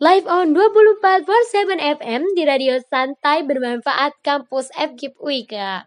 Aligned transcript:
Live 0.00 0.24
on 0.32 0.56
24 0.56 1.28
for 1.28 1.40
7 1.52 1.76
FM 1.76 2.32
di 2.32 2.48
radio 2.48 2.80
santai 2.88 3.44
bermanfaat 3.44 4.16
kampus 4.24 4.72
FGIP 4.72 5.12
Wika. 5.20 5.84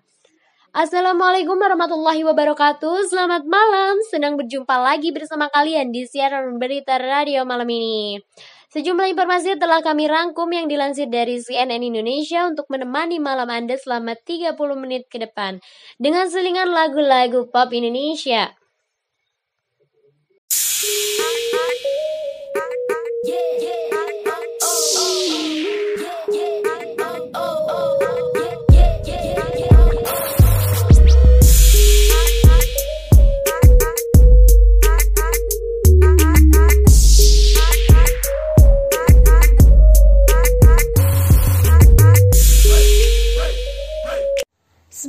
Assalamualaikum 0.70 1.58
warahmatullahi 1.58 2.22
wabarakatuh. 2.22 3.10
Selamat 3.10 3.42
malam, 3.50 3.98
senang 4.14 4.38
berjumpa 4.38 4.78
lagi 4.78 5.10
bersama 5.10 5.50
kalian 5.50 5.90
di 5.90 6.06
siaran 6.06 6.62
berita 6.62 7.02
radio 7.02 7.42
malam 7.42 7.66
ini. 7.66 8.22
Sejumlah 8.70 9.18
informasi 9.18 9.58
telah 9.58 9.82
kami 9.82 10.06
rangkum 10.06 10.46
yang 10.54 10.70
dilansir 10.70 11.10
dari 11.10 11.42
CNN 11.42 11.82
Indonesia 11.82 12.46
untuk 12.46 12.70
menemani 12.70 13.18
malam 13.18 13.50
Anda 13.50 13.82
selama 13.82 14.14
30 14.14 14.54
menit 14.78 15.10
ke 15.10 15.18
depan. 15.26 15.58
Dengan 15.98 16.30
selingan 16.30 16.70
lagu-lagu 16.70 17.50
pop 17.50 17.74
Indonesia 17.74 18.54
Yeah, 23.24 23.36
yeah. 23.62 24.13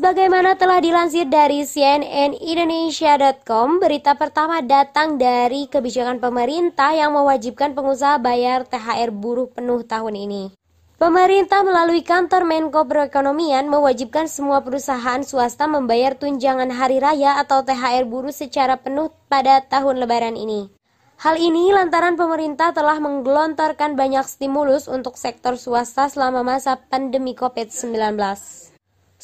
Sebagaimana 0.04 0.60
telah 0.60 0.84
dilansir 0.84 1.24
dari 1.32 1.64
cnnindonesia.com, 1.64 3.80
berita 3.80 4.12
pertama 4.12 4.60
datang 4.60 5.16
dari 5.16 5.64
kebijakan 5.64 6.20
pemerintah 6.20 6.92
yang 6.92 7.16
mewajibkan 7.16 7.72
pengusaha 7.72 8.20
bayar 8.20 8.68
THR 8.68 9.08
buruh 9.08 9.48
penuh 9.48 9.80
tahun 9.80 10.28
ini. 10.28 10.52
Pemerintah 11.00 11.64
melalui 11.64 12.04
kantor 12.04 12.44
Menko 12.44 12.84
Perekonomian 12.84 13.64
mewajibkan 13.72 14.28
semua 14.28 14.60
perusahaan 14.60 15.24
swasta 15.24 15.64
membayar 15.64 16.12
tunjangan 16.12 16.68
hari 16.68 17.00
raya 17.00 17.40
atau 17.40 17.64
THR 17.64 18.04
buruh 18.04 18.28
secara 18.28 18.76
penuh 18.76 19.08
pada 19.32 19.64
tahun 19.64 20.04
lebaran 20.04 20.36
ini. 20.36 20.68
Hal 21.16 21.40
ini 21.40 21.72
lantaran 21.72 22.20
pemerintah 22.20 22.76
telah 22.76 23.00
menggelontorkan 23.00 23.96
banyak 23.96 24.28
stimulus 24.28 24.84
untuk 24.84 25.16
sektor 25.16 25.56
swasta 25.56 26.12
selama 26.12 26.44
masa 26.44 26.76
pandemi 26.92 27.32
COVID-19. 27.32 28.63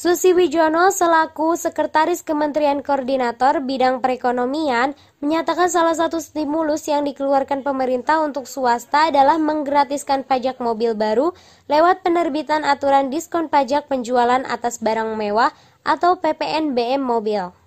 Susi 0.01 0.33
Wijono 0.33 0.89
selaku 0.89 1.53
Sekretaris 1.53 2.25
Kementerian 2.25 2.81
Koordinator 2.81 3.61
Bidang 3.61 4.01
Perekonomian 4.01 4.97
menyatakan 5.21 5.69
salah 5.69 5.93
satu 5.93 6.17
stimulus 6.17 6.89
yang 6.89 7.05
dikeluarkan 7.05 7.61
pemerintah 7.61 8.25
untuk 8.25 8.49
swasta 8.49 9.13
adalah 9.13 9.37
menggratiskan 9.37 10.25
pajak 10.25 10.57
mobil 10.57 10.97
baru 10.97 11.37
lewat 11.69 12.01
penerbitan 12.01 12.65
aturan 12.65 13.13
diskon 13.13 13.45
pajak 13.45 13.93
penjualan 13.93 14.41
atas 14.49 14.81
barang 14.81 15.13
mewah 15.13 15.53
atau 15.85 16.17
PPNBM 16.17 16.97
mobil. 16.97 17.60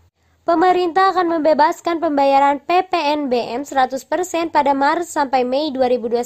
Pemerintah 0.45 1.09
akan 1.17 1.41
membebaskan 1.41 2.05
pembayaran 2.05 2.61
PPNBM 2.61 3.64
100% 3.64 3.97
pada 4.53 4.77
Maret 4.77 5.09
sampai 5.09 5.41
Mei 5.41 5.73
2021, 5.73 6.20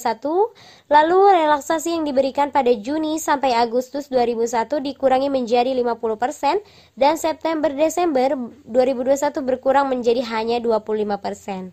lalu 0.91 1.19
relaksasi 1.38 1.94
yang 1.94 2.02
diberikan 2.02 2.50
pada 2.50 2.74
Juni 2.74 3.22
sampai 3.22 3.55
Agustus 3.55 4.11
2001 4.11 4.83
dikurangi 4.83 5.30
menjadi 5.30 5.70
50% 5.70 6.66
dan 6.98 7.14
September-Desember 7.14 8.34
2021 8.66 9.39
berkurang 9.46 9.86
menjadi 9.86 10.27
hanya 10.34 10.58
25%. 10.58 11.70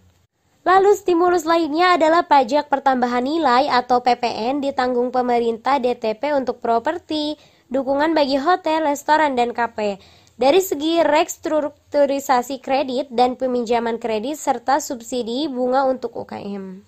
Lalu 0.69 0.91
stimulus 1.01 1.49
lainnya 1.49 1.97
adalah 1.97 2.29
pajak 2.29 2.69
pertambahan 2.69 3.25
nilai 3.25 3.73
atau 3.73 4.05
PPN 4.05 4.61
ditanggung 4.61 5.09
pemerintah 5.09 5.81
DTP 5.81 6.37
untuk 6.37 6.61
properti, 6.61 7.41
dukungan 7.73 8.13
bagi 8.13 8.37
hotel, 8.37 8.85
restoran, 8.85 9.33
dan 9.33 9.49
kafe. 9.49 9.97
Dari 10.35 10.59
segi 10.59 10.99
restrukturisasi 10.99 12.59
kredit 12.59 13.07
dan 13.07 13.39
peminjaman 13.39 14.03
kredit 14.03 14.35
serta 14.35 14.83
subsidi 14.83 15.47
bunga 15.47 15.87
untuk 15.87 16.11
UKM. 16.11 16.83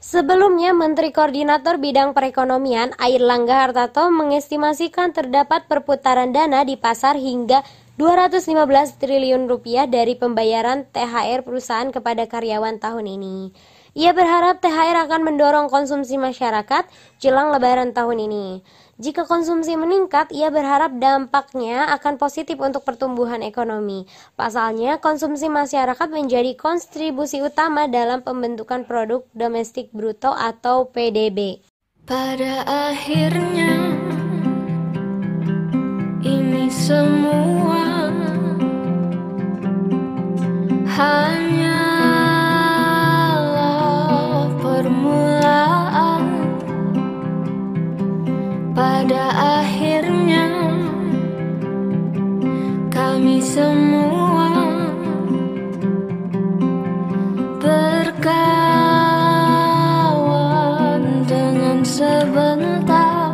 Sebelumnya, 0.00 0.72
Menteri 0.72 1.12
Koordinator 1.12 1.76
Bidang 1.76 2.16
Perekonomian 2.16 2.96
Air 2.96 3.20
Langga 3.20 3.60
Hartarto 3.60 4.08
mengestimasikan 4.08 5.12
terdapat 5.12 5.68
perputaran 5.68 6.32
dana 6.32 6.64
di 6.64 6.80
pasar 6.80 7.20
hingga 7.20 7.60
215 8.00 8.48
triliun 9.04 9.52
rupiah 9.52 9.84
dari 9.84 10.16
pembayaran 10.16 10.88
THR 10.88 11.44
perusahaan 11.44 11.92
kepada 11.92 12.24
karyawan 12.24 12.80
tahun 12.80 13.04
ini. 13.20 13.52
Ia 13.96 14.12
berharap 14.12 14.60
THR 14.60 15.08
akan 15.08 15.20
mendorong 15.24 15.68
konsumsi 15.72 16.20
masyarakat 16.20 16.88
jelang 17.16 17.52
lebaran 17.52 17.96
tahun 17.96 18.28
ini. 18.28 18.60
Jika 18.96 19.28
konsumsi 19.28 19.76
meningkat, 19.76 20.32
ia 20.32 20.48
berharap 20.48 20.96
dampaknya 20.96 21.84
akan 22.00 22.16
positif 22.16 22.56
untuk 22.56 22.80
pertumbuhan 22.80 23.44
ekonomi. 23.44 24.08
Pasalnya, 24.40 24.96
konsumsi 25.04 25.52
masyarakat 25.52 26.08
menjadi 26.08 26.56
kontribusi 26.56 27.44
utama 27.44 27.92
dalam 27.92 28.24
pembentukan 28.24 28.88
produk 28.88 29.20
domestik 29.36 29.92
bruto 29.92 30.32
atau 30.32 30.88
PDB. 30.88 31.60
Pada 32.08 32.64
akhirnya, 32.64 33.76
ini 36.24 36.72
semua 36.72 38.08
hanya 40.96 41.45
Pada 48.76 49.32
akhirnya 49.64 50.52
kami 52.92 53.40
semua 53.40 54.52
berkawan 57.56 58.44
dengan 61.24 61.80
sebentar 61.80 63.32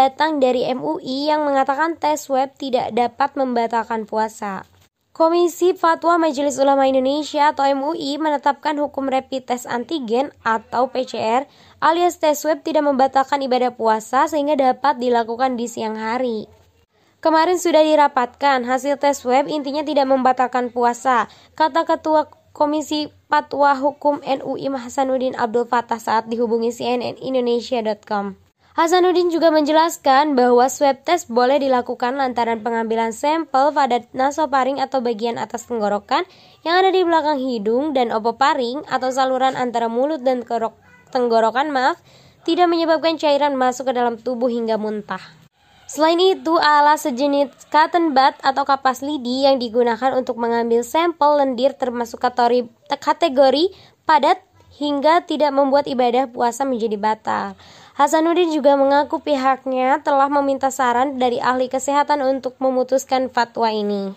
datang 0.00 0.40
dari 0.40 0.64
MUI 0.72 1.28
yang 1.28 1.44
mengatakan 1.44 2.00
tes 2.00 2.24
web 2.32 2.48
tidak 2.56 2.96
dapat 2.96 3.36
membatalkan 3.36 4.08
puasa. 4.08 4.64
Komisi 5.12 5.76
Fatwa 5.76 6.16
Majelis 6.16 6.56
Ulama 6.56 6.88
Indonesia 6.88 7.52
atau 7.52 7.68
MUI 7.68 8.16
menetapkan 8.16 8.72
hukum 8.80 9.12
rapid 9.12 9.52
test 9.52 9.68
antigen 9.68 10.32
atau 10.40 10.88
PCR 10.88 11.44
alias 11.84 12.16
tes 12.16 12.40
web 12.48 12.64
tidak 12.64 12.88
membatalkan 12.88 13.44
ibadah 13.44 13.76
puasa 13.76 14.24
sehingga 14.32 14.56
dapat 14.56 14.96
dilakukan 14.96 15.60
di 15.60 15.68
siang 15.68 16.00
hari. 16.00 16.48
Kemarin 17.20 17.60
sudah 17.60 17.84
dirapatkan, 17.84 18.64
hasil 18.64 18.96
tes 18.96 19.20
web 19.28 19.44
intinya 19.44 19.84
tidak 19.84 20.08
membatalkan 20.08 20.72
puasa, 20.72 21.28
kata 21.52 21.84
Ketua 21.84 22.32
Komisi 22.56 23.12
Fatwa 23.28 23.76
Hukum 23.76 24.24
NUI 24.24 24.72
Hasanuddin 24.72 25.36
Abdul 25.36 25.68
Fattah 25.68 26.00
saat 26.00 26.32
dihubungi 26.32 26.72
CNN 26.72 27.20
Indonesia.com. 27.20 28.49
Hasanuddin 28.80 29.28
juga 29.28 29.52
menjelaskan 29.52 30.32
bahwa 30.32 30.64
swab 30.72 31.04
test 31.04 31.28
boleh 31.28 31.60
dilakukan 31.60 32.16
lantaran 32.16 32.64
pengambilan 32.64 33.12
sampel 33.12 33.76
pada 33.76 34.00
nasofaring 34.16 34.80
atau 34.80 35.04
bagian 35.04 35.36
atas 35.36 35.68
tenggorokan 35.68 36.24
yang 36.64 36.80
ada 36.80 36.88
di 36.88 37.04
belakang 37.04 37.44
hidung 37.44 37.92
dan 37.92 38.08
opoparing 38.08 38.80
atau 38.88 39.12
saluran 39.12 39.52
antara 39.52 39.92
mulut 39.92 40.24
dan 40.24 40.40
tenggorokan 41.12 41.68
maaf 41.68 42.00
tidak 42.48 42.72
menyebabkan 42.72 43.20
cairan 43.20 43.52
masuk 43.52 43.92
ke 43.92 44.00
dalam 44.00 44.16
tubuh 44.16 44.48
hingga 44.48 44.80
muntah. 44.80 45.20
Selain 45.84 46.16
itu, 46.16 46.56
alat 46.56 47.04
sejenis 47.04 47.52
cotton 47.68 48.16
bud 48.16 48.32
atau 48.40 48.64
kapas 48.64 49.04
lidi 49.04 49.44
yang 49.44 49.60
digunakan 49.60 50.16
untuk 50.16 50.40
mengambil 50.40 50.80
sampel 50.80 51.36
lendir 51.36 51.76
termasuk 51.76 52.16
kategori, 52.16 52.64
kategori 52.88 53.76
padat 54.08 54.40
hingga 54.80 55.20
tidak 55.28 55.52
membuat 55.52 55.84
ibadah 55.84 56.32
puasa 56.32 56.64
menjadi 56.64 56.96
batal. 56.96 57.60
Hasanuddin 58.00 58.48
juga 58.48 58.80
mengaku 58.80 59.20
pihaknya 59.20 60.00
telah 60.00 60.32
meminta 60.32 60.72
saran 60.72 61.20
dari 61.20 61.36
ahli 61.36 61.68
kesehatan 61.68 62.24
untuk 62.24 62.56
memutuskan 62.56 63.28
fatwa 63.28 63.68
ini. 63.68 64.16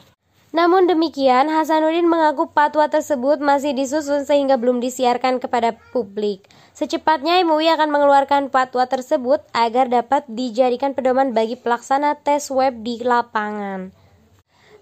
Namun 0.56 0.88
demikian, 0.88 1.52
Hasanuddin 1.52 2.08
mengaku 2.08 2.48
fatwa 2.48 2.88
tersebut 2.88 3.44
masih 3.44 3.75
disusun 3.75 4.24
sehingga 4.24 4.56
belum 4.56 4.80
disiarkan 4.80 5.44
kepada 5.44 5.75
publik. 5.92 6.48
Secepatnya 6.72 7.44
MUI 7.44 7.75
akan 7.75 7.92
mengeluarkan 7.92 8.56
fatwa 8.56 8.88
tersebut 8.88 9.44
agar 9.52 9.92
dapat 9.92 10.24
dijadikan 10.32 10.96
pedoman 10.96 11.36
bagi 11.36 11.60
pelaksana 11.60 12.16
tes 12.24 12.48
web 12.56 12.88
di 12.88 13.04
lapangan. 13.04 13.92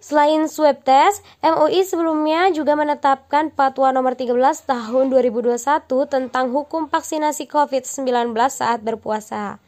Selain 0.01 0.49
swab 0.49 0.81
test, 0.81 1.21
MUI 1.45 1.85
sebelumnya 1.85 2.49
juga 2.49 2.73
menetapkan 2.73 3.53
Fatwa 3.53 3.93
nomor 3.93 4.17
13 4.17 4.33
tahun 4.65 5.13
2021 5.13 5.61
tentang 6.09 6.49
hukum 6.49 6.89
vaksinasi 6.89 7.45
COVID-19 7.45 8.33
saat 8.49 8.81
berpuasa. 8.81 9.61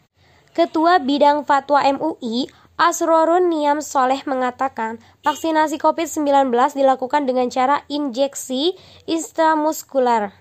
Ketua 0.57 0.97
Bidang 0.97 1.45
Fatwa 1.45 1.85
MUI, 1.85 2.49
Asrorun 2.81 3.53
Niam 3.53 3.85
Soleh 3.85 4.25
mengatakan, 4.25 4.97
vaksinasi 5.21 5.77
COVID-19 5.77 6.49
dilakukan 6.81 7.29
dengan 7.29 7.53
cara 7.53 7.85
injeksi 7.85 8.73
intramuskular. 9.05 10.33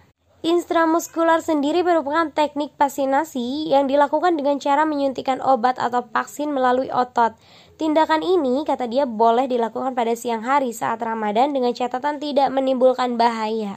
Intramuskular 0.42 1.38
sendiri 1.38 1.86
merupakan 1.86 2.26
teknik 2.34 2.74
vaksinasi 2.74 3.70
yang 3.70 3.86
dilakukan 3.86 4.34
dengan 4.34 4.58
cara 4.58 4.82
menyuntikkan 4.82 5.38
obat 5.38 5.78
atau 5.78 6.02
vaksin 6.02 6.50
melalui 6.50 6.90
otot. 6.90 7.38
Tindakan 7.82 8.22
ini, 8.22 8.62
kata 8.62 8.86
dia, 8.86 9.10
boleh 9.10 9.50
dilakukan 9.50 9.98
pada 9.98 10.14
siang 10.14 10.46
hari 10.46 10.70
saat 10.70 11.02
Ramadan 11.02 11.50
dengan 11.50 11.74
catatan 11.74 12.22
tidak 12.22 12.46
menimbulkan 12.54 13.18
bahaya. 13.18 13.74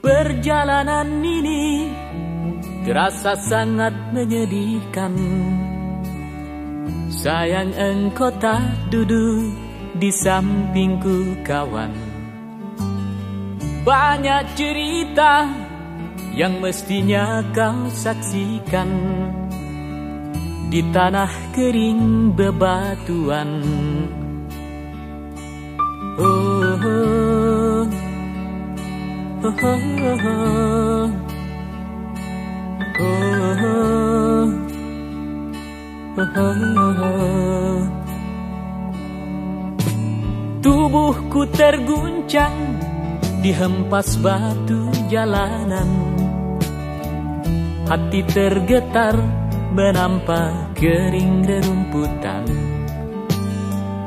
Perjalanan 0.00 1.20
ini 1.20 1.92
terasa 2.88 3.36
sangat 3.36 3.92
menyedihkan 4.16 5.12
Sayang 7.06 7.70
engkau 7.78 8.34
tak 8.42 8.90
duduk 8.90 9.54
di 9.94 10.10
sampingku 10.10 11.38
kawan 11.46 11.94
Banyak 13.86 14.58
cerita 14.58 15.46
yang 16.34 16.58
mestinya 16.58 17.46
kau 17.54 17.86
saksikan 17.86 18.90
Di 20.66 20.82
tanah 20.90 21.30
kering 21.54 22.34
bebatuan 22.34 23.50
Oh, 26.18 26.74
oh. 26.82 27.86
Oh, 29.46 29.52
oh, 29.52 31.06
oh, 32.98 34.65
Tubuhku 40.64 41.44
terguncang 41.52 42.56
dihempas 43.44 44.16
batu 44.24 44.88
jalanan. 45.12 45.84
Hati 47.84 48.24
tergetar 48.32 49.12
menampak 49.76 50.72
kering 50.80 51.44
rerumputan. 51.44 52.48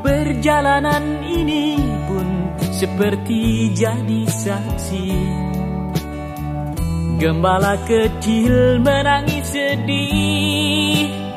Perjalanan 0.02 1.22
ini 1.22 1.78
pun 2.10 2.26
seperti 2.74 3.70
jadi 3.70 4.26
saksi. 4.26 5.10
Gembala 7.22 7.78
kecil 7.86 8.82
menangis 8.82 9.54
sedih. 9.54 11.29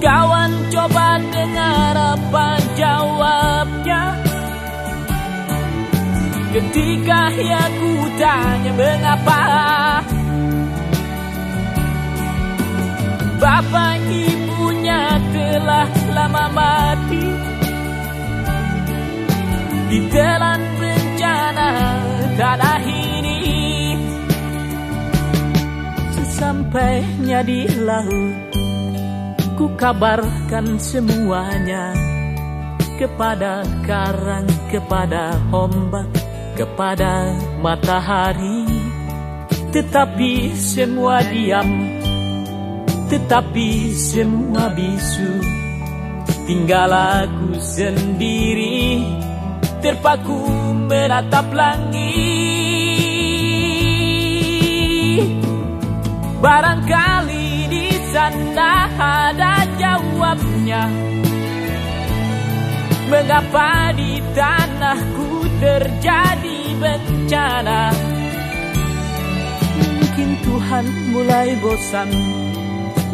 Kawan 0.00 0.52
coba 0.72 1.20
dengar 1.28 1.96
apa 2.16 2.56
jawabnya. 2.72 4.16
Ketika 6.56 7.28
ya 7.36 7.62
ku 7.76 7.92
tanya 8.16 8.72
mengapa 8.74 9.44
Bapak 13.36 14.00
ibunya 14.08 15.20
telah 15.32 15.88
lama 16.16 16.44
mati. 16.56 17.24
Bencana 19.90 20.56
tanah 20.56 20.69
ini 22.40 23.40
Sesampainya 26.16 27.44
di 27.44 27.68
laut 27.84 28.34
Ku 29.60 29.76
kabarkan 29.76 30.80
semuanya 30.80 31.92
Kepada 32.96 33.60
karang, 33.84 34.48
kepada 34.72 35.36
ombak 35.52 36.08
Kepada 36.56 37.32
matahari. 37.60 38.64
Tetapi 39.72 40.56
semua 40.56 41.20
diam 41.24 42.00
tetapi 43.10 43.90
semua 43.90 44.70
bisu. 44.70 45.42
Tinggal 46.46 46.94
aku 46.94 47.58
sendiri 47.58 49.02
Terpaku 49.82 50.46
menatap 50.86 51.50
langit 51.50 52.29
Barangkali 56.40 57.68
di 57.68 57.92
sana 58.16 58.88
ada 58.96 59.60
jawabnya. 59.76 60.88
Mengapa 63.12 63.92
di 63.92 64.24
tanahku 64.32 65.44
terjadi 65.60 66.60
bencana? 66.80 67.92
Mungkin 69.84 70.28
Tuhan 70.40 70.84
mulai 71.12 71.48
bosan 71.60 72.08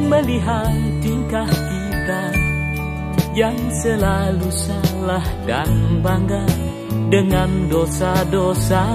melihat 0.06 0.78
tingkah 1.02 1.50
kita 1.50 2.22
yang 3.34 3.58
selalu 3.82 4.48
salah 4.54 5.26
dan 5.50 5.98
bangga 5.98 6.46
dengan 7.10 7.66
dosa-dosa 7.66 8.86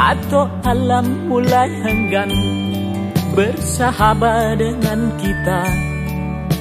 atau 0.00 0.48
alam 0.64 1.28
mulai 1.28 1.68
enggan 1.84 2.32
bersahabat 3.38 4.58
dengan 4.58 5.14
kita 5.14 5.62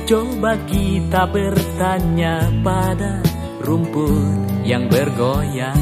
coba 0.05 0.53
kita 0.69 1.25
bertanya 1.25 2.53
pada 2.61 3.17
rumput 3.65 4.61
yang 4.61 4.85
bergoyang 4.85 5.81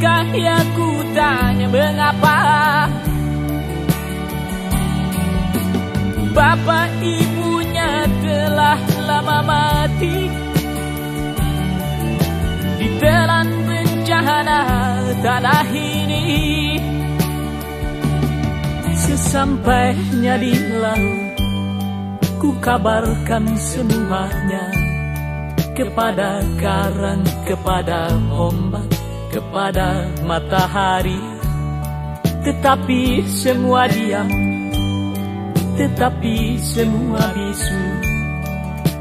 Ketika 0.00 0.32
ya 0.32 0.56
ku 0.72 0.88
tanya 1.12 1.68
mengapa? 1.68 2.40
Bapak 6.32 6.88
ibunya 7.04 8.08
telah 8.24 8.80
lama 9.04 9.38
mati. 9.44 10.32
Ditelan 12.80 13.48
bencana 13.68 14.60
tanah 15.20 15.68
ini 15.68 16.24
Sesampainya 18.96 20.40
di 20.40 20.56
laut 20.80 21.36
Ku 22.40 22.56
kabarkan 22.56 23.52
semuanya 23.52 24.64
Kepada 25.76 26.40
karang, 26.56 27.20
kepada 27.44 28.16
ombak 28.32 28.99
Kepada 29.30 30.10
matahari. 30.26 31.22
Tetapi 32.42 33.22
semua 33.30 33.86
diam. 33.86 34.26
Tetapi 35.78 36.58
semua 36.58 37.30
bisu. 37.30 37.78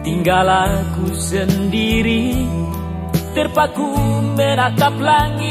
Tinggal 0.05 0.45
aku 0.45 1.09
sendiri. 1.17 2.45
Terpaku 3.33 3.89
menatap 4.37 4.93
langit. 5.01 5.49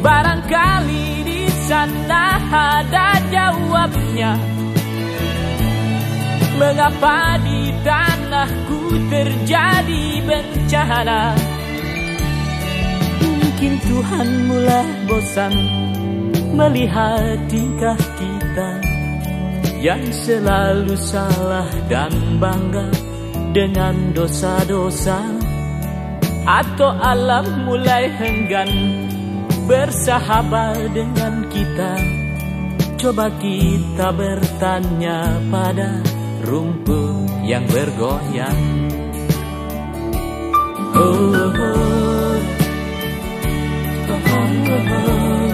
Barangkali 0.00 1.08
di 1.20 1.44
sana 1.68 2.40
ada 2.48 3.20
jawabnya 3.28 4.55
Mengapa 6.56 7.36
di 7.44 7.68
tanahku 7.84 8.96
terjadi 9.12 10.04
bencana? 10.24 11.36
Mungkin 13.20 13.72
Tuhan 13.84 14.28
mulai 14.48 14.88
bosan 15.04 15.52
melihat 16.56 17.36
tingkah 17.52 18.00
kita 18.16 18.70
yang 19.84 20.00
selalu 20.08 20.96
salah 20.96 21.68
dan 21.92 22.40
bangga 22.40 22.88
dengan 23.52 24.16
dosa-dosa. 24.16 25.20
Atau 26.48 26.88
alam 26.88 27.68
mulai 27.68 28.08
henggan 28.16 28.70
bersahabat 29.68 30.88
dengan 30.96 31.52
kita. 31.52 32.00
Coba 32.96 33.28
kita 33.36 34.08
bertanya 34.14 35.36
pada 35.52 36.15
rumput 36.46 37.26
yang 37.42 37.66
bergoyang 37.66 38.60
oh, 40.94 41.02
oh, 41.02 41.50
oh. 41.58 42.38
Oh, 44.06 44.14
oh, 44.14 44.94
oh. 44.94 45.45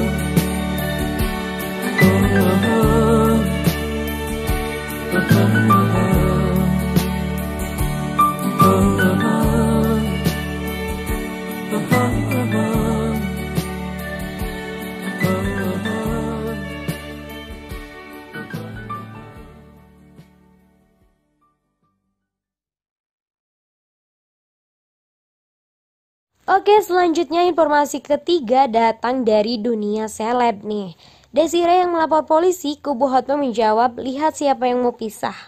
Oke, 26.42 26.74
selanjutnya 26.82 27.46
informasi 27.46 28.02
ketiga 28.02 28.66
datang 28.66 29.22
dari 29.22 29.62
dunia 29.62 30.10
seleb 30.10 30.66
nih. 30.66 30.98
Desire 31.30 31.86
yang 31.86 31.94
melapor 31.94 32.26
polisi, 32.26 32.82
kubu 32.82 33.06
Hotma 33.06 33.38
menjawab, 33.38 33.94
lihat 34.02 34.34
siapa 34.34 34.66
yang 34.66 34.82
mau 34.82 34.90
pisah. 34.90 35.38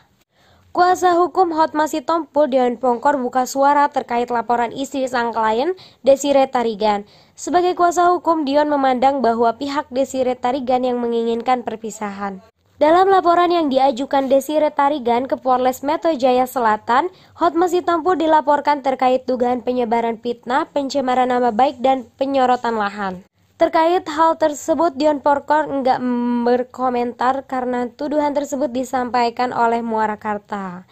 Kuasa 0.70 1.18
hukum 1.18 1.50
Hotma 1.50 1.90
Sitompul 1.90 2.46
Dewan 2.46 2.78
Pongkor 2.78 3.18
buka 3.18 3.42
suara 3.42 3.90
terkait 3.90 4.30
laporan 4.30 4.70
istri 4.70 5.10
sang 5.10 5.34
klien, 5.34 5.74
Desire 6.06 6.46
Tarigan. 6.46 7.02
Sebagai 7.34 7.74
kuasa 7.74 8.14
hukum, 8.14 8.46
Dion 8.46 8.70
memandang 8.70 9.18
bahwa 9.18 9.50
pihak 9.58 9.90
Desire 9.90 10.38
Tarigan 10.38 10.86
yang 10.86 11.02
menginginkan 11.02 11.66
perpisahan. 11.66 12.38
Dalam 12.74 13.06
laporan 13.06 13.54
yang 13.54 13.70
diajukan 13.70 14.26
Desire 14.26 14.66
Tarigan 14.74 15.30
ke 15.30 15.38
Polres 15.38 15.86
Metro 15.86 16.10
Jaya 16.10 16.42
Selatan, 16.42 17.06
Hotma 17.38 17.70
Sitompul 17.70 18.18
dilaporkan 18.18 18.82
terkait 18.82 19.22
dugaan 19.30 19.62
penyebaran 19.62 20.18
fitnah, 20.18 20.66
pencemaran 20.74 21.30
nama 21.30 21.54
baik, 21.54 21.78
dan 21.78 22.02
penyorotan 22.18 22.74
lahan. 22.74 23.22
Terkait 23.62 24.02
hal 24.10 24.34
tersebut, 24.42 24.98
Dion 24.98 25.22
Porkor 25.22 25.70
enggak 25.70 26.02
berkomentar 26.42 27.46
karena 27.46 27.86
tuduhan 27.94 28.34
tersebut 28.34 28.66
disampaikan 28.74 29.54
oleh 29.54 29.78
Muara 29.78 30.18
Karta. 30.18 30.82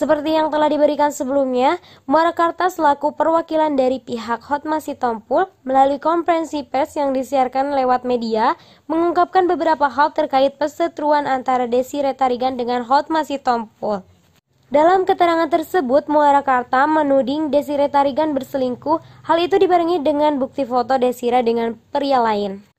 Seperti 0.00 0.32
yang 0.32 0.48
telah 0.48 0.72
diberikan 0.72 1.12
sebelumnya, 1.12 1.76
Muara 2.08 2.32
Karta 2.32 2.72
selaku 2.72 3.20
perwakilan 3.20 3.76
dari 3.76 4.00
pihak 4.00 4.40
Hotma 4.48 4.80
Sitompul 4.80 5.52
melalui 5.60 6.00
konferensi 6.00 6.64
pers 6.64 6.96
yang 6.96 7.12
disiarkan 7.12 7.76
lewat 7.76 8.08
media 8.08 8.56
mengungkapkan 8.88 9.44
beberapa 9.44 9.92
hal 9.92 10.16
terkait 10.16 10.56
perseteruan 10.56 11.28
antara 11.28 11.68
Desire 11.68 12.16
Tarigan 12.16 12.56
dengan 12.56 12.80
Hotma 12.88 13.28
Sitompul. 13.28 14.00
Dalam 14.72 15.04
keterangan 15.04 15.52
tersebut, 15.52 16.08
Muara 16.08 16.40
Karta 16.40 16.88
menuding 16.88 17.52
Desire 17.52 17.92
Tarigan 17.92 18.32
berselingkuh. 18.32 19.04
Hal 19.28 19.36
itu 19.36 19.60
dibarengi 19.60 20.00
dengan 20.00 20.40
bukti 20.40 20.64
foto 20.64 20.96
Desire 20.96 21.44
dengan 21.44 21.76
pria 21.92 22.24
lain. 22.24 22.69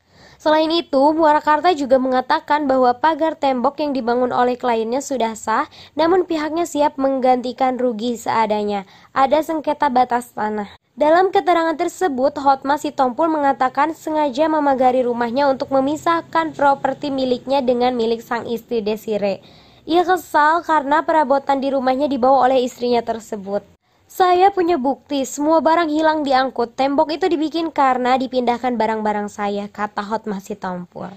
Selain 0.42 0.74
itu, 0.74 1.14
Muara 1.14 1.38
Karta 1.38 1.70
juga 1.78 2.02
mengatakan 2.02 2.66
bahwa 2.66 2.98
pagar 2.98 3.38
tembok 3.38 3.78
yang 3.78 3.94
dibangun 3.94 4.34
oleh 4.34 4.58
kliennya 4.58 4.98
sudah 4.98 5.38
sah, 5.38 5.70
namun 5.94 6.26
pihaknya 6.26 6.66
siap 6.66 6.98
menggantikan 6.98 7.78
rugi 7.78 8.18
seadanya. 8.18 8.90
Ada 9.14 9.46
sengketa 9.46 9.94
batas 9.94 10.34
tanah. 10.34 10.74
Dalam 10.98 11.30
keterangan 11.30 11.78
tersebut, 11.78 12.42
Hotma 12.42 12.82
Sitompul 12.82 13.30
mengatakan 13.30 13.94
sengaja 13.94 14.50
memagari 14.50 15.06
rumahnya 15.06 15.46
untuk 15.46 15.70
memisahkan 15.70 16.58
properti 16.58 17.14
miliknya 17.14 17.62
dengan 17.62 17.94
milik 17.94 18.26
sang 18.26 18.50
istri 18.50 18.82
Desire. 18.82 19.46
Ia 19.86 20.02
kesal 20.02 20.66
karena 20.66 21.06
perabotan 21.06 21.62
di 21.62 21.70
rumahnya 21.70 22.10
dibawa 22.10 22.50
oleh 22.50 22.66
istrinya 22.66 23.06
tersebut. 23.06 23.71
Saya 24.12 24.52
punya 24.52 24.76
bukti, 24.76 25.24
semua 25.24 25.64
barang 25.64 25.88
hilang 25.88 26.28
diangkut. 26.28 26.76
Tembok 26.76 27.16
itu 27.16 27.32
dibikin 27.32 27.72
karena 27.72 28.20
dipindahkan 28.20 28.76
barang-barang 28.76 29.32
saya, 29.32 29.72
kata 29.72 30.04
Hot 30.04 30.28
masih 30.28 30.60
tompul. 30.60 31.08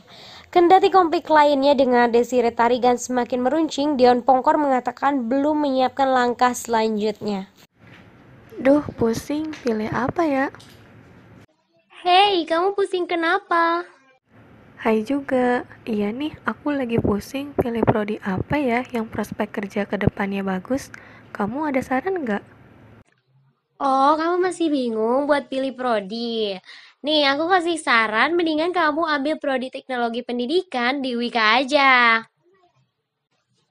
Kendati 0.54 0.94
konflik 0.94 1.26
lainnya 1.26 1.74
dengan 1.74 2.06
Desire 2.06 2.54
Tarigan 2.54 2.94
semakin 2.94 3.42
meruncing, 3.42 3.98
Dion 3.98 4.22
Pongkor 4.22 4.62
mengatakan 4.62 5.26
belum 5.26 5.66
menyiapkan 5.66 6.06
langkah 6.06 6.54
selanjutnya. 6.54 7.50
Duh, 8.62 8.86
pusing. 8.94 9.50
Pilih 9.66 9.90
apa 9.90 10.22
ya? 10.22 10.46
Hei, 12.06 12.46
kamu 12.46 12.78
pusing 12.78 13.10
kenapa? 13.10 13.90
Hai 14.78 15.02
juga, 15.02 15.66
iya 15.82 16.14
nih 16.14 16.38
aku 16.46 16.70
lagi 16.70 17.02
pusing 17.02 17.58
pilih 17.58 17.82
prodi 17.82 18.22
apa 18.22 18.54
ya 18.54 18.86
yang 18.94 19.10
prospek 19.10 19.50
kerja 19.50 19.82
ke 19.82 19.98
depannya 19.98 20.46
bagus. 20.46 20.94
Kamu 21.34 21.66
ada 21.66 21.82
saran 21.82 22.22
nggak? 22.22 22.53
Oh, 23.84 24.10
kamu 24.20 24.36
masih 24.46 24.66
bingung 24.74 25.20
buat 25.28 25.44
pilih 25.52 25.72
prodi. 25.78 26.56
Nih, 27.06 27.20
aku 27.30 27.44
kasih 27.52 27.76
saran 27.86 28.30
mendingan 28.38 28.72
kamu 28.78 29.02
ambil 29.16 29.34
prodi 29.42 29.68
teknologi 29.76 30.20
pendidikan 30.28 30.92
di 31.04 31.10
Wika 31.20 31.44
aja. 31.60 31.90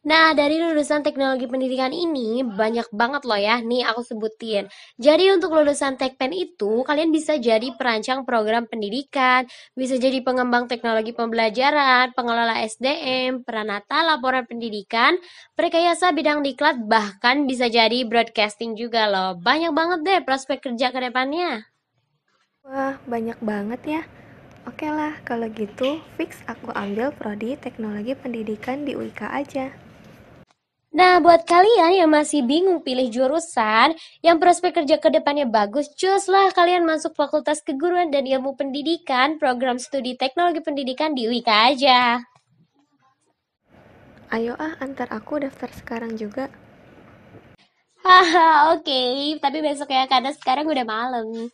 Nah, 0.03 0.35
dari 0.35 0.59
lulusan 0.59 0.99
teknologi 0.99 1.47
pendidikan 1.47 1.95
ini 1.95 2.43
banyak 2.43 2.91
banget 2.91 3.23
loh 3.23 3.39
ya, 3.39 3.63
nih 3.63 3.87
aku 3.87 4.03
sebutin. 4.03 4.67
Jadi 4.99 5.31
untuk 5.31 5.55
lulusan 5.55 5.95
Tekpen 5.95 6.35
itu, 6.35 6.83
kalian 6.83 7.07
bisa 7.07 7.39
jadi 7.39 7.71
perancang 7.79 8.27
program 8.27 8.67
pendidikan, 8.67 9.47
bisa 9.79 9.95
jadi 9.95 10.19
pengembang 10.19 10.67
teknologi 10.67 11.15
pembelajaran, 11.15 12.11
pengelola 12.11 12.59
SDM, 12.67 13.47
peranata 13.47 14.03
laporan 14.03 14.43
pendidikan, 14.43 15.15
perkayasa 15.55 16.11
bidang 16.11 16.43
diklat, 16.43 16.83
bahkan 16.83 17.47
bisa 17.47 17.71
jadi 17.71 18.03
broadcasting 18.03 18.75
juga 18.75 19.07
loh. 19.07 19.39
Banyak 19.39 19.71
banget 19.71 19.99
deh 20.03 20.19
prospek 20.27 20.67
kerja 20.67 20.91
ke 20.91 20.99
depannya. 20.99 21.63
Wah, 22.67 22.99
banyak 23.07 23.39
banget 23.39 23.81
ya. 23.87 24.01
Oke 24.67 24.87
lah, 24.87 25.15
kalau 25.23 25.47
gitu 25.47 26.03
fix 26.19 26.43
aku 26.43 26.75
ambil 26.75 27.15
prodi 27.15 27.55
teknologi 27.55 28.15
pendidikan 28.19 28.83
di 28.83 28.99
UIK 28.99 29.31
aja. 29.31 29.82
Nah, 30.93 31.17
buat 31.17 31.41
kalian 31.49 32.05
yang 32.05 32.11
masih 32.13 32.45
bingung 32.45 32.85
pilih 32.85 33.09
jurusan, 33.09 33.97
yang 34.21 34.37
prospek 34.37 34.77
kerja 34.77 35.01
ke 35.01 35.09
depannya 35.09 35.49
bagus, 35.49 35.89
cuslah 35.97 36.53
kalian 36.53 36.85
masuk 36.85 37.17
Fakultas 37.17 37.65
Keguruan 37.65 38.13
dan 38.13 38.29
Ilmu 38.29 38.53
Pendidikan, 38.53 39.41
program 39.41 39.81
studi 39.81 40.13
teknologi 40.13 40.61
pendidikan 40.61 41.17
di 41.17 41.25
UIK 41.25 41.49
aja. 41.49 42.21
Ayo 44.29 44.53
ah, 44.61 44.77
antar 44.85 45.09
aku 45.09 45.41
daftar 45.41 45.73
sekarang 45.73 46.13
juga. 46.13 46.53
Haha, 48.05 48.77
oke, 48.77 49.01
tapi 49.41 49.65
besok 49.65 49.89
ya, 49.89 50.05
karena 50.05 50.29
sekarang 50.29 50.69
udah 50.69 50.85
malam. 50.85 51.49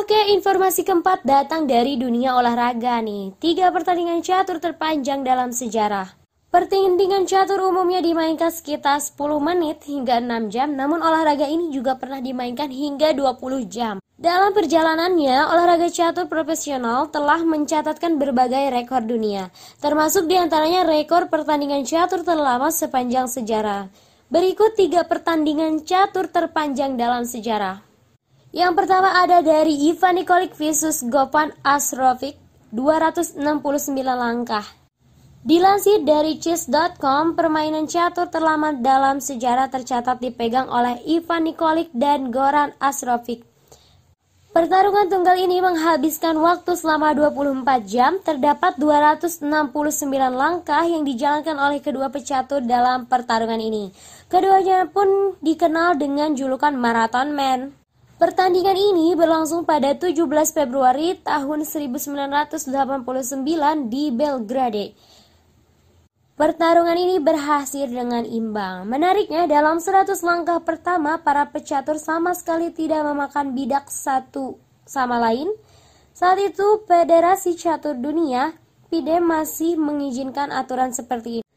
Oke, 0.00 0.16
informasi 0.32 0.80
keempat 0.80 1.28
datang 1.28 1.68
dari 1.68 2.00
dunia 2.00 2.32
olahraga 2.32 3.04
nih. 3.04 3.36
Tiga 3.36 3.68
pertandingan 3.68 4.24
catur 4.24 4.56
terpanjang 4.56 5.20
dalam 5.20 5.52
sejarah. 5.52 6.16
Pertandingan 6.48 7.28
catur 7.28 7.60
umumnya 7.68 8.00
dimainkan 8.00 8.48
sekitar 8.48 8.96
10 8.96 9.20
menit 9.44 9.84
hingga 9.84 10.16
6 10.24 10.48
jam, 10.48 10.72
namun 10.72 11.04
olahraga 11.04 11.44
ini 11.44 11.68
juga 11.68 12.00
pernah 12.00 12.16
dimainkan 12.24 12.72
hingga 12.72 13.12
20 13.12 13.68
jam. 13.68 14.00
Dalam 14.16 14.56
perjalanannya, 14.56 15.36
olahraga 15.52 15.92
catur 15.92 16.32
profesional 16.32 17.12
telah 17.12 17.44
mencatatkan 17.44 18.16
berbagai 18.16 18.72
rekor 18.72 19.04
dunia, 19.04 19.52
termasuk 19.84 20.24
di 20.24 20.40
antaranya 20.40 20.88
rekor 20.88 21.28
pertandingan 21.28 21.84
catur 21.84 22.24
terlama 22.24 22.72
sepanjang 22.72 23.28
sejarah. 23.28 23.92
Berikut 24.32 24.80
tiga 24.80 25.04
pertandingan 25.04 25.84
catur 25.84 26.24
terpanjang 26.32 26.96
dalam 26.96 27.28
sejarah. 27.28 27.89
Yang 28.50 28.82
pertama 28.82 29.14
ada 29.14 29.46
dari 29.46 29.78
Ivan 29.94 30.18
Nikolic 30.18 30.58
versus 30.58 31.06
Gopan 31.06 31.54
Asrovic 31.62 32.34
269 32.74 33.38
langkah. 34.02 34.66
Dilansir 35.40 36.02
dari 36.02 36.36
chess.com, 36.36 37.38
permainan 37.38 37.88
catur 37.88 38.28
terlama 38.28 38.76
dalam 38.76 39.22
sejarah 39.22 39.70
tercatat 39.72 40.20
dipegang 40.20 40.68
oleh 40.68 41.00
Ivan 41.06 41.46
Nikolik 41.46 41.88
dan 41.96 42.28
Goran 42.28 42.76
Asrovic. 42.76 43.46
Pertarungan 44.50 45.06
tunggal 45.06 45.38
ini 45.38 45.62
menghabiskan 45.62 46.34
waktu 46.42 46.74
selama 46.74 47.14
24 47.14 47.86
jam, 47.86 48.18
terdapat 48.18 48.74
269 48.76 49.46
langkah 50.34 50.82
yang 50.82 51.06
dijalankan 51.06 51.54
oleh 51.54 51.78
kedua 51.78 52.10
pecatur 52.10 52.58
dalam 52.66 53.06
pertarungan 53.06 53.62
ini. 53.62 53.94
Keduanya 54.26 54.90
pun 54.90 55.38
dikenal 55.38 55.96
dengan 55.96 56.34
julukan 56.34 56.74
Marathon 56.74 57.30
Man. 57.30 57.79
Pertandingan 58.20 58.76
ini 58.76 59.16
berlangsung 59.16 59.64
pada 59.64 59.96
17 59.96 60.12
Februari 60.52 61.16
tahun 61.24 61.64
1989 61.64 62.68
di 63.88 64.12
Belgrade. 64.12 64.92
Pertarungan 66.36 67.00
ini 67.00 67.16
berhasil 67.16 67.88
dengan 67.88 68.20
imbang. 68.28 68.84
Menariknya, 68.84 69.48
dalam 69.48 69.80
100 69.80 70.20
langkah 70.20 70.60
pertama, 70.60 71.16
para 71.24 71.48
pecatur 71.48 71.96
sama 71.96 72.36
sekali 72.36 72.68
tidak 72.68 73.08
memakan 73.08 73.56
bidak 73.56 73.88
satu 73.88 74.60
sama 74.84 75.16
lain. 75.16 75.48
Saat 76.12 76.44
itu, 76.44 76.84
Federasi 76.84 77.56
Catur 77.56 77.96
Dunia, 77.96 78.52
FIDE 78.92 79.16
masih 79.24 79.80
mengizinkan 79.80 80.52
aturan 80.52 80.92
seperti 80.92 81.40
ini. 81.40 81.49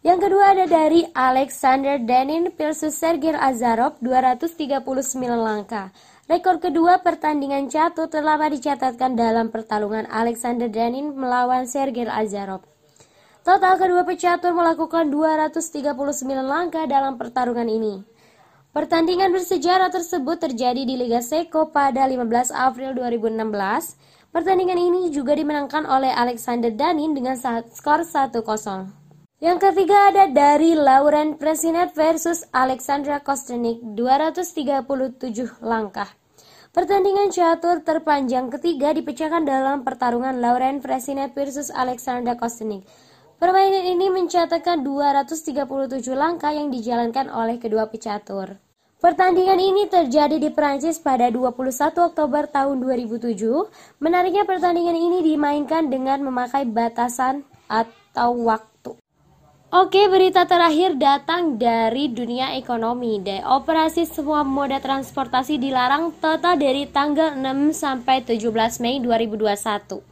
Yang 0.00 0.32
kedua 0.32 0.56
ada 0.56 0.64
dari 0.64 1.04
Alexander 1.12 2.00
Danin 2.00 2.48
versus 2.56 2.96
Sergei 2.96 3.36
Azarov 3.36 4.00
239 4.00 4.80
langkah. 5.36 5.92
Rekor 6.24 6.56
kedua 6.56 7.04
pertandingan 7.04 7.68
catur 7.68 8.08
telah 8.08 8.40
dicatatkan 8.48 9.12
dalam 9.12 9.52
pertarungan 9.52 10.08
Alexander 10.08 10.72
Danin 10.72 11.12
melawan 11.12 11.68
Sergei 11.68 12.08
Azarov. 12.08 12.64
Total 13.44 13.76
kedua 13.76 14.08
pecatur 14.08 14.56
melakukan 14.56 15.12
239 15.12 15.92
langkah 16.48 16.88
dalam 16.88 17.20
pertarungan 17.20 17.68
ini. 17.68 18.00
Pertandingan 18.72 19.36
bersejarah 19.36 19.92
tersebut 19.92 20.40
terjadi 20.40 20.80
di 20.80 20.96
Liga 20.96 21.20
Seko 21.20 21.76
pada 21.76 22.08
15 22.08 22.56
April 22.56 22.96
2016. 22.96 24.32
Pertandingan 24.32 24.80
ini 24.80 25.12
juga 25.12 25.36
dimenangkan 25.36 25.84
oleh 25.84 26.08
Alexander 26.08 26.72
Danin 26.72 27.12
dengan 27.12 27.36
skor 27.68 28.00
1-0. 28.00 28.99
Yang 29.40 29.72
ketiga 29.72 30.12
ada 30.12 30.28
dari 30.28 30.76
Lauren 30.76 31.40
Presinet 31.40 31.96
versus 31.96 32.44
Alexandra 32.52 33.24
Kosternik 33.24 33.80
237 33.96 35.64
langkah. 35.64 36.12
Pertandingan 36.76 37.32
catur 37.32 37.80
terpanjang 37.80 38.52
ketiga 38.52 38.92
dipecahkan 38.92 39.48
dalam 39.48 39.80
pertarungan 39.80 40.44
Lauren 40.44 40.84
Presinet 40.84 41.32
versus 41.32 41.72
Alexandra 41.72 42.36
Kosternik. 42.36 42.84
Permainan 43.40 43.88
ini 43.88 44.12
mencatatkan 44.12 44.84
237 44.84 45.64
langkah 46.12 46.52
yang 46.52 46.68
dijalankan 46.68 47.32
oleh 47.32 47.56
kedua 47.56 47.88
pecatur. 47.88 48.60
Pertandingan 49.00 49.56
ini 49.56 49.88
terjadi 49.88 50.36
di 50.36 50.52
Prancis 50.52 51.00
pada 51.00 51.32
21 51.32 52.12
Oktober 52.12 52.44
tahun 52.44 52.76
2007. 52.84 53.32
Menariknya 54.04 54.44
pertandingan 54.44 55.00
ini 55.00 55.24
dimainkan 55.24 55.88
dengan 55.88 56.20
memakai 56.28 56.68
batasan 56.68 57.48
atau 57.72 58.36
waktu. 58.44 58.69
Oke, 59.70 60.10
berita 60.10 60.50
terakhir 60.50 60.98
datang 60.98 61.54
dari 61.54 62.10
dunia 62.10 62.58
ekonomi. 62.58 63.22
De 63.22 63.38
operasi 63.46 64.02
semua 64.02 64.42
moda 64.42 64.82
transportasi 64.82 65.62
dilarang 65.62 66.10
total 66.18 66.58
dari 66.58 66.90
tanggal 66.90 67.38
6 67.38 67.70
sampai 67.70 68.18
17 68.26 68.50
Mei 68.82 68.98
2021. 68.98 70.02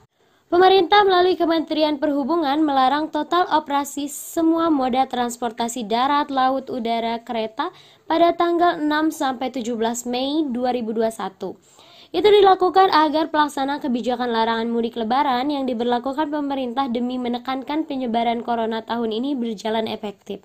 Pemerintah 0.47 1.03
melalui 1.03 1.35
Kementerian 1.35 1.99
Perhubungan 1.99 2.63
melarang 2.63 3.11
total 3.11 3.51
operasi 3.51 4.07
semua 4.07 4.71
moda 4.71 5.11
transportasi 5.11 5.91
darat, 5.91 6.31
laut, 6.31 6.71
udara, 6.71 7.19
kereta 7.27 7.75
pada 8.07 8.31
tanggal 8.39 8.79
6 8.79 9.11
sampai 9.11 9.51
17 9.51 10.07
Mei 10.07 10.47
2021. 10.55 11.59
Itu 12.09 12.25
dilakukan 12.25 12.89
agar 12.89 13.29
pelaksana 13.29 13.85
kebijakan 13.85 14.33
larangan 14.33 14.73
mudik 14.73 14.97
lebaran 14.97 15.53
yang 15.53 15.69
diberlakukan 15.69 16.33
pemerintah 16.33 16.89
demi 16.89 17.21
menekankan 17.21 17.85
penyebaran 17.85 18.41
corona 18.41 18.81
tahun 18.81 19.13
ini 19.13 19.37
berjalan 19.37 19.85
efektif. 19.85 20.41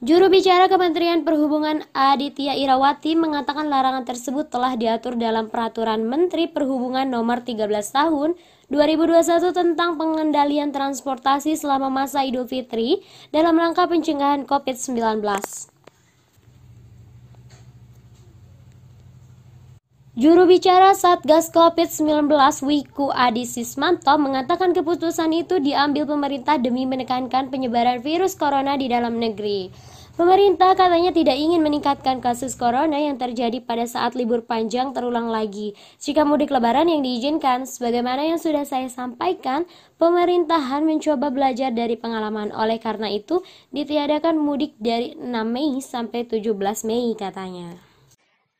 Juru 0.00 0.28
bicara 0.28 0.68
Kementerian 0.68 1.24
Perhubungan 1.24 1.84
Aditya 1.96 2.52
Irawati 2.52 3.16
mengatakan 3.16 3.72
larangan 3.72 4.04
tersebut 4.04 4.52
telah 4.52 4.76
diatur 4.76 5.16
dalam 5.16 5.48
Peraturan 5.48 6.04
Menteri 6.04 6.48
Perhubungan 6.48 7.08
Nomor 7.08 7.44
13 7.44 7.64
Tahun 7.92 8.36
2021 8.68 9.56
tentang 9.56 9.96
pengendalian 9.96 10.68
transportasi 10.68 11.56
selama 11.56 11.88
masa 11.88 12.24
Idul 12.24 12.44
Fitri 12.44 13.00
dalam 13.32 13.56
rangka 13.56 13.88
pencegahan 13.88 14.44
COVID-19. 14.44 15.24
Juru 20.16 20.48
bicara 20.48 20.96
Satgas 20.96 21.52
COVID-19 21.52 22.32
Wiku 22.64 23.12
Adi 23.12 23.44
Sismanto 23.44 24.16
mengatakan 24.16 24.72
keputusan 24.72 25.28
itu 25.36 25.60
diambil 25.60 26.08
pemerintah 26.08 26.56
demi 26.56 26.88
menekankan 26.88 27.52
penyebaran 27.52 28.00
virus 28.00 28.32
corona 28.32 28.80
di 28.80 28.88
dalam 28.88 29.20
negeri. 29.20 29.68
Pemerintah 30.16 30.72
katanya 30.72 31.12
tidak 31.12 31.36
ingin 31.36 31.60
meningkatkan 31.60 32.24
kasus 32.24 32.56
corona 32.56 32.96
yang 32.96 33.20
terjadi 33.20 33.60
pada 33.60 33.84
saat 33.84 34.16
libur 34.16 34.40
panjang 34.40 34.96
terulang 34.96 35.28
lagi. 35.28 35.76
Jika 36.00 36.24
mudik 36.24 36.48
lebaran 36.48 36.88
yang 36.88 37.04
diizinkan, 37.04 37.68
sebagaimana 37.68 38.24
yang 38.24 38.40
sudah 38.40 38.64
saya 38.64 38.88
sampaikan, 38.88 39.68
pemerintahan 40.00 40.80
mencoba 40.80 41.28
belajar 41.28 41.76
dari 41.76 42.00
pengalaman. 42.00 42.56
Oleh 42.56 42.80
karena 42.80 43.12
itu, 43.12 43.44
ditiadakan 43.68 44.40
mudik 44.40 44.80
dari 44.80 45.12
6 45.12 45.28
Mei 45.44 45.76
sampai 45.84 46.24
17 46.24 46.88
Mei 46.88 47.12
katanya. 47.12 47.85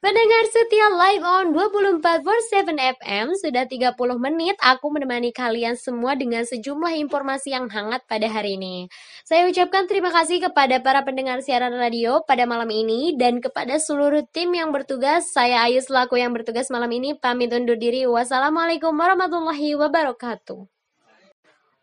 Pendengar 0.06 0.46
setia 0.54 0.86
live 0.86 1.24
on 1.26 1.46
24/7 1.50 2.78
FM 2.78 3.34
sudah 3.42 3.66
30 3.66 4.22
menit 4.22 4.54
aku 4.62 4.86
menemani 4.94 5.34
kalian 5.34 5.74
semua 5.74 6.14
dengan 6.14 6.46
sejumlah 6.46 6.94
informasi 7.02 7.50
yang 7.50 7.66
hangat 7.66 8.06
pada 8.06 8.30
hari 8.30 8.54
ini. 8.54 8.86
Saya 9.26 9.50
ucapkan 9.50 9.90
terima 9.90 10.14
kasih 10.14 10.46
kepada 10.46 10.78
para 10.78 11.02
pendengar 11.02 11.42
siaran 11.42 11.74
radio 11.74 12.22
pada 12.22 12.46
malam 12.46 12.70
ini 12.70 13.18
dan 13.18 13.42
kepada 13.42 13.82
seluruh 13.82 14.22
tim 14.30 14.54
yang 14.54 14.70
bertugas. 14.70 15.26
Saya 15.34 15.66
Ayu 15.66 15.82
selaku 15.82 16.22
yang 16.22 16.30
bertugas 16.30 16.70
malam 16.70 16.94
ini 16.94 17.18
pamit 17.18 17.50
undur 17.50 17.74
diri. 17.74 18.06
Wassalamualaikum 18.06 18.94
warahmatullahi 18.94 19.74
wabarakatuh. 19.74 20.75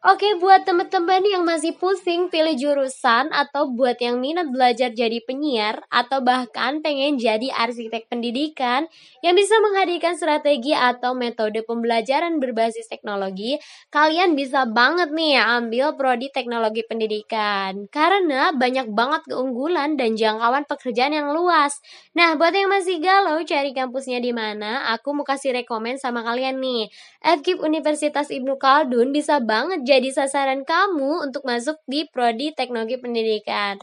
Oke, 0.03 0.35
buat 0.35 0.67
teman-teman 0.67 1.23
yang 1.23 1.47
masih 1.47 1.79
pusing 1.79 2.27
pilih 2.27 2.59
jurusan 2.59 3.31
atau 3.31 3.71
buat 3.71 3.95
yang 4.03 4.19
minat 4.19 4.51
belajar 4.51 4.91
jadi 4.91 5.23
penyiar 5.23 5.79
atau 5.87 6.19
bahkan 6.19 6.83
pengen 6.83 7.15
jadi 7.15 7.47
arsitek 7.55 8.11
pendidikan 8.11 8.91
yang 9.23 9.31
bisa 9.31 9.55
menghadirkan 9.63 10.19
strategi 10.19 10.75
atau 10.75 11.15
metode 11.15 11.63
pembelajaran 11.63 12.35
berbasis 12.43 12.91
teknologi, 12.91 13.55
kalian 13.95 14.35
bisa 14.35 14.67
banget 14.67 15.07
nih 15.15 15.39
ya 15.39 15.43
ambil 15.63 15.95
prodi 15.95 16.27
teknologi 16.35 16.83
pendidikan 16.83 17.87
karena 17.87 18.51
banyak 18.51 18.91
banget 18.91 19.23
keunggulan 19.31 19.95
dan 19.95 20.19
jangkauan 20.19 20.67
pekerjaan 20.67 21.15
yang 21.15 21.31
luas. 21.31 21.79
Nah, 22.11 22.35
buat 22.35 22.51
yang 22.51 22.67
masih 22.67 22.99
galau 22.99 23.39
cari 23.47 23.71
kampusnya 23.71 24.19
di 24.19 24.35
mana, 24.35 24.91
aku 24.93 25.15
mau 25.15 25.23
kasih 25.23 25.55
rekomen 25.63 25.95
sama 25.95 26.21
kalian 26.27 26.59
nih. 26.59 26.91
FKIP 27.23 27.63
Universitas 27.63 28.27
Ibnu 28.29 28.59
Khaldun 28.59 29.09
bisa 29.15 29.39
banget 29.39 29.79
jadi 29.93 30.09
sasaran 30.09 30.65
kamu 30.65 31.29
untuk 31.29 31.45
masuk 31.45 31.77
di 31.85 32.09
prodi 32.09 32.49
teknologi 32.49 32.97
pendidikan. 32.97 33.77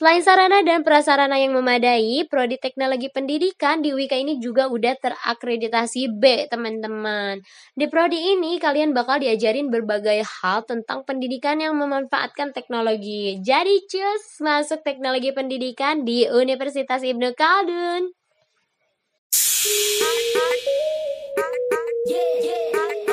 Selain 0.00 0.24
sarana 0.24 0.64
dan 0.64 0.80
prasarana 0.80 1.36
yang 1.36 1.52
memadai, 1.52 2.24
prodi 2.24 2.56
teknologi 2.56 3.12
pendidikan 3.12 3.84
di 3.84 3.92
Wika 3.92 4.16
ini 4.16 4.40
juga 4.40 4.72
udah 4.72 4.96
terakreditasi 4.96 6.16
B, 6.16 6.48
teman-teman. 6.48 7.44
Di 7.76 7.84
prodi 7.92 8.16
ini 8.16 8.56
kalian 8.56 8.96
bakal 8.96 9.20
diajarin 9.20 9.68
berbagai 9.68 10.24
hal 10.24 10.64
tentang 10.64 11.04
pendidikan 11.04 11.60
yang 11.60 11.76
memanfaatkan 11.76 12.56
teknologi. 12.56 13.36
Jadi 13.44 13.84
cus 13.84 14.40
masuk 14.40 14.80
teknologi 14.80 15.36
pendidikan 15.36 16.08
di 16.08 16.24
Universitas 16.24 17.04
Ibnu 17.04 17.36
Khaldun. 17.36 18.16
Yeah, 22.08 22.40
yeah. 22.40 23.09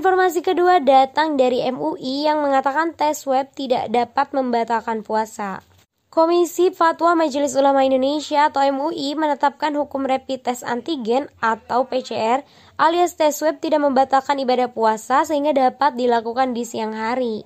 Informasi 0.00 0.40
kedua 0.40 0.80
datang 0.80 1.36
dari 1.36 1.60
MUI 1.60 2.24
yang 2.24 2.40
mengatakan 2.40 2.96
tes 2.96 3.20
web 3.28 3.52
tidak 3.52 3.92
dapat 3.92 4.32
membatalkan 4.32 5.04
puasa. 5.04 5.60
Komisi 6.08 6.72
Fatwa 6.72 7.12
Majelis 7.12 7.52
Ulama 7.52 7.84
Indonesia 7.84 8.48
atau 8.48 8.64
MUI 8.64 9.12
menetapkan 9.12 9.76
hukum 9.76 10.08
rapid 10.08 10.40
test 10.40 10.64
antigen 10.64 11.28
atau 11.44 11.84
PCR 11.84 12.48
alias 12.80 13.20
tes 13.20 13.36
swab 13.36 13.60
tidak 13.60 13.84
membatalkan 13.84 14.40
ibadah 14.40 14.72
puasa 14.72 15.28
sehingga 15.28 15.52
dapat 15.52 16.00
dilakukan 16.00 16.56
di 16.56 16.64
siang 16.64 16.96
hari. 16.96 17.44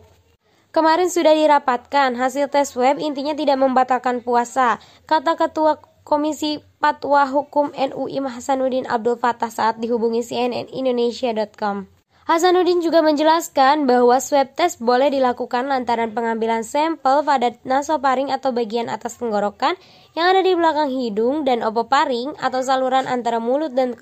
Kemarin 0.70 1.10
sudah 1.10 1.34
dirapatkan, 1.34 2.14
hasil 2.14 2.54
tes 2.54 2.70
swab 2.70 3.02
intinya 3.02 3.34
tidak 3.34 3.58
membatalkan 3.58 4.22
puasa, 4.22 4.78
kata 5.10 5.34
Ketua 5.34 5.82
Komisi 6.06 6.62
Fatwa 6.78 7.26
Hukum 7.26 7.74
NUI 7.74 8.22
Hasanuddin 8.22 8.86
Abdul 8.86 9.18
Fatah 9.18 9.50
saat 9.50 9.82
dihubungi 9.82 10.22
CNN 10.22 10.70
Indonesia.com. 10.70 11.90
Hasanuddin 12.24 12.80
juga 12.80 13.04
menjelaskan 13.04 13.84
bahwa 13.84 14.16
swab 14.16 14.56
test 14.56 14.80
boleh 14.80 15.12
dilakukan 15.12 15.68
lantaran 15.68 16.08
pengambilan 16.08 16.64
sampel 16.64 17.20
pada 17.20 17.52
nasoparing 17.68 18.32
atau 18.32 18.48
bagian 18.48 18.88
atas 18.88 19.20
tenggorokan 19.20 19.76
yang 20.16 20.32
ada 20.32 20.40
di 20.40 20.56
belakang 20.56 20.88
hidung 20.88 21.44
dan 21.44 21.60
opoparing 21.60 22.32
atau 22.40 22.64
saluran 22.64 23.04
antara 23.04 23.44
mulut 23.44 23.76
dan 23.76 23.92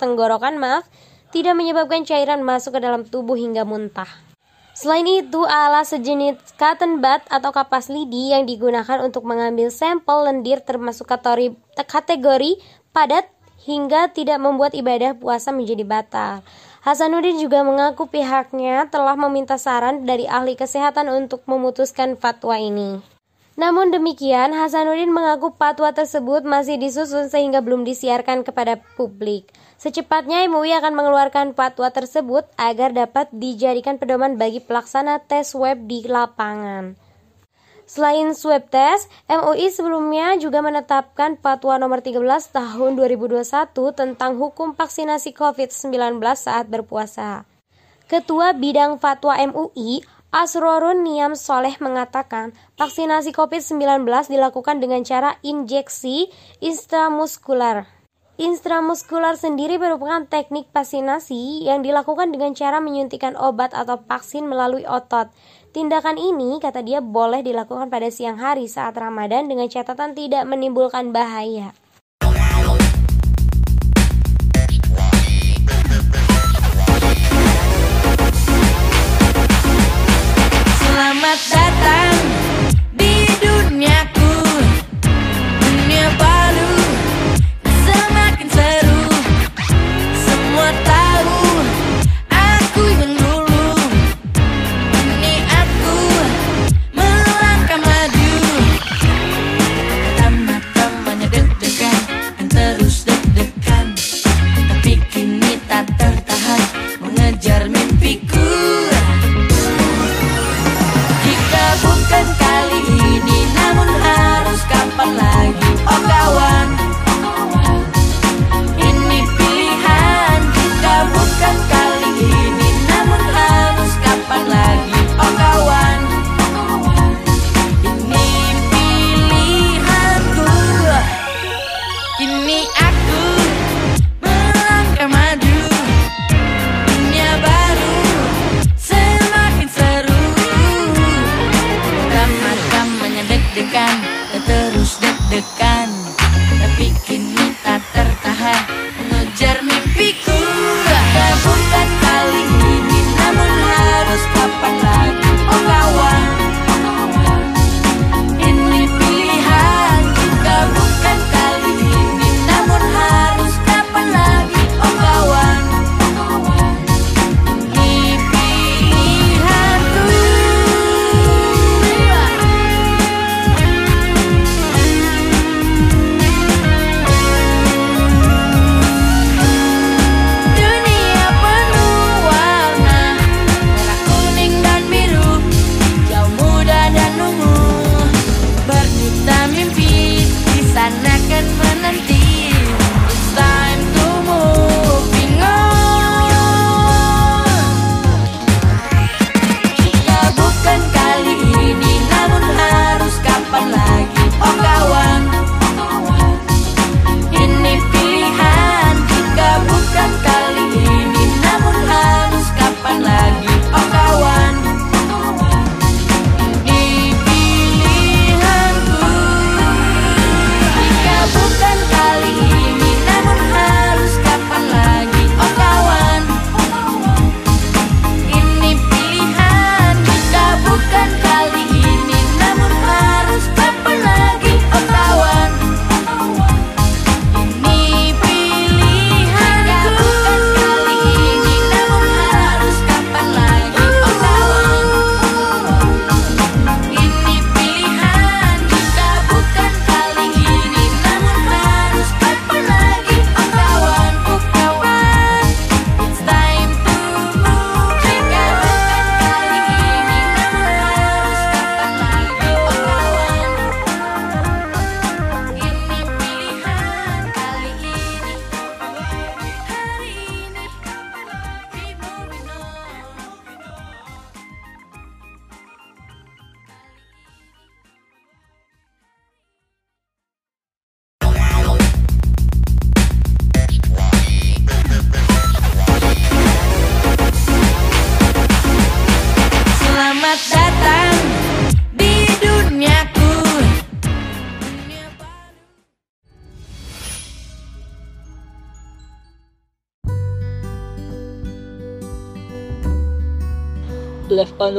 tenggorokan 0.00 0.56
maaf 0.56 0.88
tidak 1.36 1.52
menyebabkan 1.52 2.08
cairan 2.08 2.40
masuk 2.40 2.80
ke 2.80 2.80
dalam 2.80 3.04
tubuh 3.04 3.36
hingga 3.36 3.68
muntah. 3.68 4.08
Selain 4.72 5.04
itu, 5.04 5.44
alat 5.44 5.84
sejenis 5.84 6.40
cotton 6.56 7.04
bud 7.04 7.20
atau 7.28 7.52
kapas 7.52 7.92
lidi 7.92 8.32
yang 8.32 8.48
digunakan 8.48 9.04
untuk 9.04 9.28
mengambil 9.28 9.68
sampel 9.68 10.24
lendir 10.24 10.64
termasuk 10.64 11.04
kategori 11.76 12.56
padat 12.96 13.28
hingga 13.68 14.08
tidak 14.16 14.40
membuat 14.40 14.72
ibadah 14.72 15.12
puasa 15.12 15.52
menjadi 15.52 15.84
batal. 15.84 16.40
Hasanuddin 16.80 17.36
juga 17.36 17.60
mengaku 17.60 18.08
pihaknya 18.08 18.88
telah 18.88 19.12
meminta 19.12 19.60
saran 19.60 20.08
dari 20.08 20.24
ahli 20.24 20.56
kesehatan 20.56 21.12
untuk 21.12 21.44
memutuskan 21.44 22.16
fatwa 22.16 22.56
ini. 22.56 23.04
Namun 23.60 23.92
demikian, 23.92 24.56
Hasanuddin 24.56 25.12
mengaku 25.12 25.52
fatwa 25.52 25.92
tersebut 25.92 26.40
masih 26.48 26.80
disusun 26.80 27.28
sehingga 27.28 27.60
belum 27.60 27.84
disiarkan 27.84 28.48
kepada 28.48 28.80
publik. 28.96 29.52
Secepatnya 29.76 30.48
MUI 30.48 30.72
akan 30.80 30.96
mengeluarkan 30.96 31.52
fatwa 31.52 31.92
tersebut 31.92 32.48
agar 32.56 32.96
dapat 32.96 33.28
dijadikan 33.28 34.00
pedoman 34.00 34.40
bagi 34.40 34.64
pelaksana 34.64 35.20
tes 35.20 35.52
web 35.52 35.84
di 35.84 36.08
lapangan. 36.08 36.96
Selain 37.90 38.30
swab 38.38 38.70
test, 38.70 39.10
MUI 39.26 39.66
sebelumnya 39.74 40.38
juga 40.38 40.62
menetapkan 40.62 41.34
Fatwa 41.34 41.74
nomor 41.74 41.98
13 41.98 42.22
tahun 42.54 42.94
2021 42.94 43.42
tentang 43.98 44.38
hukum 44.38 44.78
vaksinasi 44.78 45.34
COVID-19 45.34 46.22
saat 46.38 46.70
berpuasa. 46.70 47.42
Ketua 48.06 48.54
Bidang 48.54 49.02
Fatwa 49.02 49.34
MUI, 49.34 50.06
Asrorun 50.30 51.02
Niam 51.02 51.34
Soleh 51.34 51.74
mengatakan, 51.82 52.54
vaksinasi 52.78 53.34
COVID-19 53.34 54.06
dilakukan 54.30 54.78
dengan 54.78 55.02
cara 55.02 55.42
injeksi 55.42 56.30
intramuskular. 56.62 57.90
Intramuskular 58.40 59.36
sendiri 59.36 59.76
merupakan 59.76 60.24
teknik 60.24 60.72
vaksinasi 60.72 61.68
yang 61.68 61.84
dilakukan 61.84 62.32
dengan 62.32 62.56
cara 62.56 62.80
menyuntikkan 62.80 63.36
obat 63.36 63.76
atau 63.76 64.00
vaksin 64.00 64.48
melalui 64.48 64.88
otot. 64.88 65.28
Tindakan 65.70 66.18
ini, 66.18 66.58
kata 66.58 66.82
dia, 66.82 66.98
boleh 66.98 67.46
dilakukan 67.46 67.94
pada 67.94 68.10
siang 68.10 68.42
hari 68.42 68.66
saat 68.66 68.90
Ramadan 68.98 69.46
dengan 69.46 69.70
catatan 69.70 70.18
tidak 70.18 70.42
menimbulkan 70.42 71.14
bahaya. 71.14 71.70
Selamat 80.74 81.38
datang 81.54 81.69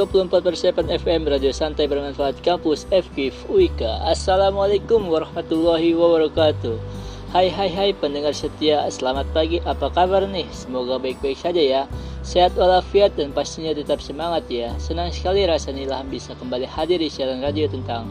24 0.02 0.42
per 0.42 0.58
7 0.58 0.90
FM 0.90 1.30
Radio 1.30 1.54
Santai 1.54 1.86
Bermanfaat 1.86 2.42
Kampus 2.42 2.90
FKIF 2.90 3.46
UIKA 3.46 4.02
Assalamualaikum 4.10 5.06
warahmatullahi 5.06 5.94
wabarakatuh. 5.94 6.74
Hai 7.30 7.54
hai 7.54 7.70
hai 7.70 7.90
pendengar 7.94 8.34
setia 8.34 8.82
Selamat 8.90 9.30
pagi. 9.30 9.62
Apa 9.62 9.94
kabar 9.94 10.26
nih? 10.26 10.50
Semoga 10.50 10.98
baik-baik 10.98 11.38
saja 11.38 11.62
ya. 11.62 11.82
Sehat 12.26 12.58
walafiat 12.58 13.14
dan 13.14 13.30
pastinya 13.30 13.78
tetap 13.78 14.02
semangat 14.02 14.50
ya. 14.50 14.74
Senang 14.82 15.14
sekali 15.14 15.46
rasanya 15.46 16.02
bisa 16.10 16.34
kembali 16.34 16.66
hadir 16.66 16.98
di 16.98 17.06
siaran 17.06 17.46
radio 17.46 17.70
tentang 17.70 18.10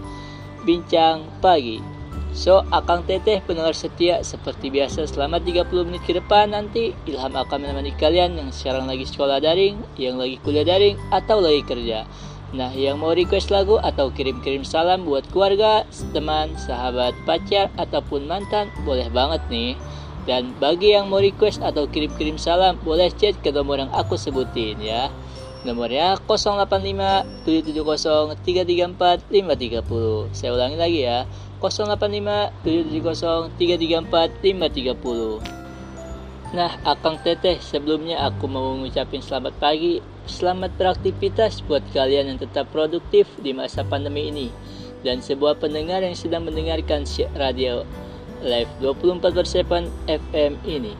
Bincang 0.62 1.26
Pagi 1.42 1.99
So, 2.30 2.62
Akang 2.70 3.02
Teteh 3.10 3.42
pendengar 3.42 3.74
setia 3.74 4.22
seperti 4.22 4.70
biasa 4.70 5.02
selama 5.10 5.42
30 5.42 5.66
menit 5.82 6.02
ke 6.06 6.14
depan 6.14 6.54
nanti 6.54 6.94
Ilham 7.10 7.34
akan 7.34 7.58
menemani 7.66 7.90
kalian 7.98 8.38
yang 8.38 8.54
sekarang 8.54 8.86
lagi 8.86 9.02
sekolah 9.02 9.42
daring, 9.42 9.82
yang 9.98 10.14
lagi 10.14 10.38
kuliah 10.38 10.62
daring, 10.62 10.94
atau 11.10 11.42
lagi 11.42 11.66
kerja. 11.66 12.06
Nah, 12.50 12.70
yang 12.74 12.98
mau 12.98 13.14
request 13.14 13.50
lagu 13.54 13.78
atau 13.78 14.10
kirim-kirim 14.10 14.66
salam 14.66 15.06
buat 15.06 15.22
keluarga, 15.30 15.86
teman, 16.10 16.54
sahabat, 16.58 17.14
pacar, 17.22 17.70
ataupun 17.78 18.26
mantan, 18.26 18.70
boleh 18.82 19.06
banget 19.10 19.42
nih. 19.50 19.74
Dan 20.26 20.54
bagi 20.58 20.94
yang 20.94 21.10
mau 21.10 21.22
request 21.22 21.62
atau 21.62 21.86
kirim-kirim 21.86 22.38
salam, 22.38 22.78
boleh 22.82 23.10
chat 23.14 23.38
ke 23.42 23.54
nomor 23.54 23.82
yang 23.82 23.90
aku 23.94 24.18
sebutin 24.18 24.78
ya. 24.82 25.10
Nomornya 25.60 26.16
085 26.24 27.44
770 27.44 28.32
334 28.42 29.28
530. 29.28 30.32
Saya 30.32 30.50
ulangi 30.56 30.76
lagi 30.80 31.00
ya. 31.04 31.28
085 31.60 32.64
770 32.64 33.52
334 33.60 34.40
530 34.42 35.60
Nah, 36.50 36.74
Akang 36.82 37.14
Teteh, 37.22 37.62
sebelumnya 37.62 38.26
aku 38.26 38.50
mau 38.50 38.74
mengucapkan 38.74 39.22
selamat 39.22 39.54
pagi, 39.62 40.02
selamat 40.26 40.74
beraktivitas 40.74 41.62
buat 41.62 41.86
kalian 41.94 42.34
yang 42.34 42.38
tetap 42.42 42.74
produktif 42.74 43.30
di 43.38 43.54
masa 43.54 43.86
pandemi 43.86 44.34
ini. 44.34 44.50
Dan 45.06 45.22
sebuah 45.22 45.62
pendengar 45.62 46.02
yang 46.02 46.18
sedang 46.18 46.50
mendengarkan 46.50 47.06
radio 47.38 47.86
live 48.42 48.66
24 48.82 49.22
per 49.22 49.46
7 49.46 49.86
FM 50.10 50.52
ini. 50.66 50.98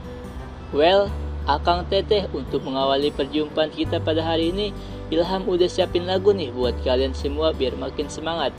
Well, 0.70 1.10
Akang 1.50 1.82
Teteh 1.90 2.30
untuk 2.30 2.62
mengawali 2.62 3.10
perjumpaan 3.10 3.74
kita 3.74 3.98
pada 3.98 4.22
hari 4.22 4.54
ini, 4.54 4.70
Ilham 5.10 5.50
udah 5.50 5.66
siapin 5.66 6.06
lagu 6.06 6.30
nih 6.30 6.54
buat 6.54 6.78
kalian 6.86 7.10
semua 7.10 7.50
biar 7.50 7.74
makin 7.74 8.06
semangat. 8.06 8.54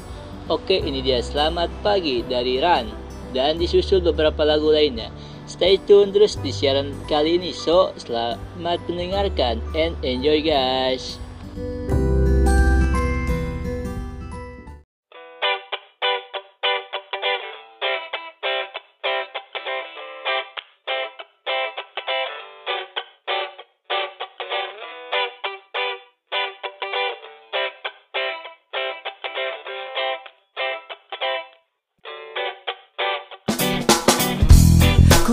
Oke, 0.51 0.83
ini 0.83 0.99
dia 0.99 1.23
Selamat 1.23 1.71
Pagi 1.79 2.27
dari 2.27 2.59
Ran 2.59 2.91
dan 3.31 3.55
disusul 3.55 4.03
beberapa 4.03 4.43
lagu 4.43 4.67
lainnya. 4.67 5.07
Stay 5.47 5.79
tune 5.87 6.11
terus 6.11 6.35
di 6.43 6.51
siaran 6.51 6.91
kali 7.07 7.39
ini. 7.39 7.55
So, 7.55 7.95
selamat 7.95 8.83
mendengarkan 8.91 9.63
and 9.71 9.95
enjoy 10.03 10.43
guys. 10.43 11.20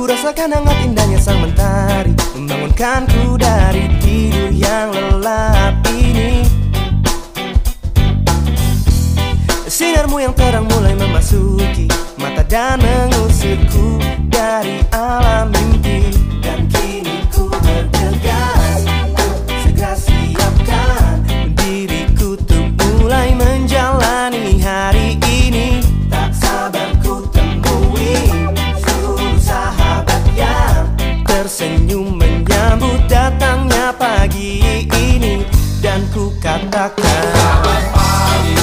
Rasakan 0.09 0.57
hangat 0.57 0.79
indahnya 0.88 1.21
sang 1.21 1.44
mentari. 1.44 2.16
Membangunkanku 2.33 3.37
dari 3.37 3.92
tidur 4.01 4.49
yang 4.57 4.88
lelap 4.88 5.85
ini. 5.92 6.49
Sinarmu 9.68 10.16
yang 10.25 10.33
terang 10.33 10.64
mulai 10.64 10.97
memasuki. 10.97 11.92
Mata 12.16 12.40
dan 12.49 12.81
mengusirku 12.81 14.01
dari 14.33 14.81
alam 14.97 15.53
mimpi. 15.53 16.09
Dan 16.40 16.64
kini 16.73 17.29
ku 17.29 17.53
bergegas 17.53 18.58
tersenyum 31.59 32.14
menyambut 32.14 33.11
datangnya 33.11 33.90
pagi 33.99 34.62
ini 34.94 35.42
Dan 35.83 36.07
ku 36.14 36.31
katakan 36.38 37.03
Selamat 37.35 37.83
pagi 37.90 38.55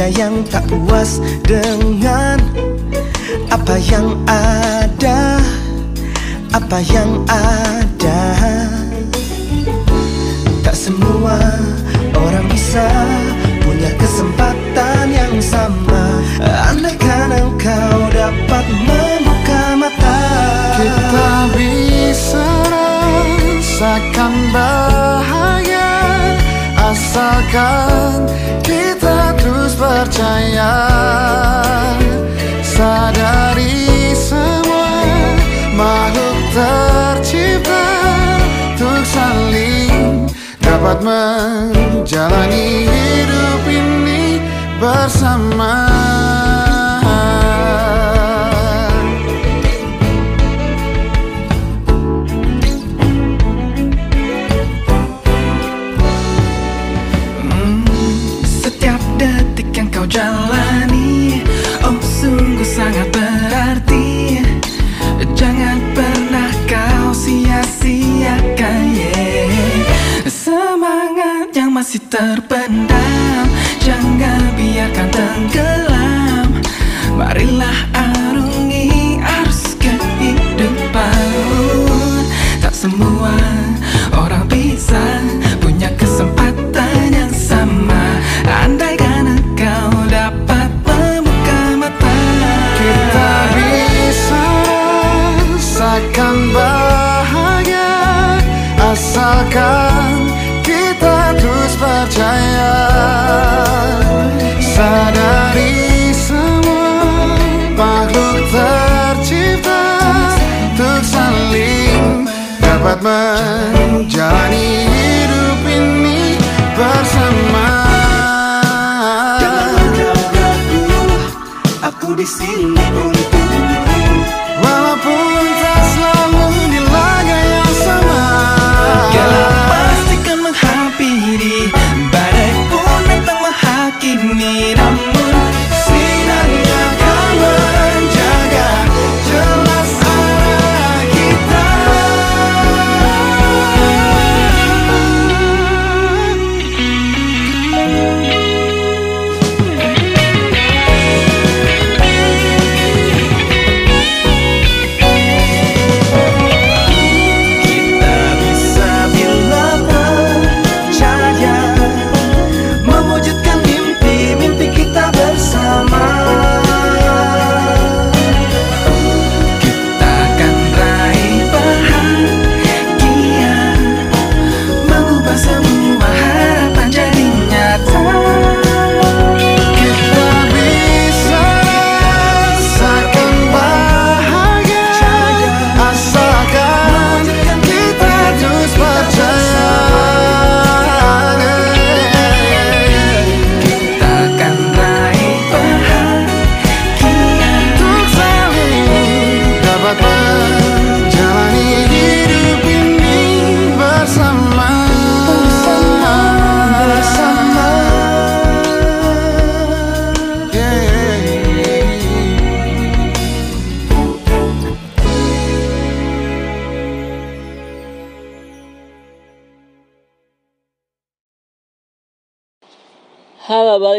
saja 0.00 0.24
yang 0.24 0.40
tak 0.48 0.64
puas 0.64 1.20
dengan 1.44 1.79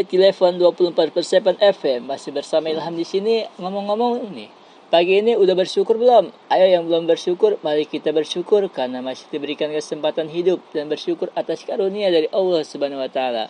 Di 0.02 0.18
Levon 0.18 0.58
24 0.58 0.94
per 0.94 1.22
7 1.22 1.62
FM 1.62 2.10
Masih 2.10 2.34
bersama 2.34 2.66
Ilham 2.66 2.94
di 2.98 3.06
sini 3.06 3.46
Ngomong-ngomong 3.62 4.26
nih 4.34 4.50
Pagi 4.90 5.22
ini 5.22 5.38
udah 5.38 5.54
bersyukur 5.54 5.94
belum? 5.94 6.34
Ayo 6.50 6.66
yang 6.66 6.90
belum 6.90 7.06
bersyukur 7.06 7.62
Mari 7.62 7.86
kita 7.86 8.10
bersyukur 8.10 8.66
Karena 8.74 8.98
masih 8.98 9.30
diberikan 9.30 9.70
kesempatan 9.70 10.26
hidup 10.26 10.58
Dan 10.74 10.90
bersyukur 10.90 11.30
atas 11.38 11.62
karunia 11.62 12.10
dari 12.10 12.26
Allah 12.34 12.66
Subhanahu 12.66 12.98
Wa 13.06 13.10
Taala. 13.14 13.44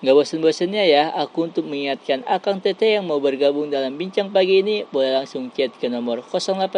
Gak 0.00 0.14
bosan-bosannya 0.14 0.84
ya 0.86 1.10
Aku 1.18 1.50
untuk 1.50 1.66
mengingatkan 1.66 2.22
Akang 2.30 2.62
Tete 2.62 2.96
yang 2.96 3.10
mau 3.10 3.18
bergabung 3.18 3.66
dalam 3.68 3.98
bincang 3.98 4.30
pagi 4.30 4.62
ini 4.62 4.86
Boleh 4.88 5.18
langsung 5.18 5.50
chat 5.50 5.74
ke 5.74 5.90
nomor 5.90 6.22
085 6.22 6.70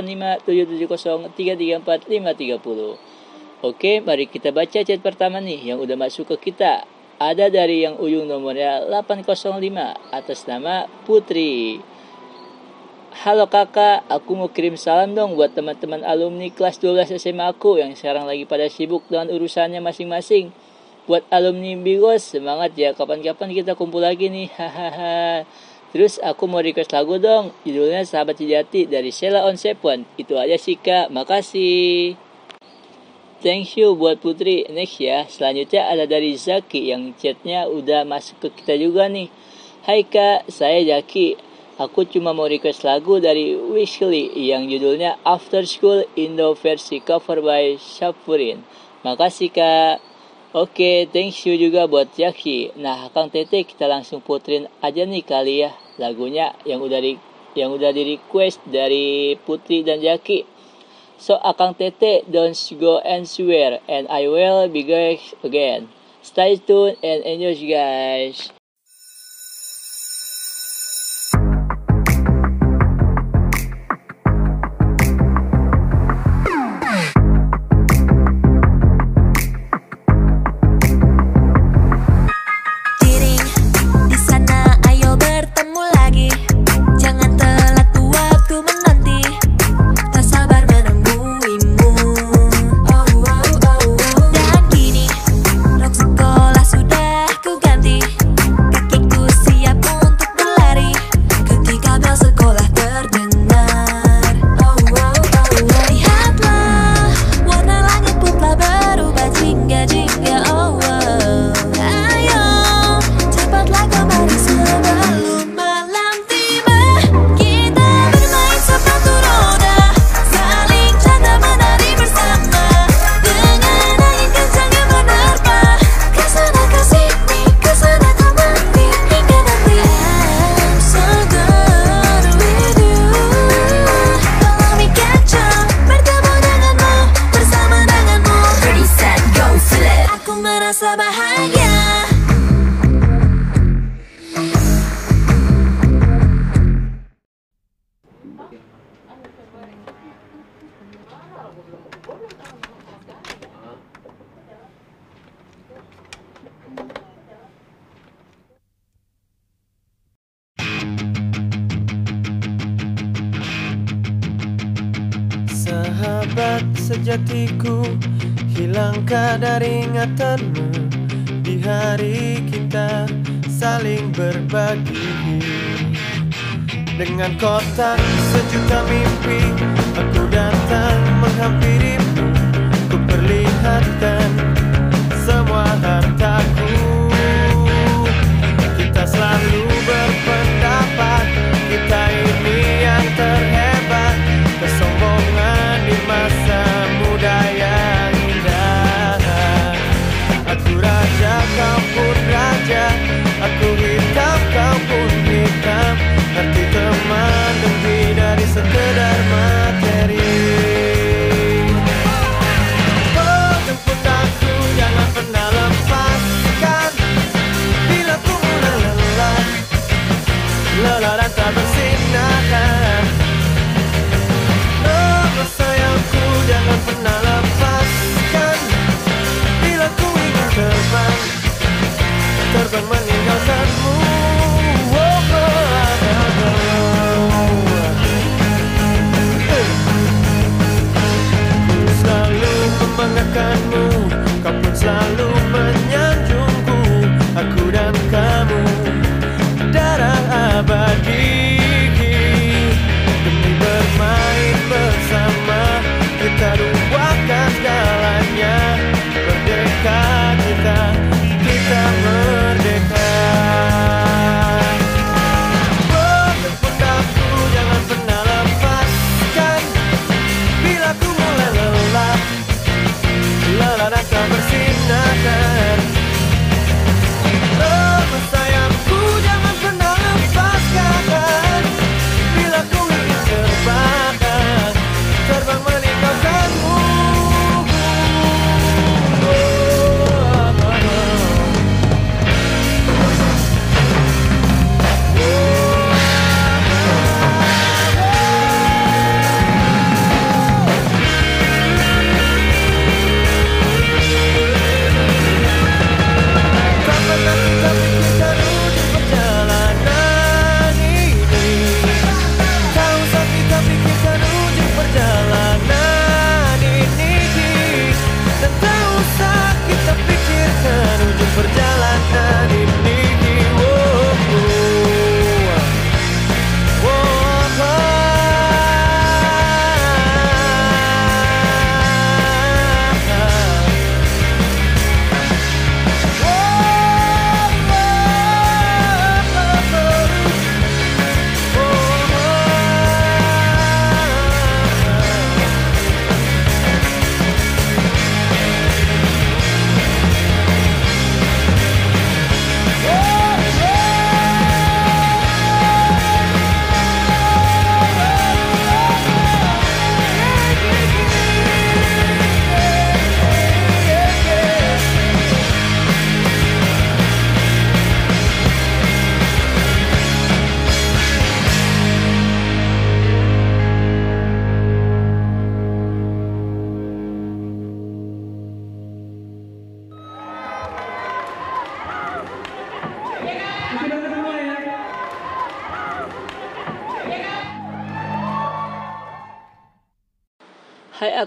770 0.49 1.37
334 1.37 2.09
530 2.09 3.23
Oke, 3.63 4.03
mari 4.03 4.27
kita 4.27 4.51
baca 4.51 4.83
chat 4.83 4.99
pertama 4.99 5.39
nih 5.39 5.71
yang 5.71 5.79
udah 5.79 5.95
masuk 5.95 6.35
ke 6.35 6.51
kita. 6.51 6.83
Ada 7.23 7.55
dari 7.55 7.87
yang 7.87 8.03
ujung 8.03 8.27
nomornya 8.27 8.83
805 8.91 9.63
atas 10.11 10.43
nama 10.51 10.91
Putri. 11.07 11.79
Halo 13.15 13.47
kakak, 13.47 14.03
aku 14.11 14.35
mau 14.35 14.51
kirim 14.51 14.75
salam 14.75 15.15
dong 15.15 15.39
buat 15.39 15.55
teman-teman 15.55 16.03
alumni 16.03 16.51
kelas 16.51 16.83
12 16.83 17.23
SMA 17.23 17.47
aku 17.47 17.79
yang 17.79 17.95
sekarang 17.95 18.27
lagi 18.27 18.43
pada 18.43 18.67
sibuk 18.67 19.07
dengan 19.07 19.31
urusannya 19.31 19.79
masing-masing. 19.79 20.51
Buat 21.07 21.23
alumni 21.31 21.79
Bigos, 21.79 22.27
semangat 22.27 22.75
ya, 22.75 22.91
kapan-kapan 22.91 23.55
kita 23.55 23.79
kumpul 23.79 24.03
lagi 24.03 24.27
nih, 24.27 24.51
hahaha. 24.59 25.47
Terus 25.95 26.19
aku 26.19 26.51
mau 26.51 26.59
request 26.59 26.91
lagu 26.91 27.23
dong, 27.23 27.55
judulnya 27.63 28.03
Sahabat 28.03 28.43
Sejati 28.43 28.91
dari 28.91 29.15
Sheila 29.15 29.47
on 29.47 29.55
Seven. 29.55 30.11
Itu 30.19 30.43
aja 30.43 30.59
sih 30.59 30.75
kak, 30.75 31.15
makasih. 31.15 32.19
Thank 33.43 33.75
you 33.75 33.99
buat 33.99 34.23
Putri. 34.23 34.63
Next 34.71 35.03
ya. 35.03 35.27
Selanjutnya 35.27 35.91
ada 35.91 36.07
dari 36.07 36.39
Zaki 36.39 36.95
yang 36.95 37.11
chatnya 37.19 37.67
udah 37.67 38.07
masuk 38.07 38.39
ke 38.39 38.63
kita 38.63 38.79
juga 38.79 39.11
nih. 39.11 39.27
Hai 39.83 40.07
kak, 40.07 40.47
saya 40.47 40.79
Zaki. 40.87 41.35
Aku 41.83 42.07
cuma 42.07 42.31
mau 42.31 42.47
request 42.47 42.87
lagu 42.87 43.19
dari 43.19 43.59
Wishly 43.59 44.31
yang 44.39 44.71
judulnya 44.71 45.19
After 45.27 45.67
School 45.67 46.07
Indo 46.15 46.55
versi 46.55 47.03
cover 47.03 47.43
by 47.43 47.83
Syafurin. 47.83 48.63
Makasih 49.03 49.51
kak. 49.51 49.99
Oke, 50.55 51.11
thank 51.11 51.35
you 51.43 51.59
juga 51.59 51.91
buat 51.91 52.15
Yaki. 52.15 52.79
Nah, 52.79 53.11
Kang 53.11 53.27
Tete 53.27 53.67
kita 53.67 53.91
langsung 53.91 54.23
putrin 54.23 54.71
aja 54.87 55.03
nih 55.03 55.27
kali 55.27 55.67
ya 55.67 55.75
lagunya 55.99 56.55
yang 56.63 56.79
udah 56.79 57.03
di 57.03 57.19
yang 57.59 57.75
udah 57.75 57.91
di 57.91 58.15
request 58.15 58.63
dari 58.71 59.35
Putri 59.35 59.83
dan 59.83 59.99
Jaki. 59.99 60.52
So 61.23 61.39
Akang 61.39 61.79
Tete 61.79 62.27
don't 62.27 62.59
go 62.83 62.99
elsewhere 62.99 63.79
and 63.87 64.11
I 64.11 64.27
will 64.27 64.67
be 64.67 64.83
back 64.83 65.23
again. 65.47 65.87
Stay 66.19 66.59
tuned 66.59 66.99
and 66.99 67.23
enjoy 67.23 67.63
guys. 67.63 68.51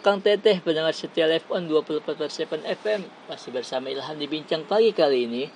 Akang 0.05 0.21
Teteh, 0.21 0.61
pendengar 0.61 0.93
setia 0.93 1.25
Live 1.25 1.49
On 1.49 1.65
24/7 1.65 2.61
FM 2.61 3.09
Masih 3.25 3.49
bersama 3.49 3.89
Ilham 3.89 4.13
di 4.21 4.29
Bincang 4.29 4.61
Pagi 4.61 4.93
kali 4.93 5.25
ini. 5.25 5.49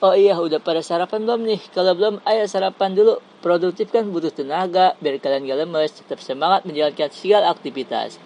Oh 0.00 0.16
iya, 0.16 0.40
udah 0.40 0.56
pada 0.56 0.80
sarapan 0.80 1.28
belum 1.28 1.44
nih? 1.44 1.60
Kalau 1.68 1.92
belum, 1.92 2.24
ayo 2.24 2.48
sarapan 2.48 2.96
dulu. 2.96 3.20
Produktif 3.44 3.92
kan 3.92 4.08
butuh 4.08 4.32
tenaga, 4.32 4.96
biar 5.04 5.20
kalian 5.20 5.44
gak 5.44 5.58
lemes 5.60 5.92
Tetap 6.00 6.16
semangat 6.24 6.64
menjalankan 6.64 7.12
segala 7.12 7.52
aktivitas. 7.52 8.16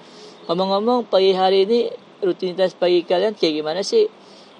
Ngomong-ngomong, 0.46 1.10
pagi 1.10 1.34
hari 1.34 1.66
ini 1.66 1.90
rutinitas 2.22 2.78
pagi 2.78 3.02
kalian 3.02 3.34
kayak 3.34 3.58
gimana 3.58 3.82
sih? 3.82 4.06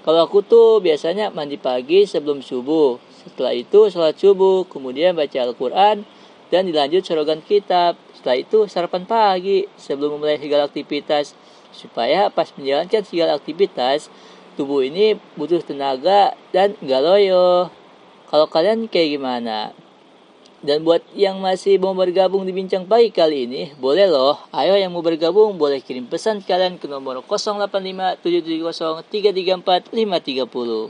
Kalau 0.03 0.27
aku 0.27 0.43
tuh 0.43 0.83
biasanya 0.83 1.31
mandi 1.31 1.63
pagi 1.63 2.11
sebelum 2.11 2.43
subuh. 2.43 2.99
Setelah 3.23 3.55
itu 3.55 3.87
sholat 3.87 4.19
subuh, 4.19 4.67
kemudian 4.67 5.15
baca 5.15 5.39
Al-Quran 5.47 6.03
Dan 6.51 6.69
dilanjut 6.69 7.07
sorogan 7.07 7.39
kitab 7.41 7.95
setelah 8.25 8.41
itu 8.41 8.65
sarapan 8.73 9.05
pagi 9.05 9.69
sebelum 9.77 10.17
memulai 10.17 10.41
segala 10.41 10.65
aktivitas 10.65 11.37
supaya 11.77 12.33
pas 12.33 12.49
menjalankan 12.57 13.05
segala 13.05 13.37
aktivitas 13.37 14.09
tubuh 14.57 14.81
ini 14.81 15.21
butuh 15.37 15.61
tenaga 15.61 16.33
dan 16.49 16.73
gak 16.81 17.05
loyo. 17.05 17.69
Kalau 18.33 18.49
kalian 18.49 18.89
kayak 18.89 19.21
gimana? 19.21 19.77
Dan 20.65 20.89
buat 20.89 21.05
yang 21.13 21.37
masih 21.45 21.77
mau 21.77 21.93
bergabung 21.93 22.49
di 22.49 22.57
Bincang 22.57 22.89
Pagi 22.89 23.13
kali 23.13 23.45
ini, 23.45 23.77
boleh 23.77 24.09
loh. 24.09 24.41
Ayo 24.57 24.81
yang 24.81 24.97
mau 24.97 25.05
bergabung 25.05 25.61
boleh 25.61 25.85
kirim 25.85 26.09
pesan 26.09 26.41
kalian 26.41 26.81
ke 26.81 26.89
nomor 26.89 27.21
085 27.29 28.25
770 28.25 29.05
334 29.13 29.93
530. 29.93 30.89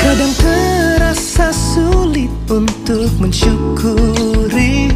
Kadang 0.00 0.32
terasa 0.40 1.52
sulit 1.52 2.32
untuk 2.48 3.12
mensyukuri 3.20 4.88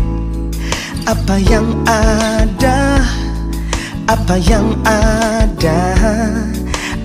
Apa 1.05 1.37
yang 1.37 1.69
ada 1.85 3.05
Apa 4.09 4.41
yang 4.49 4.73
ada. 4.89 6.01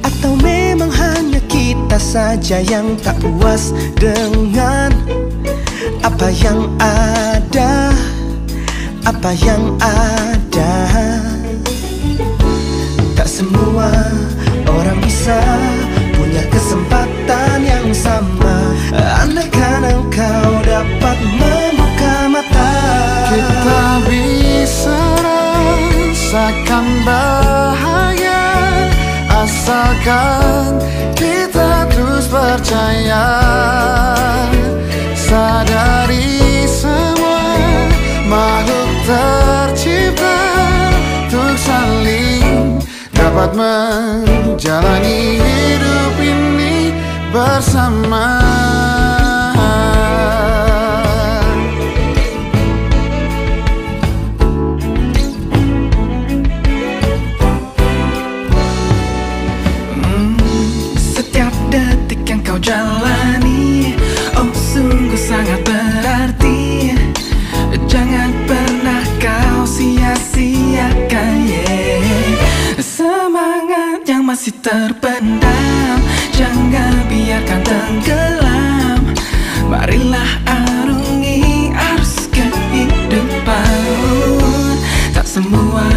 Atau 0.08 0.40
memang 0.40 0.88
hanya 0.96 1.44
kita 1.52 2.00
saja 2.00 2.64
yang 2.64 2.96
tak 3.04 3.20
puas 3.20 3.76
dengan 4.00 4.96
Apa 6.00 6.32
yang 6.32 6.72
ada 6.80 7.92
Apa 9.04 9.36
yang 9.36 9.76
ada 9.84 11.27
semua 13.38 13.94
orang 14.66 14.98
bisa 15.06 15.38
punya 16.18 16.42
kesempatan 16.50 17.62
yang 17.62 17.94
sama. 17.94 18.74
Andaikan 19.22 19.86
engkau 19.86 20.50
dapat 20.66 21.18
membuka 21.38 22.34
mata. 22.34 22.74
Kita 23.30 23.82
bisa 24.10 25.02
rasakan 25.22 26.86
bahagia. 27.06 28.42
Asalkan 29.30 30.82
kita 31.14 31.86
terus 31.94 32.26
percaya. 32.26 33.26
Sadari 35.14 36.66
semua 36.66 37.54
makhluk 38.26 38.90
tercipta 39.06 39.47
dapat 43.38 43.54
menjalani 43.54 45.38
hidup 45.38 46.18
ini 46.18 46.90
bersama 47.30 48.42
masih 74.28 74.60
terpendam. 74.60 76.04
Jangan 76.36 77.08
biarkan 77.08 77.64
tenggelam. 77.64 79.00
Marilah 79.72 80.32
arungi 80.44 81.72
arus 81.72 82.28
kehidupan 82.28 83.84
Tak 85.16 85.24
semua 85.24 85.88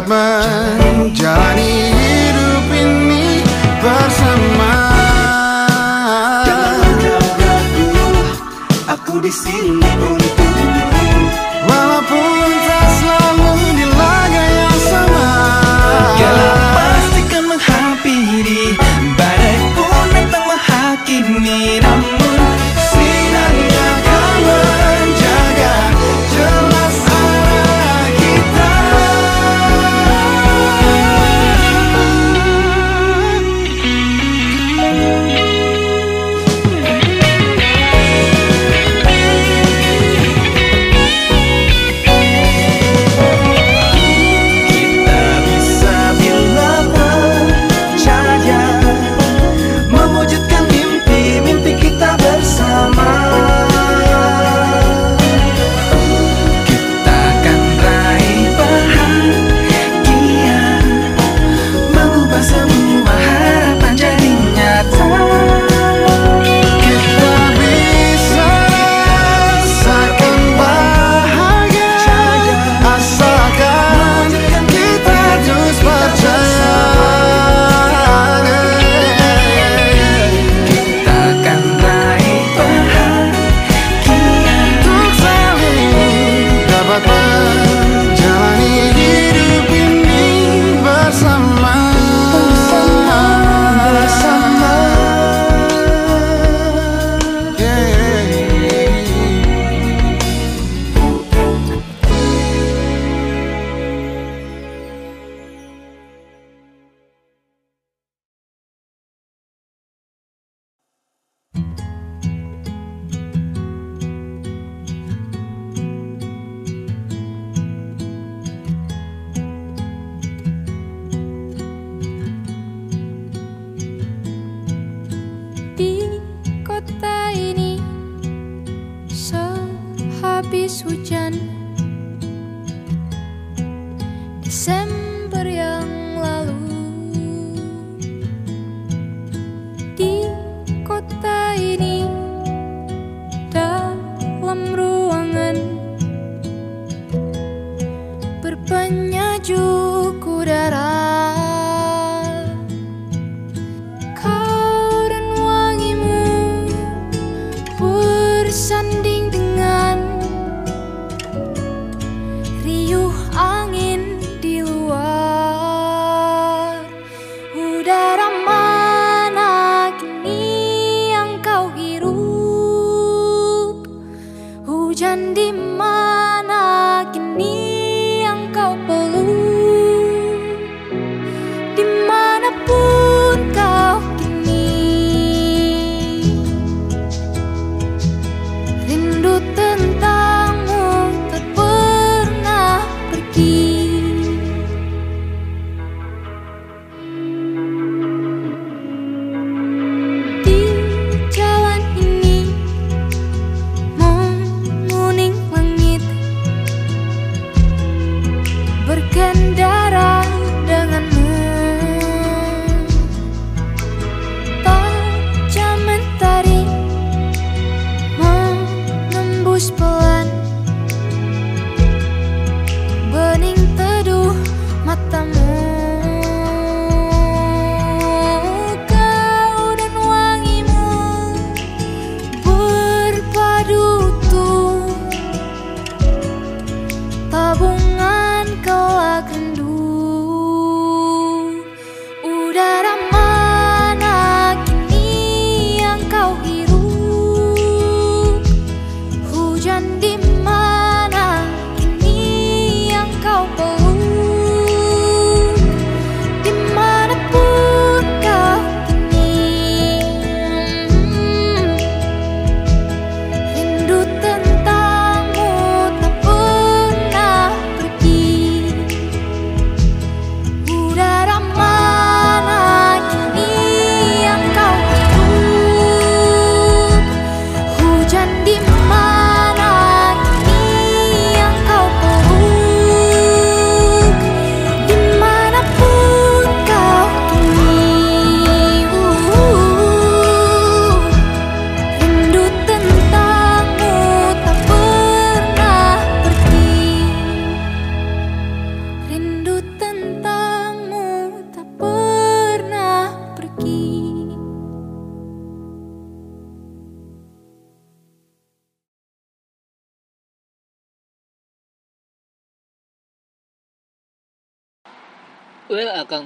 dapat 0.00 0.80
menjalani 0.96 1.92
hidup 1.92 2.66
ini 2.72 3.44
bersama. 3.84 4.76
Aku 8.88 9.20
di 9.20 9.28
sini 9.28 9.84
untuk 10.00 10.39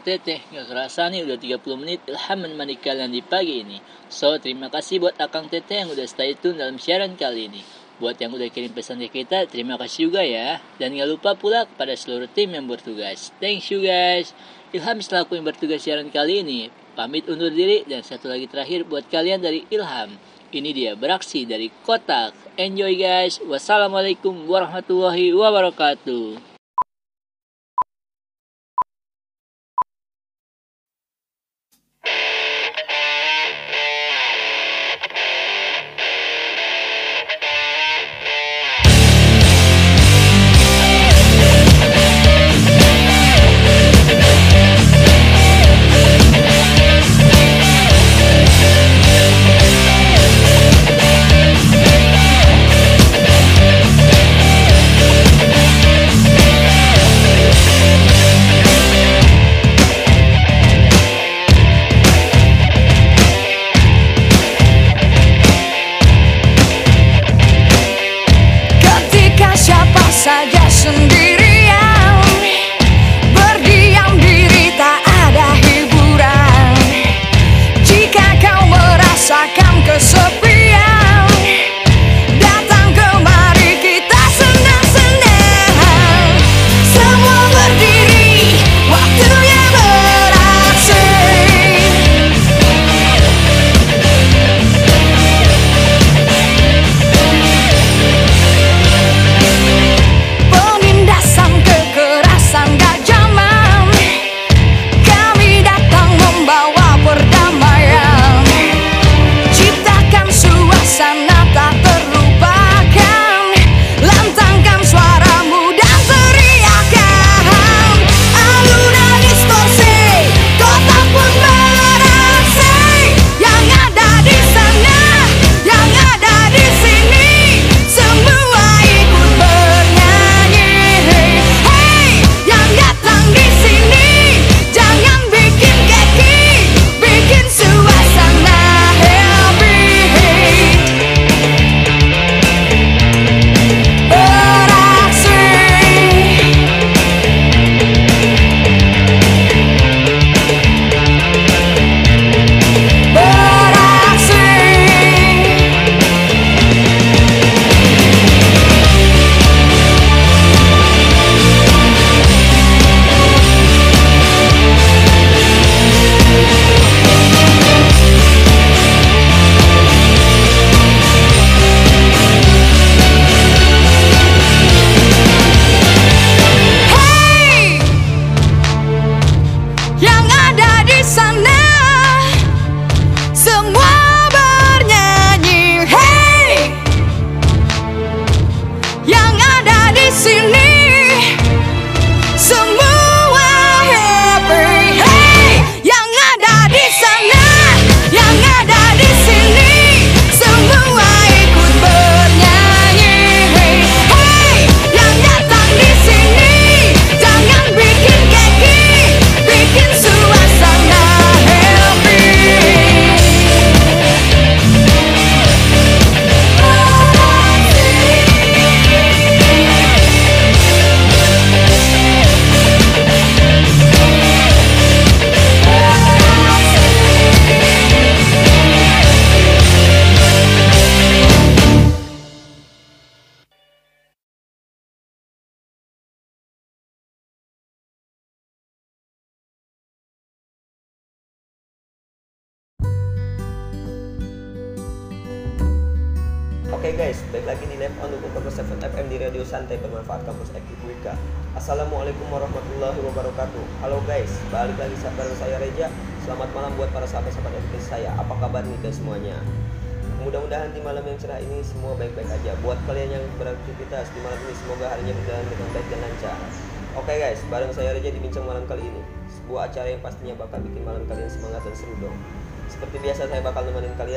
Teteh, 0.05 0.45
nggak 0.53 0.69
kerasa 0.69 1.09
nih 1.09 1.25
udah 1.25 1.41
30 1.41 1.81
menit 1.81 2.05
Ilham 2.05 2.39
menemani 2.45 2.77
kalian 2.77 3.09
di 3.09 3.25
pagi 3.25 3.65
ini. 3.65 3.81
So, 4.13 4.37
terima 4.37 4.69
kasih 4.69 5.01
buat 5.01 5.17
Akang 5.17 5.49
Teteh 5.49 5.81
yang 5.81 5.89
udah 5.89 6.05
stay 6.05 6.37
tune 6.37 6.61
dalam 6.61 6.77
siaran 6.77 7.17
kali 7.17 7.49
ini. 7.49 7.65
Buat 7.97 8.21
yang 8.21 8.37
udah 8.37 8.53
kirim 8.53 8.77
pesan 8.77 9.01
ke 9.01 9.25
kita, 9.25 9.49
terima 9.49 9.81
kasih 9.81 10.13
juga 10.13 10.21
ya. 10.21 10.61
Dan 10.77 10.93
nggak 10.93 11.09
lupa 11.09 11.33
pula 11.33 11.65
kepada 11.65 11.97
seluruh 11.97 12.29
tim 12.29 12.53
yang 12.53 12.69
bertugas. 12.69 13.33
Thanks 13.41 13.73
you 13.73 13.81
guys. 13.81 14.37
Ilham 14.77 15.01
selaku 15.01 15.41
yang 15.41 15.49
bertugas 15.49 15.81
siaran 15.81 16.13
kali 16.13 16.45
ini. 16.45 16.61
Pamit 16.93 17.25
undur 17.25 17.49
diri 17.49 17.89
dan 17.89 18.05
satu 18.05 18.29
lagi 18.29 18.45
terakhir 18.45 18.85
buat 18.85 19.09
kalian 19.09 19.41
dari 19.41 19.65
Ilham. 19.73 20.21
Ini 20.53 20.71
dia 20.77 20.93
beraksi 20.95 21.49
dari 21.49 21.73
kotak. 21.83 22.37
Enjoy 22.61 22.93
guys. 22.93 23.41
Wassalamualaikum 23.41 24.47
warahmatullahi 24.47 25.33
wabarakatuh. 25.33 26.54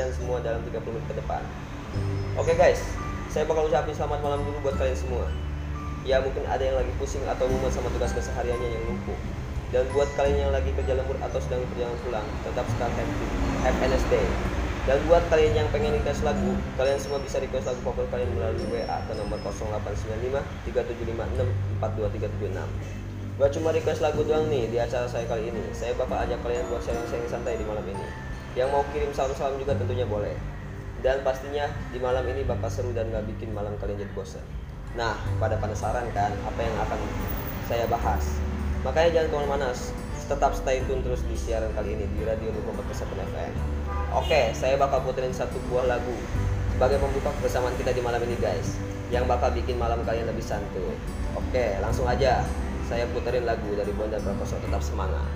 kalian 0.08 0.24
semua 0.24 0.40
dalam 0.40 0.64
30 0.64 0.88
menit 0.88 1.04
ke 1.04 1.14
depan. 1.20 1.44
Oke 2.40 2.48
okay, 2.48 2.56
guys, 2.56 2.80
saya 3.28 3.44
bakal 3.44 3.68
ucapin 3.68 3.92
selamat 3.92 4.24
malam 4.24 4.40
dulu 4.40 4.64
buat 4.64 4.80
kalian 4.80 4.96
semua. 4.96 5.28
Ya 6.08 6.16
mungkin 6.24 6.48
ada 6.48 6.64
yang 6.64 6.80
lagi 6.80 6.88
pusing 6.96 7.20
atau 7.28 7.44
mumet 7.44 7.68
sama 7.76 7.92
tugas 7.92 8.16
kesehariannya 8.16 8.72
yang 8.72 8.88
lumpuh. 8.88 9.18
Dan 9.68 9.84
buat 9.92 10.08
kalian 10.16 10.48
yang 10.48 10.52
lagi 10.56 10.72
kerja 10.72 10.96
lembur 10.96 11.20
atau 11.20 11.36
sedang 11.44 11.60
berjalan 11.68 11.92
pulang, 12.08 12.24
tetap 12.40 12.64
start 12.72 12.88
happy. 12.96 13.26
Have 13.68 13.76
a 13.84 13.86
nice 13.92 14.08
day. 14.08 14.24
Dan 14.88 14.96
buat 15.04 15.20
kalian 15.28 15.52
yang 15.52 15.68
pengen 15.68 15.92
request 16.00 16.24
lagu, 16.24 16.56
kalian 16.80 16.96
semua 16.96 17.20
bisa 17.20 17.36
request 17.44 17.68
lagu 17.68 17.80
favorit 17.84 18.08
kalian 18.08 18.32
melalui 18.32 18.64
WA 18.72 19.04
ke 19.04 19.12
nomor 19.12 19.36
0895 19.44 20.40
3756 20.72 21.52
42376. 21.84 23.36
Gak 23.36 23.50
cuma 23.60 23.76
request 23.76 24.00
lagu 24.00 24.24
doang 24.24 24.48
nih 24.48 24.72
di 24.72 24.80
acara 24.80 25.04
saya 25.04 25.28
kali 25.28 25.52
ini. 25.52 25.68
Saya 25.76 25.92
bakal 26.00 26.16
ajak 26.16 26.40
kalian 26.40 26.64
buat 26.72 26.80
sharing-sharing 26.80 27.28
santai 27.28 27.60
di 27.60 27.68
malam 27.68 27.84
ini. 27.84 28.27
Yang 28.58 28.74
mau 28.74 28.82
kirim 28.90 29.14
salam-salam 29.14 29.54
juga 29.62 29.78
tentunya 29.78 30.02
boleh. 30.02 30.34
Dan 30.98 31.22
pastinya 31.22 31.70
di 31.94 32.02
malam 32.02 32.26
ini 32.26 32.42
bakal 32.42 32.66
seru 32.66 32.90
dan 32.90 33.06
gak 33.14 33.22
bikin 33.30 33.54
malam 33.54 33.78
kalian 33.78 34.02
jadi 34.02 34.10
bosan. 34.18 34.42
Nah, 34.98 35.14
pada 35.38 35.54
penasaran 35.62 36.10
kan 36.10 36.34
apa 36.42 36.58
yang 36.58 36.74
akan 36.82 36.98
saya 37.70 37.86
bahas? 37.86 38.26
Makanya 38.82 39.14
jangan 39.14 39.28
ke 39.30 39.36
mana-mana, 39.38 39.70
tetap 40.26 40.52
stay 40.58 40.82
tune 40.90 41.06
terus 41.06 41.22
di 41.30 41.38
siaran 41.38 41.70
kali 41.78 41.94
ini 41.94 42.10
di 42.18 42.26
Radio 42.26 42.50
Rumah 42.50 42.74
Perkesan 42.82 43.06
FM. 43.14 43.52
Oke, 44.18 44.50
saya 44.58 44.74
bakal 44.74 45.06
puterin 45.06 45.30
satu 45.30 45.54
buah 45.70 45.86
lagu 45.86 46.18
sebagai 46.74 46.98
pembuka 46.98 47.30
kebersamaan 47.38 47.74
kita 47.78 47.94
di 47.94 48.02
malam 48.02 48.22
ini 48.26 48.34
guys, 48.42 48.74
yang 49.14 49.24
bakal 49.30 49.54
bikin 49.54 49.78
malam 49.78 50.02
kalian 50.02 50.26
lebih 50.26 50.42
santun. 50.42 50.94
Oke, 51.38 51.78
langsung 51.78 52.10
aja 52.10 52.42
saya 52.90 53.06
puterin 53.14 53.46
lagu 53.46 53.70
dari 53.78 53.92
Bondan 53.94 54.18
Prakoso 54.20 54.58
tetap 54.60 54.82
semangat. 54.82 55.26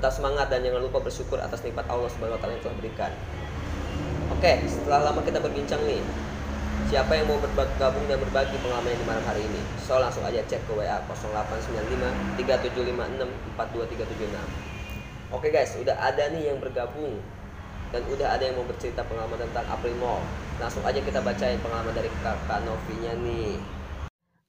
tetap 0.00 0.16
semangat 0.16 0.48
dan 0.48 0.64
jangan 0.64 0.80
lupa 0.80 1.04
bersyukur 1.04 1.36
atas 1.36 1.60
nikmat 1.60 1.84
Allah 1.84 2.08
Subhanahu 2.08 2.40
wa 2.40 2.48
yang 2.48 2.64
telah 2.64 2.72
berikan. 2.80 3.12
Oke, 4.32 4.64
setelah 4.64 5.12
lama 5.12 5.20
kita 5.20 5.44
berbincang 5.44 5.76
nih, 5.84 6.00
siapa 6.88 7.20
yang 7.20 7.28
mau 7.28 7.36
bergabung 7.36 8.08
dan 8.08 8.16
berbagi 8.16 8.56
pengalaman 8.64 8.96
di 8.96 9.04
malam 9.04 9.20
hari 9.28 9.44
ini? 9.44 9.60
So 9.76 10.00
langsung 10.00 10.24
aja 10.24 10.40
cek 10.40 10.64
ke 10.64 10.72
WA 10.72 11.04
0895 11.04 12.40
3756 12.40 15.36
Oke 15.36 15.52
guys, 15.52 15.76
udah 15.76 16.00
ada 16.00 16.32
nih 16.32 16.48
yang 16.48 16.64
bergabung 16.64 17.20
dan 17.92 18.00
udah 18.08 18.40
ada 18.40 18.48
yang 18.48 18.56
mau 18.56 18.64
bercerita 18.64 19.04
pengalaman 19.04 19.36
tentang 19.36 19.68
April 19.68 20.00
Mall. 20.00 20.24
Langsung 20.56 20.80
aja 20.80 20.96
kita 20.96 21.20
bacain 21.20 21.60
pengalaman 21.60 21.92
dari 21.92 22.08
kak 22.24 22.40
Novinya 22.64 23.20
nih. 23.20 23.79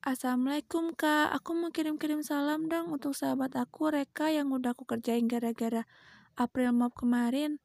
Assalamualaikum 0.02 0.98
kak, 0.98 1.30
aku 1.30 1.54
mau 1.54 1.70
kirim-kirim 1.70 2.26
salam 2.26 2.66
dong 2.66 2.90
untuk 2.90 3.14
sahabat 3.14 3.54
aku 3.54 3.94
Reka 3.94 4.34
yang 4.34 4.50
udah 4.50 4.74
aku 4.74 4.82
kerjain 4.90 5.30
gara-gara 5.30 5.86
April 6.34 6.74
Mop 6.74 6.98
kemarin. 6.98 7.62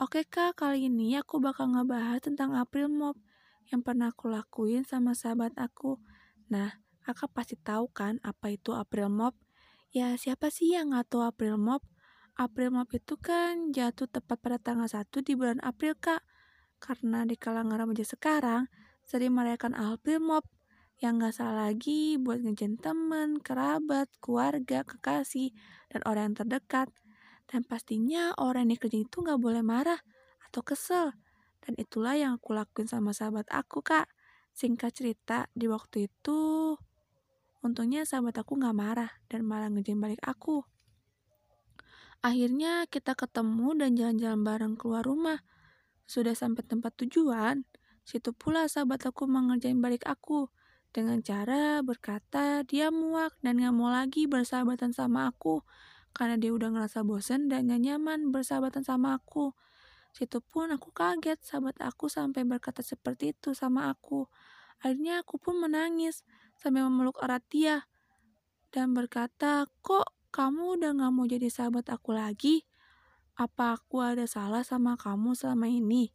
Oke 0.00 0.24
kak, 0.24 0.56
kali 0.56 0.88
ini 0.88 1.20
aku 1.20 1.36
bakal 1.36 1.68
ngebahas 1.68 2.24
tentang 2.24 2.56
April 2.56 2.88
Mop 2.88 3.20
yang 3.68 3.84
pernah 3.84 4.08
aku 4.08 4.32
lakuin 4.32 4.88
sama 4.88 5.12
sahabat 5.12 5.52
aku. 5.60 6.00
Nah, 6.48 6.80
kakak 7.04 7.36
pasti 7.36 7.60
tahu 7.60 7.92
kan 7.92 8.24
apa 8.24 8.56
itu 8.56 8.72
April 8.72 9.12
Mop? 9.12 9.36
Ya 9.92 10.16
siapa 10.16 10.48
sih 10.48 10.72
yang 10.72 10.96
nggak 10.96 11.12
tahu 11.12 11.28
April 11.28 11.60
Mop? 11.60 11.84
April 12.40 12.72
Mop 12.72 12.88
itu 12.96 13.20
kan 13.20 13.68
jatuh 13.76 14.08
tepat 14.08 14.40
pada 14.40 14.56
tanggal 14.56 14.88
1 14.88 15.12
di 15.20 15.36
bulan 15.36 15.60
April 15.60 15.92
kak. 15.92 16.24
Karena 16.80 17.28
di 17.28 17.36
kalangan 17.36 17.76
remaja 17.84 18.08
sekarang 18.08 18.64
sering 19.04 19.36
merayakan 19.36 19.76
April 19.76 20.24
Mop 20.24 20.55
yang 20.96 21.20
gak 21.20 21.36
salah 21.36 21.68
lagi 21.68 22.16
buat 22.16 22.40
ngejen 22.40 22.80
temen, 22.80 23.36
kerabat, 23.44 24.08
keluarga, 24.24 24.80
kekasih, 24.80 25.52
dan 25.92 26.00
orang 26.08 26.32
yang 26.32 26.36
terdekat. 26.44 26.88
Dan 27.46 27.68
pastinya 27.68 28.32
orang 28.40 28.66
yang 28.66 28.80
dikerjain 28.80 29.04
itu 29.04 29.20
gak 29.20 29.36
boleh 29.36 29.60
marah 29.60 30.00
atau 30.48 30.64
kesel. 30.64 31.12
Dan 31.60 31.76
itulah 31.76 32.16
yang 32.16 32.40
aku 32.40 32.56
lakuin 32.56 32.88
sama 32.88 33.12
sahabat 33.12 33.44
aku, 33.52 33.84
Kak. 33.84 34.08
Singkat 34.56 34.92
cerita, 34.96 35.38
di 35.52 35.68
waktu 35.68 36.08
itu, 36.08 36.72
untungnya 37.60 38.08
sahabat 38.08 38.40
aku 38.40 38.56
gak 38.56 38.72
marah 38.72 39.12
dan 39.28 39.44
malah 39.44 39.68
ngejen 39.68 40.00
balik 40.00 40.24
aku. 40.24 40.64
Akhirnya 42.24 42.88
kita 42.88 43.12
ketemu 43.12 43.76
dan 43.76 43.90
jalan-jalan 44.00 44.40
bareng 44.40 44.74
keluar 44.80 45.04
rumah. 45.04 45.44
Sudah 46.08 46.32
sampai 46.32 46.64
tempat 46.64 46.96
tujuan, 47.04 47.68
situ 48.00 48.32
pula 48.32 48.64
sahabat 48.64 49.04
aku 49.04 49.28
mengerjain 49.28 49.76
balik 49.76 50.08
aku 50.08 50.48
dengan 50.96 51.20
cara 51.20 51.84
berkata 51.84 52.64
dia 52.64 52.88
muak 52.88 53.36
dan 53.44 53.60
gak 53.60 53.76
mau 53.76 53.92
lagi 53.92 54.24
bersahabatan 54.24 54.96
sama 54.96 55.28
aku 55.28 55.60
karena 56.16 56.40
dia 56.40 56.56
udah 56.56 56.72
ngerasa 56.72 57.04
bosen 57.04 57.52
dan 57.52 57.68
gak 57.68 57.84
nyaman 57.84 58.32
bersahabatan 58.32 58.80
sama 58.80 59.20
aku. 59.20 59.52
Situ 60.16 60.40
pun 60.40 60.72
aku 60.72 60.88
kaget 60.96 61.36
sahabat 61.44 61.76
aku 61.84 62.08
sampai 62.08 62.48
berkata 62.48 62.80
seperti 62.80 63.36
itu 63.36 63.52
sama 63.52 63.92
aku. 63.92 64.24
Akhirnya 64.80 65.20
aku 65.20 65.36
pun 65.36 65.60
menangis 65.60 66.24
sambil 66.56 66.88
memeluk 66.88 67.20
erat 67.20 67.44
dia 67.52 67.84
dan 68.72 68.96
berkata, 68.96 69.68
kok 69.84 70.16
kamu 70.32 70.80
udah 70.80 70.96
gak 70.96 71.12
mau 71.12 71.28
jadi 71.28 71.52
sahabat 71.52 71.92
aku 71.92 72.16
lagi? 72.16 72.64
Apa 73.36 73.76
aku 73.76 74.00
ada 74.00 74.24
salah 74.24 74.64
sama 74.64 74.96
kamu 74.96 75.36
selama 75.36 75.68
ini? 75.68 76.08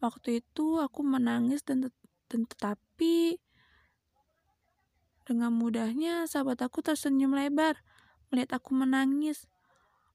Waktu 0.00 0.40
itu 0.40 0.80
aku 0.80 1.04
menangis 1.04 1.60
dan, 1.60 1.92
dan 2.32 2.48
tetapi 2.48 3.36
dengan 5.24 5.56
mudahnya, 5.56 6.28
sahabat 6.28 6.60
aku 6.60 6.84
tersenyum 6.84 7.32
lebar 7.32 7.80
melihat 8.28 8.60
aku 8.60 8.76
menangis. 8.76 9.48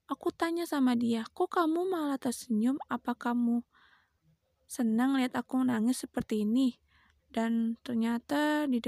Aku 0.06 0.34
tanya 0.34 0.66
sama 0.66 0.98
dia, 0.98 1.26
kok 1.34 1.54
kamu 1.54 1.86
malah 1.86 2.18
tersenyum? 2.18 2.82
Apa 2.90 3.14
kamu 3.14 3.62
senang 4.70 5.18
lihat 5.18 5.38
aku 5.38 5.66
menangis 5.66 6.06
seperti 6.06 6.46
ini? 6.46 6.78
Dan 7.30 7.78
ternyata 7.86 8.66
di 8.66 8.82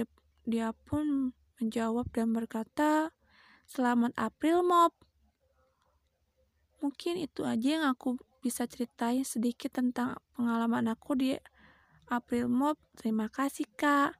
dia 0.45 0.73
pun 0.73 1.33
menjawab 1.61 2.09
dan 2.13 2.33
berkata, 2.33 3.13
Selamat 3.69 4.11
April 4.19 4.67
Mop. 4.67 4.91
Mungkin 6.83 7.21
itu 7.21 7.45
aja 7.47 7.79
yang 7.79 7.85
aku 7.87 8.19
bisa 8.41 8.67
ceritain 8.67 9.23
sedikit 9.23 9.71
tentang 9.71 10.17
pengalaman 10.33 10.89
aku 10.89 11.15
di 11.15 11.37
April 12.11 12.51
Mop. 12.51 12.81
Terima 12.99 13.29
kasih, 13.31 13.69
Kak. 13.79 14.17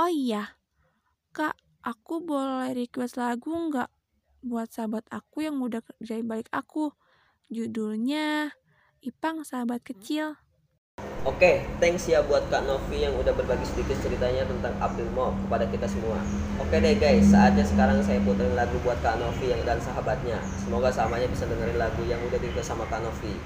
Oh 0.00 0.10
iya, 0.10 0.57
Kak, 1.36 1.54
aku 1.84 2.24
boleh 2.24 2.72
request 2.72 3.20
lagu 3.20 3.52
nggak 3.52 3.92
buat 4.40 4.72
sahabat 4.72 5.04
aku 5.12 5.44
yang 5.44 5.60
udah 5.60 5.84
kerjain 5.84 6.24
balik 6.24 6.48
aku? 6.48 6.96
Judulnya 7.52 8.56
Ipang 9.04 9.44
Sahabat 9.44 9.84
Kecil. 9.84 10.40
Oke, 11.28 11.62
thanks 11.78 12.08
ya 12.08 12.24
buat 12.24 12.48
Kak 12.48 12.64
Novi 12.64 13.04
yang 13.04 13.12
udah 13.14 13.36
berbagi 13.36 13.62
sedikit 13.68 14.00
ceritanya 14.00 14.48
tentang 14.48 14.72
April 14.80 15.06
Mop 15.12 15.36
kepada 15.44 15.68
kita 15.68 15.84
semua. 15.84 16.16
Oke 16.56 16.80
deh 16.80 16.96
guys, 16.96 17.28
saatnya 17.28 17.62
sekarang 17.62 18.00
saya 18.00 18.18
puterin 18.24 18.56
lagu 18.56 18.80
buat 18.80 18.96
Kak 19.04 19.20
Novi 19.20 19.52
yang 19.52 19.60
dan 19.68 19.78
sahabatnya. 19.84 20.40
Semoga 20.64 20.88
samanya 20.88 21.28
bisa 21.28 21.44
dengerin 21.44 21.76
lagu 21.76 22.02
yang 22.08 22.18
udah 22.24 22.40
di 22.40 22.48
sama 22.64 22.88
Kak 22.88 23.04
Novi. 23.04 23.36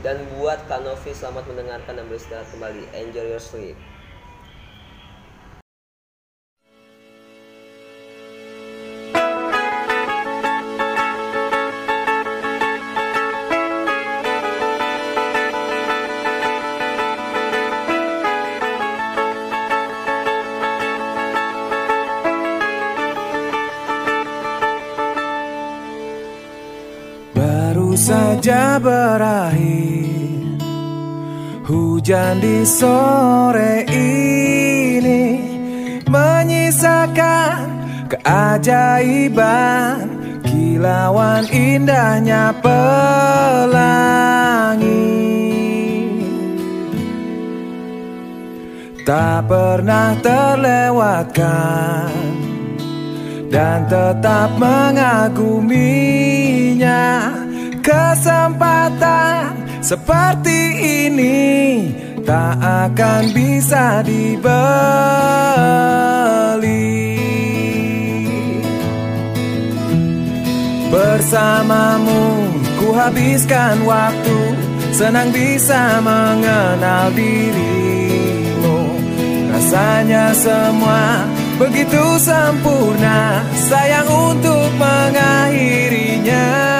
Dan 0.00 0.24
buat 0.38 0.64
Kak 0.66 0.80
Novi 0.80 1.10
selamat 1.12 1.44
mendengarkan 1.50 2.00
dan 2.00 2.06
beristirahat 2.08 2.48
kembali. 2.54 2.88
Enjoy 2.96 3.26
your 3.28 3.42
sleep. 3.42 3.76
Saja 28.48 28.80
berakhir. 28.80 30.56
Hujan 31.68 32.40
di 32.40 32.64
sore 32.64 33.84
ini 33.92 35.36
Menyisakan 36.08 37.68
keajaiban. 38.08 40.08
Kilauan 40.48 41.44
indahnya 41.52 42.56
pelangi. 42.64 44.08
Tak 49.04 49.44
pernah 49.44 50.16
terlewatkan 50.24 52.08
dan 53.52 53.84
tetap 53.92 54.56
mengaguminya 54.56 57.28
kesempatan 57.88 59.56
seperti 59.80 60.60
ini 61.08 61.88
tak 62.20 62.60
akan 62.60 63.32
bisa 63.32 64.04
dibeli. 64.04 64.44
Bersamamu 70.92 72.52
ku 72.76 72.92
habiskan 72.92 73.80
waktu 73.88 74.38
senang 74.92 75.32
bisa 75.32 76.04
mengenal 76.04 77.08
dirimu. 77.16 78.78
Rasanya 79.48 80.36
semua 80.36 81.24
begitu 81.56 82.04
sempurna 82.20 83.40
sayang 83.56 84.08
untuk 84.08 84.68
mengakhirinya 84.76 86.77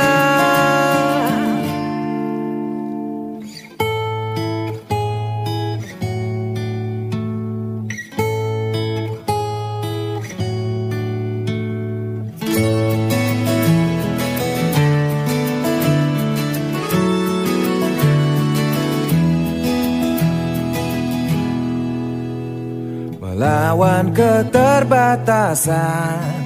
keterbatasan. 24.19 26.39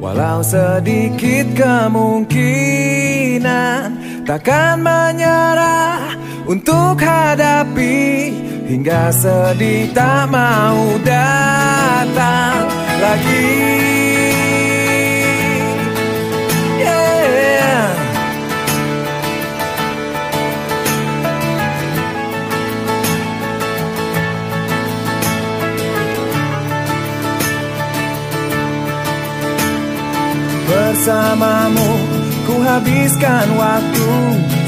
Walau 0.00 0.40
sedikit 0.40 1.52
kemungkinan 1.52 2.40
Takkan 4.24 4.80
menyerah 4.80 6.16
untuk 6.48 6.96
hadapi 6.96 8.32
Hingga 8.64 9.12
sedih 9.12 9.92
tak 9.92 10.32
mau 10.32 10.96
datang 11.04 12.64
lagi 12.96 13.99
Bersamamu. 30.70 31.90
Ku 32.46 32.54
habiskan 32.62 33.46
waktu 33.58 34.10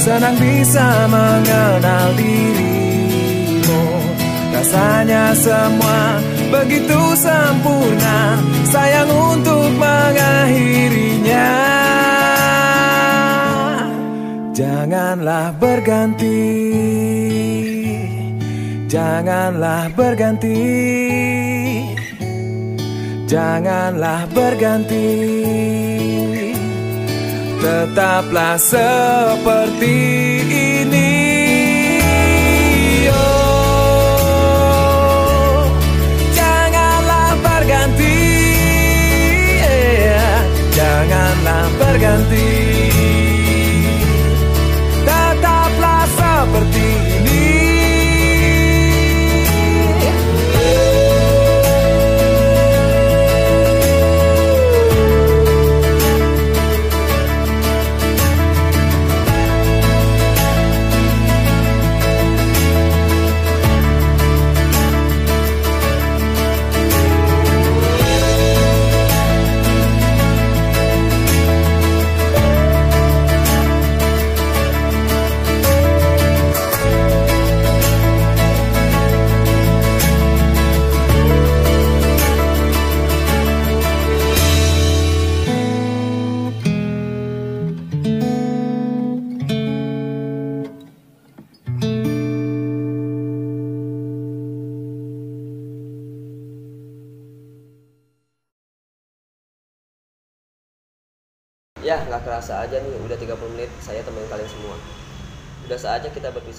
Senang 0.02 0.34
bisa 0.34 1.06
mengenal 1.06 2.10
dirimu. 2.18 3.82
Rasanya 4.50 5.30
semua 5.38 6.18
begitu 6.50 7.00
sempurna 7.14 8.42
Sayang 8.66 9.10
untuk 9.10 9.70
mengakhirinya. 9.78 11.50
Janganlah 14.52 15.54
berganti. 15.56 16.42
Janganlah 18.90 19.88
berganti 19.96 20.60
Janganlah 23.32 24.28
berganti. 24.28 25.08
Tetaplah 27.64 28.60
seperti 28.60 29.96
ini. 30.52 31.16
Oh, 33.08 33.64
Janganlah 36.36 37.32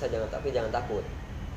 berpisah, 0.03 0.11
jangan 0.11 0.29
tapi 0.31 0.47
jangan 0.51 0.71
takut. 0.71 1.03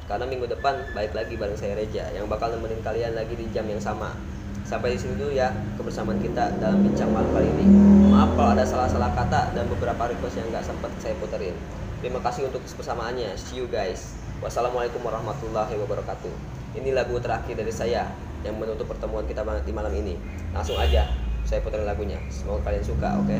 Karena 0.06 0.24
minggu 0.31 0.47
depan 0.47 0.74
balik 0.94 1.12
lagi 1.18 1.35
bareng 1.35 1.59
saya 1.59 1.74
Reja 1.74 2.06
yang 2.14 2.31
bakal 2.31 2.55
nemenin 2.55 2.78
kalian 2.86 3.18
lagi 3.18 3.35
di 3.35 3.51
jam 3.51 3.66
yang 3.66 3.82
sama. 3.82 4.14
Sampai 4.62 4.94
di 4.94 4.98
sini 4.98 5.18
dulu 5.18 5.35
ya 5.35 5.51
kebersamaan 5.78 6.18
kita 6.23 6.59
dalam 6.62 6.82
bincang 6.86 7.10
malam 7.10 7.31
kali 7.35 7.47
ini. 7.59 7.66
Maaf 8.10 8.35
kalau 8.39 8.51
ada 8.55 8.62
salah-salah 8.66 9.10
kata 9.14 9.55
dan 9.55 9.66
beberapa 9.66 10.10
request 10.10 10.39
yang 10.39 10.47
nggak 10.55 10.62
sempat 10.62 10.90
saya 11.02 11.14
puterin. 11.18 11.55
Terima 12.02 12.23
kasih 12.23 12.51
untuk 12.51 12.62
kebersamaannya. 12.66 13.35
See 13.35 13.59
you 13.59 13.66
guys. 13.66 14.14
Wassalamualaikum 14.43 15.02
warahmatullahi 15.02 15.74
wabarakatuh. 15.74 16.35
Ini 16.78 16.94
lagu 16.94 17.18
terakhir 17.18 17.59
dari 17.59 17.74
saya 17.74 18.10
yang 18.47 18.59
menutup 18.59 18.86
pertemuan 18.86 19.27
kita 19.27 19.43
di 19.43 19.73
malam 19.74 19.90
ini. 19.90 20.14
Langsung 20.55 20.78
aja 20.78 21.10
saya 21.47 21.62
puterin 21.62 21.86
lagunya. 21.86 22.18
Semoga 22.31 22.70
kalian 22.70 22.85
suka, 22.86 23.18
oke? 23.23 23.39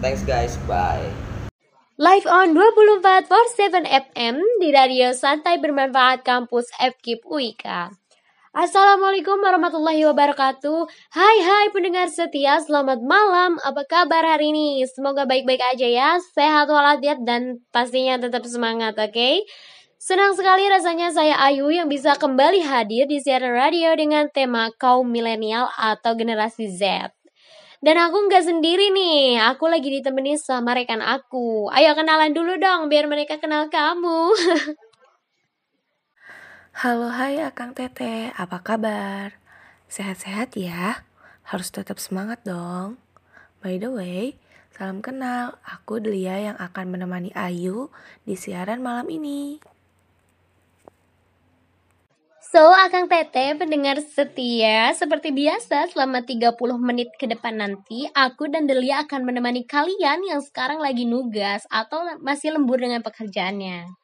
Thanks 0.00 0.24
guys, 0.24 0.56
bye. 0.68 1.31
Live 2.00 2.24
on 2.24 2.56
24 2.56 3.28
for 3.28 3.44
7 3.52 3.84
FM 3.84 4.40
di 4.64 4.72
Radio 4.72 5.12
Santai 5.12 5.60
Bermanfaat 5.60 6.24
Kampus 6.24 6.72
FKIP 6.80 7.20
UIK. 7.28 7.92
Assalamualaikum 8.56 9.36
warahmatullahi 9.36 10.00
wabarakatuh 10.08 10.88
Hai 11.12 11.36
hai 11.44 11.66
pendengar 11.68 12.08
setia 12.08 12.64
Selamat 12.64 13.00
malam 13.04 13.60
Apa 13.60 13.84
kabar 13.84 14.24
hari 14.24 14.56
ini 14.56 14.80
Semoga 14.88 15.28
baik-baik 15.28 15.60
aja 15.72 15.84
ya 15.84 16.16
Sehat 16.32 16.68
walafiat 16.68 17.24
dan 17.28 17.60
pastinya 17.72 18.16
tetap 18.16 18.48
semangat 18.48 18.96
oke 18.96 19.12
okay? 19.12 19.44
Senang 20.00 20.32
sekali 20.32 20.68
rasanya 20.72 21.12
saya 21.12 21.36
Ayu 21.44 21.68
yang 21.68 21.92
bisa 21.92 22.16
kembali 22.16 22.64
hadir 22.64 23.04
di 23.04 23.20
siaran 23.20 23.52
radio 23.52 23.92
dengan 23.96 24.32
tema 24.32 24.72
kaum 24.80 25.08
milenial 25.08 25.68
atau 25.76 26.16
generasi 26.16 26.72
Z. 26.72 27.12
Dan 27.82 27.98
aku 27.98 28.30
nggak 28.30 28.46
sendiri 28.46 28.94
nih, 28.94 29.42
aku 29.42 29.66
lagi 29.66 29.90
ditemani 29.90 30.38
sama 30.38 30.70
rekan 30.70 31.02
aku. 31.02 31.66
Ayo 31.74 31.98
kenalan 31.98 32.30
dulu 32.30 32.54
dong, 32.54 32.86
biar 32.86 33.10
mereka 33.10 33.42
kenal 33.42 33.66
kamu. 33.74 34.30
Halo 36.78 37.10
hai 37.10 37.42
Akang 37.42 37.74
Tete, 37.74 38.30
apa 38.38 38.62
kabar? 38.62 39.34
Sehat-sehat 39.90 40.54
ya? 40.54 41.02
Harus 41.42 41.74
tetap 41.74 41.98
semangat 41.98 42.46
dong. 42.46 43.02
By 43.58 43.82
the 43.82 43.90
way, 43.90 44.38
salam 44.70 45.02
kenal, 45.02 45.58
aku 45.66 45.98
Delia 45.98 46.38
yang 46.38 46.58
akan 46.62 46.86
menemani 46.86 47.34
Ayu 47.34 47.90
di 48.22 48.38
siaran 48.38 48.78
malam 48.78 49.10
ini. 49.10 49.58
So, 52.52 52.68
Akang 52.68 53.08
Tete, 53.08 53.56
pendengar 53.56 53.96
setia, 54.04 54.92
seperti 54.92 55.32
biasa 55.32 55.88
selama 55.88 56.20
30 56.20 56.52
menit 56.76 57.08
ke 57.16 57.24
depan 57.24 57.56
nanti, 57.56 58.04
aku 58.12 58.44
dan 58.52 58.68
Delia 58.68 59.08
akan 59.08 59.24
menemani 59.24 59.64
kalian 59.64 60.20
yang 60.20 60.44
sekarang 60.44 60.76
lagi 60.76 61.08
nugas 61.08 61.64
atau 61.72 62.04
masih 62.20 62.52
lembur 62.52 62.76
dengan 62.76 63.00
pekerjaannya. 63.00 63.96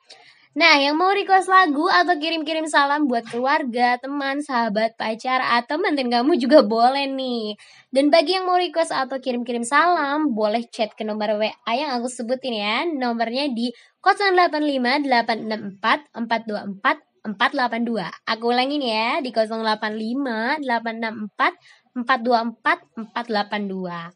Nah, 0.57 0.75
yang 0.81 0.97
mau 0.97 1.13
request 1.13 1.53
lagu 1.53 1.93
atau 1.93 2.17
kirim-kirim 2.17 2.65
salam 2.65 3.05
buat 3.05 3.29
keluarga, 3.29 4.01
teman, 4.01 4.41
sahabat, 4.41 4.97
pacar, 4.97 5.45
atau 5.45 5.77
mantan 5.77 6.09
kamu 6.09 6.41
juga 6.41 6.65
boleh 6.65 7.05
nih. 7.05 7.53
Dan 7.93 8.09
bagi 8.09 8.41
yang 8.41 8.49
mau 8.49 8.57
request 8.57 8.97
atau 8.97 9.21
kirim-kirim 9.21 9.61
salam, 9.61 10.33
boleh 10.33 10.65
chat 10.73 10.97
ke 10.97 11.05
nomor 11.05 11.37
WA 11.37 11.73
yang 11.77 11.93
aku 12.01 12.09
sebutin 12.09 12.57
ya. 12.57 12.89
Nomornya 12.89 13.53
di 13.53 13.77
085 14.01 15.05
864 15.05 16.17
424 16.17 17.08
482. 17.37 18.09
Aku 18.25 18.55
ulangin 18.55 18.81
ya 18.81 19.21
di 19.21 19.29
085 19.35 20.65
864 20.65 22.01
424 22.07 23.13
482. 23.13 24.15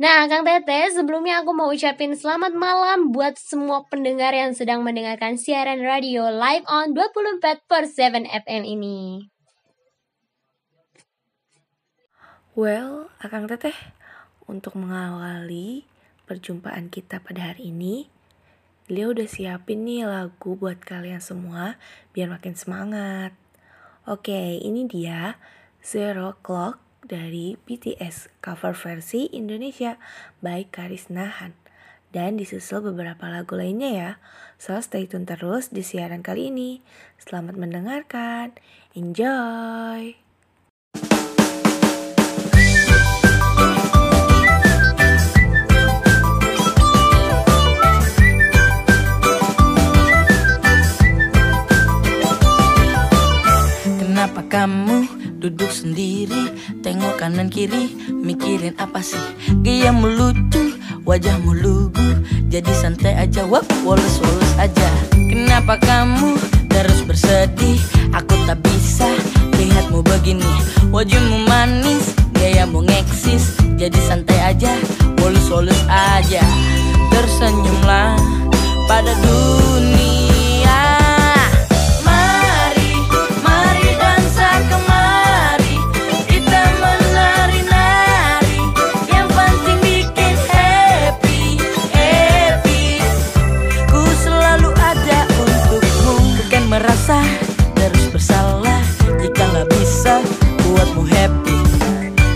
Nah, 0.00 0.24
Kang 0.32 0.48
Tete, 0.48 0.96
sebelumnya 0.96 1.44
aku 1.44 1.52
mau 1.52 1.68
ucapin 1.68 2.16
selamat 2.16 2.56
malam 2.56 3.12
buat 3.12 3.36
semua 3.36 3.84
pendengar 3.84 4.32
yang 4.32 4.56
sedang 4.56 4.80
mendengarkan 4.80 5.36
siaran 5.36 5.84
radio 5.84 6.24
live 6.32 6.64
on 6.72 6.96
24 6.96 7.68
per 7.68 7.84
7 7.84 8.24
FM 8.24 8.64
ini. 8.64 9.28
Well, 12.56 13.12
Akang 13.20 13.44
Teteh, 13.44 13.76
untuk 14.48 14.72
mengawali 14.80 15.84
perjumpaan 16.24 16.88
kita 16.88 17.20
pada 17.20 17.52
hari 17.52 17.68
ini, 17.68 18.08
Dia 18.90 19.06
udah 19.06 19.30
siapin 19.30 19.86
nih 19.86 20.02
lagu 20.02 20.58
buat 20.58 20.82
kalian 20.82 21.22
semua 21.22 21.78
biar 22.10 22.26
makin 22.26 22.58
semangat. 22.58 23.30
Oke, 24.02 24.58
ini 24.58 24.90
dia 24.90 25.38
Zero 25.78 26.34
Clock 26.42 26.82
dari 27.06 27.54
BTS 27.54 28.42
cover 28.42 28.74
versi 28.74 29.30
Indonesia 29.30 29.94
by 30.42 30.66
Karisna 30.74 31.30
Han. 31.38 31.54
Dan 32.10 32.34
disusul 32.34 32.82
beberapa 32.82 33.30
lagu 33.30 33.54
lainnya 33.54 33.90
ya. 33.94 34.10
So 34.58 34.74
stay 34.82 35.06
tune 35.06 35.22
terus 35.22 35.70
di 35.70 35.86
siaran 35.86 36.26
kali 36.26 36.50
ini. 36.50 36.82
Selamat 37.22 37.54
mendengarkan. 37.54 38.58
Enjoy. 38.98 40.29
Kamu 54.50 55.06
duduk 55.38 55.70
sendiri 55.70 56.50
Tengok 56.82 57.22
kanan 57.22 57.46
kiri 57.46 57.94
Mikirin 58.10 58.74
apa 58.82 58.98
sih? 58.98 59.22
Giamu 59.62 60.10
lucu 60.10 60.74
Wajahmu 61.06 61.54
lugu 61.54 62.18
Jadi 62.50 62.74
santai 62.74 63.14
aja 63.14 63.46
Wap 63.46 63.62
wales 63.86 64.18
aja. 64.58 64.90
Kenapa 65.14 65.78
kamu 65.78 66.34
terus 66.66 66.98
bersedih? 67.06 67.78
Aku 68.10 68.34
tak 68.50 68.58
bisa 68.66 69.06
Lihatmu 69.54 70.02
begini. 70.02 70.50
Wajahmu 70.90 71.46
manis 71.46 72.10
Gayamu 72.34 72.82
ngeksis 72.82 73.54
Jadi 73.78 74.02
santai 74.02 74.50
aja 74.50 74.74
wales 75.22 75.46
wales 75.46 75.78
aja. 75.86 76.42
Tersenyumlah 77.14 78.18
pada 78.90 79.14
dunia. 79.22 80.29
membuatmu 100.80 101.04
happy. 101.12 101.58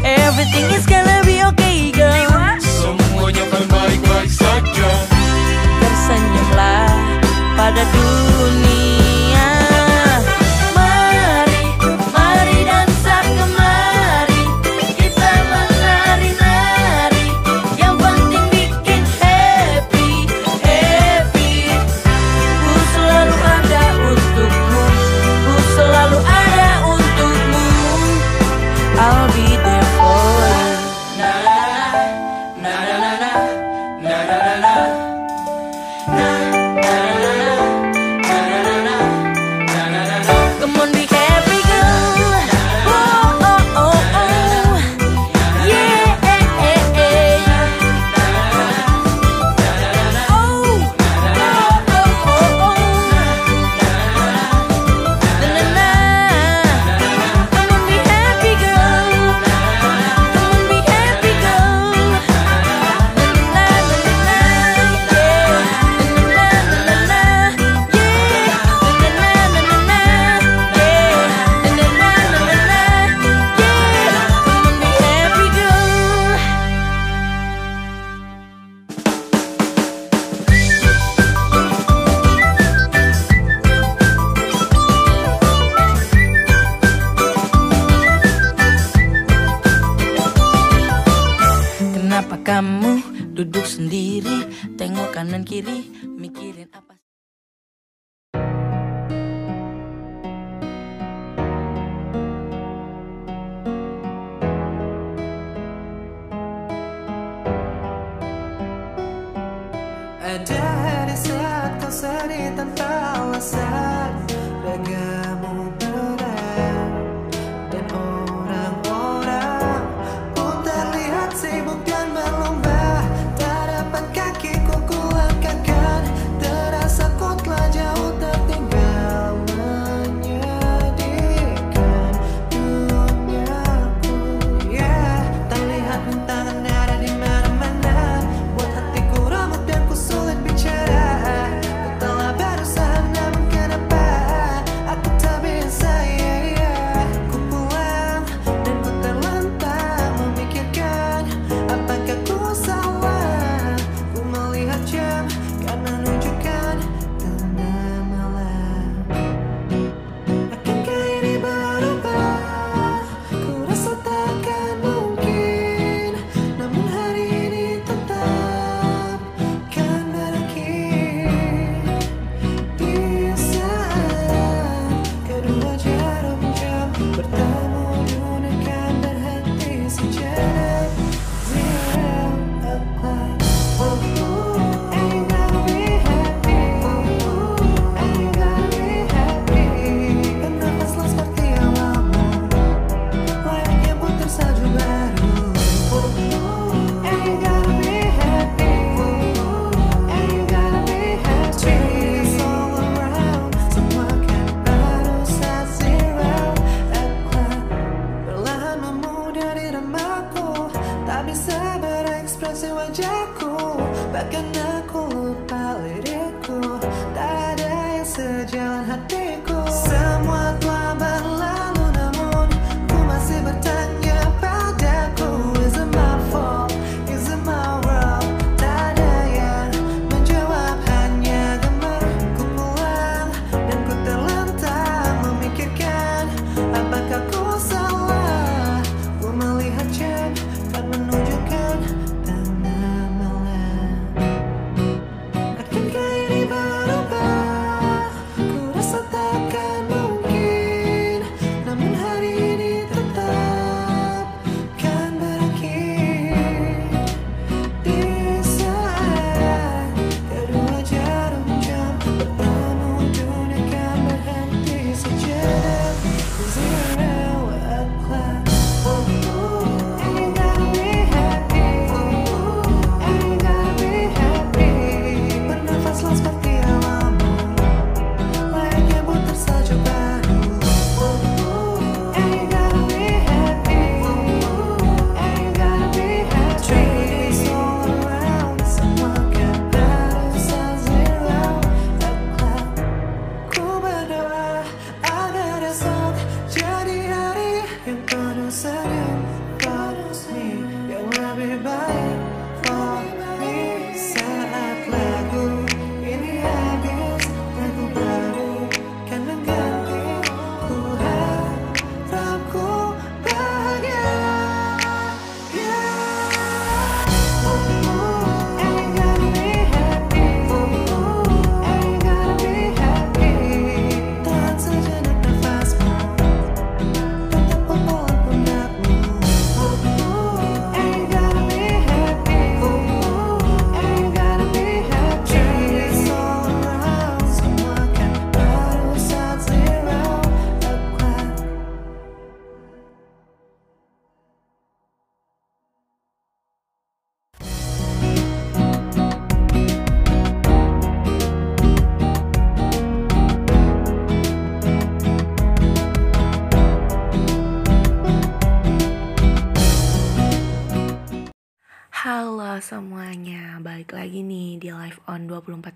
Everything 0.05 0.66
is 0.77 0.85
gonna 0.87 1.25
be 1.25 1.41
okay 1.53 1.89
girl. 1.93 2.29
Semuanya 2.61 3.43
akan 3.49 3.65
baik-baik 3.73 4.29
saja. 4.29 4.89
Tersenyumlah 5.81 6.93
pada 7.57 7.83
dunia 7.89 8.14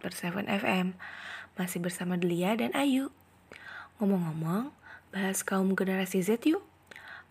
24 0.08 0.32
per 0.32 0.44
7 0.44 0.60
FM 0.64 0.86
Masih 1.58 1.78
bersama 1.82 2.14
Delia 2.14 2.54
dan 2.54 2.70
Ayu. 2.72 3.10
Ngomong-ngomong, 3.98 4.70
bahas 5.10 5.42
kaum 5.42 5.74
generasi 5.74 6.22
Z 6.22 6.46
yuk. 6.46 6.62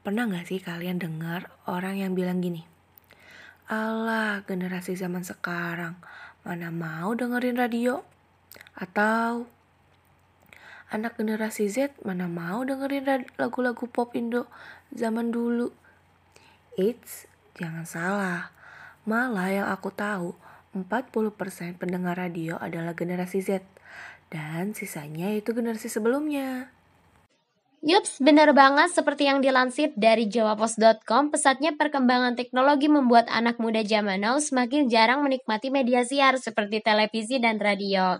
Pernah 0.03 0.27
gak 0.27 0.51
sih 0.51 0.59
kalian 0.59 0.99
dengar 0.99 1.47
orang 1.63 1.97
yang 1.97 2.11
bilang 2.11 2.43
gini? 2.43 2.67
Alah, 3.71 4.43
generasi 4.43 4.95
zaman 4.99 5.23
sekarang 5.23 5.95
Mana 6.43 6.71
mau 6.71 7.15
dengerin 7.15 7.55
radio? 7.55 8.03
Atau 8.75 9.47
Anak 10.91 11.19
generasi 11.19 11.67
Z 11.71 11.95
mana 12.03 12.27
mau 12.27 12.63
dengerin 12.63 13.27
lagu-lagu 13.39 13.87
pop 13.87 14.11
Indo 14.15 14.47
zaman 14.91 15.31
dulu? 15.31 15.71
Eits, 16.75 17.31
jangan 17.55 17.87
salah 17.87 18.51
Malah 19.07 19.47
yang 19.51 19.67
aku 19.71 19.87
tahu, 19.87 20.35
40% 20.75 21.79
pendengar 21.79 22.17
radio 22.17 22.57
adalah 22.59 22.97
generasi 22.97 23.39
Z. 23.43 23.63
Dan 24.27 24.75
sisanya 24.75 25.31
itu 25.31 25.55
generasi 25.55 25.87
sebelumnya. 25.87 26.75
Yups, 27.85 28.19
benar 28.19 28.51
banget 28.57 28.89
seperti 28.89 29.29
yang 29.29 29.39
dilansir 29.39 29.93
dari 29.93 30.25
jawapos.com, 30.25 31.29
pesatnya 31.29 31.77
perkembangan 31.77 32.33
teknologi 32.33 32.89
membuat 32.89 33.29
anak 33.29 33.61
muda 33.61 33.85
zaman 33.85 34.25
now 34.25 34.41
semakin 34.41 34.89
jarang 34.89 35.21
menikmati 35.21 35.69
media 35.69 36.01
siar 36.01 36.41
seperti 36.41 36.81
televisi 36.81 37.37
dan 37.37 37.61
radio. 37.61 38.17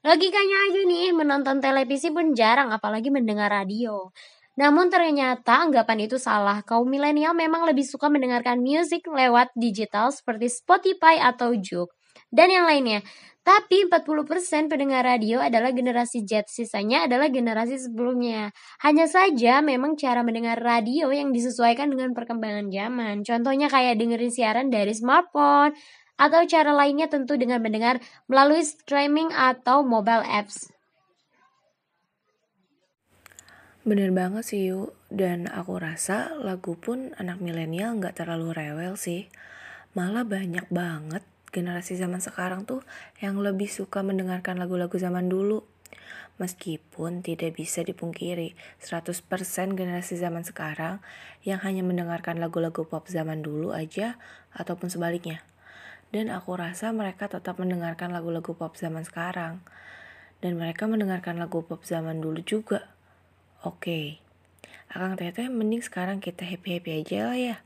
Logikanya 0.00 0.56
aja 0.70 0.80
nih, 0.88 1.12
menonton 1.12 1.60
televisi 1.60 2.08
pun 2.08 2.32
jarang 2.32 2.72
apalagi 2.72 3.12
mendengar 3.12 3.52
radio. 3.52 4.08
Namun 4.56 4.88
ternyata 4.88 5.64
anggapan 5.64 6.08
itu 6.08 6.16
salah. 6.16 6.64
Kaum 6.64 6.88
milenial 6.88 7.36
memang 7.36 7.68
lebih 7.68 7.84
suka 7.84 8.08
mendengarkan 8.08 8.60
musik 8.60 9.04
lewat 9.04 9.52
digital 9.56 10.08
seperti 10.12 10.48
Spotify 10.48 11.20
atau 11.20 11.52
Juk 11.52 11.92
dan 12.32 12.48
yang 12.48 12.64
lainnya. 12.64 13.04
Tapi 13.46 13.86
40% 13.86 14.66
pendengar 14.66 15.06
radio 15.06 15.38
adalah 15.38 15.70
generasi 15.70 16.26
Z, 16.26 16.50
sisanya 16.50 17.06
adalah 17.06 17.30
generasi 17.30 17.78
sebelumnya. 17.78 18.50
Hanya 18.82 19.06
saja 19.06 19.62
memang 19.62 19.94
cara 19.94 20.26
mendengar 20.26 20.58
radio 20.58 21.14
yang 21.14 21.30
disesuaikan 21.30 21.86
dengan 21.86 22.10
perkembangan 22.10 22.74
zaman. 22.74 23.22
Contohnya 23.22 23.70
kayak 23.70 24.02
dengerin 24.02 24.34
siaran 24.34 24.66
dari 24.66 24.90
smartphone, 24.98 25.78
atau 26.18 26.42
cara 26.48 26.72
lainnya 26.74 27.06
tentu 27.06 27.36
dengan 27.38 27.62
mendengar 27.62 28.00
melalui 28.26 28.64
streaming 28.64 29.30
atau 29.30 29.84
mobile 29.86 30.24
apps. 30.26 30.75
Bener 33.86 34.10
banget 34.10 34.42
sih 34.42 34.74
yuk, 34.74 34.98
dan 35.14 35.46
aku 35.46 35.78
rasa 35.78 36.34
lagu 36.42 36.74
pun 36.74 37.14
anak 37.22 37.38
milenial 37.38 37.94
nggak 37.94 38.18
terlalu 38.18 38.50
rewel 38.50 38.98
sih. 38.98 39.30
Malah 39.94 40.26
banyak 40.26 40.66
banget 40.74 41.22
generasi 41.54 41.94
zaman 41.94 42.18
sekarang 42.18 42.66
tuh 42.66 42.82
yang 43.22 43.38
lebih 43.38 43.70
suka 43.70 44.02
mendengarkan 44.02 44.58
lagu-lagu 44.58 44.98
zaman 44.98 45.30
dulu. 45.30 45.62
Meskipun 46.42 47.22
tidak 47.22 47.62
bisa 47.62 47.86
dipungkiri, 47.86 48.58
100% 48.82 49.78
generasi 49.78 50.18
zaman 50.18 50.42
sekarang 50.42 50.98
yang 51.46 51.62
hanya 51.62 51.86
mendengarkan 51.86 52.42
lagu-lagu 52.42 52.90
pop 52.90 53.06
zaman 53.06 53.46
dulu 53.46 53.70
aja 53.70 54.18
ataupun 54.50 54.90
sebaliknya. 54.90 55.46
Dan 56.10 56.34
aku 56.34 56.58
rasa 56.58 56.90
mereka 56.90 57.30
tetap 57.30 57.62
mendengarkan 57.62 58.10
lagu-lagu 58.10 58.50
pop 58.50 58.74
zaman 58.74 59.06
sekarang. 59.06 59.62
Dan 60.42 60.58
mereka 60.58 60.90
mendengarkan 60.90 61.38
lagu 61.38 61.62
pop 61.62 61.86
zaman 61.86 62.18
dulu 62.18 62.42
juga. 62.42 62.95
Oke, 63.66 64.22
Akang 64.86 65.18
Teteh 65.18 65.50
mending 65.50 65.82
sekarang 65.82 66.22
kita 66.22 66.46
happy-happy 66.46 67.02
aja 67.02 67.26
lah 67.26 67.34
ya. 67.34 67.56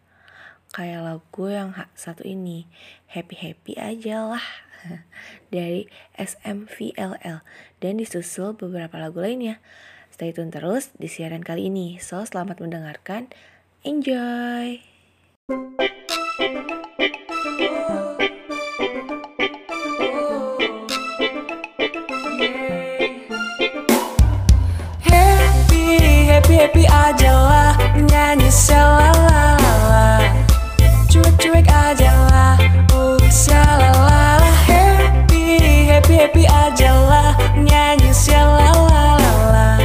Kayak 0.73 1.05
lagu 1.05 1.45
yang 1.53 1.77
satu 1.93 2.25
ini, 2.25 2.65
happy-happy 3.05 3.77
aja 3.77 4.25
lah. 4.25 4.47
Dari 5.53 5.93
SMVLL 6.17 7.45
dan 7.85 7.93
disusul 8.01 8.57
beberapa 8.57 8.97
lagu 8.97 9.21
lainnya. 9.21 9.61
Stay 10.09 10.33
tune 10.33 10.49
terus 10.49 10.89
di 10.97 11.05
siaran 11.05 11.45
kali 11.45 11.69
ini. 11.69 12.01
So, 12.01 12.25
selamat 12.25 12.65
mendengarkan. 12.65 13.29
Enjoy! 13.85 14.81
happy 17.61 18.00
aja 27.01 27.33
lah 27.33 27.73
nyanyi 27.97 28.51
selalala 28.53 30.21
cuek-cuek 31.09 31.69
aja 31.69 32.13
lah 32.29 32.55
uh 32.93 33.21
selalala 33.33 34.53
happy 34.69 35.89
happy 35.89 36.15
happy 36.21 36.45
aja 36.45 36.93
lah 36.93 37.33
nyanyi 37.57 38.13
selalala 38.13 39.81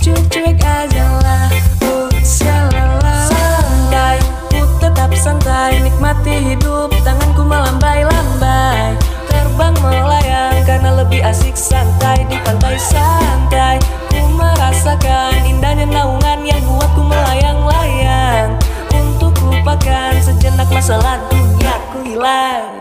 cuek-cuek 0.00 0.60
aja 0.62 1.06
lah 1.20 1.46
uh 1.84 2.08
selalala 2.24 3.16
santai 3.28 4.16
ku 4.48 4.64
tetap 4.80 5.10
santai 5.14 5.78
nikmati 5.84 6.54
hidup. 6.54 6.90
Tanganku 7.02 7.42
melambai-lambai 7.42 8.94
terbang 9.26 9.74
melayang. 9.82 10.62
Karena 10.62 10.94
lebih 11.02 11.22
asik 11.22 11.58
santai 11.58 12.22
di 12.30 12.38
pantai 12.46 12.78
santai. 12.78 13.76
Ku 14.10 14.22
merasakan 14.38 15.42
indahnya 15.46 15.86
naungan 15.90 16.21
masalah 20.82 21.14
dunia 21.30 21.78
ku 21.94 22.02
hilang 22.02 22.74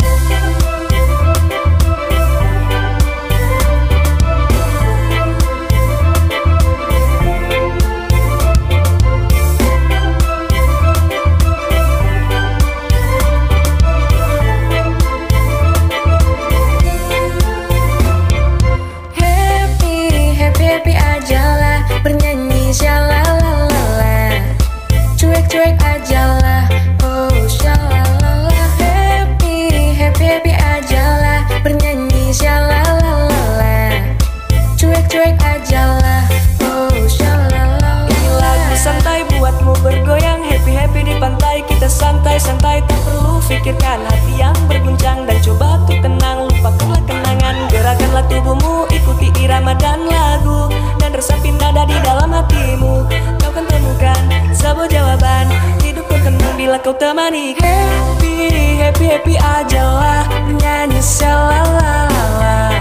nada 51.72 51.88
di 51.88 51.98
dalam 52.04 52.30
hatimu. 52.36 53.08
Kau 53.40 53.52
kan 53.56 53.64
temukan 53.64 54.20
sebuah 54.52 54.92
jawaban. 54.92 55.48
Hidup 55.80 56.04
tenang 56.12 56.56
bila 56.60 56.76
kau 56.84 56.92
temani. 56.92 57.56
Happy, 57.56 58.84
happy, 58.84 59.06
happy 59.08 59.36
aja 59.40 59.84
lah. 59.88 60.24
Nyanyi 60.52 61.00
selalala 61.00 62.76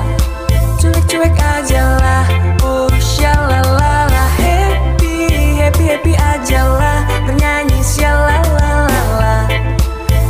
Cuek-cuek 0.82 1.38
aja 1.38 2.02
lah. 2.02 2.26
Oh 2.66 2.90
syalalala 2.98 4.26
Happy, 4.42 5.62
happy, 5.62 5.84
happy 5.94 6.14
aja 6.18 6.66
lah. 6.66 7.06
Bernyanyi 7.30 7.78
syalalala 7.86 9.46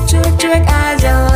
Cuek-cuek 0.05 0.69
aja 0.69 1.30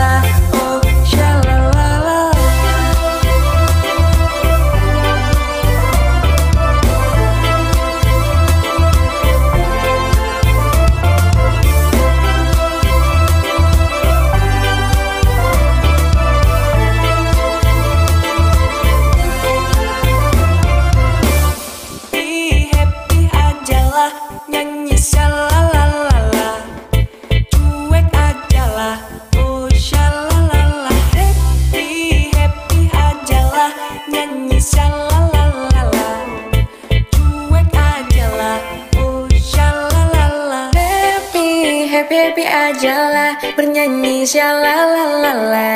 Bernyanyi 44.25 44.41
syalalalala 44.41 45.73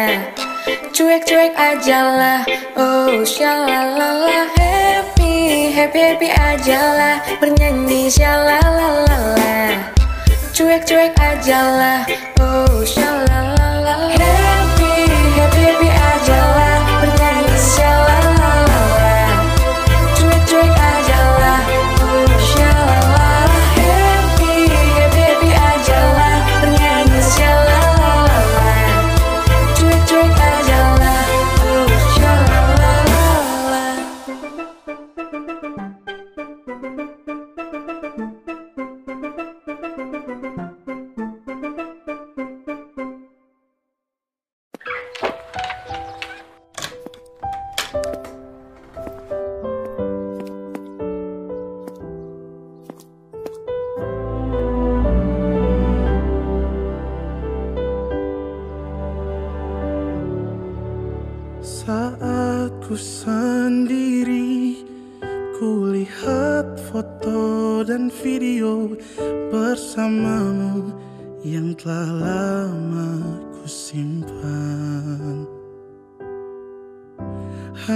Cuek-cuek 0.97 1.53
aja 1.53 2.01
lah. 2.17 2.41
Oh 2.81 3.21
syalalala 3.21 4.49
Happy, 4.57 5.69
happy, 5.69 6.01
happy 6.01 6.33
aja 6.33 6.81
lah. 6.97 7.17
Bernyanyi 7.45 8.09
syalalalala 8.09 9.85
Cuek-cuek 10.57 11.13
aja 11.21 11.61
lah 11.61 12.01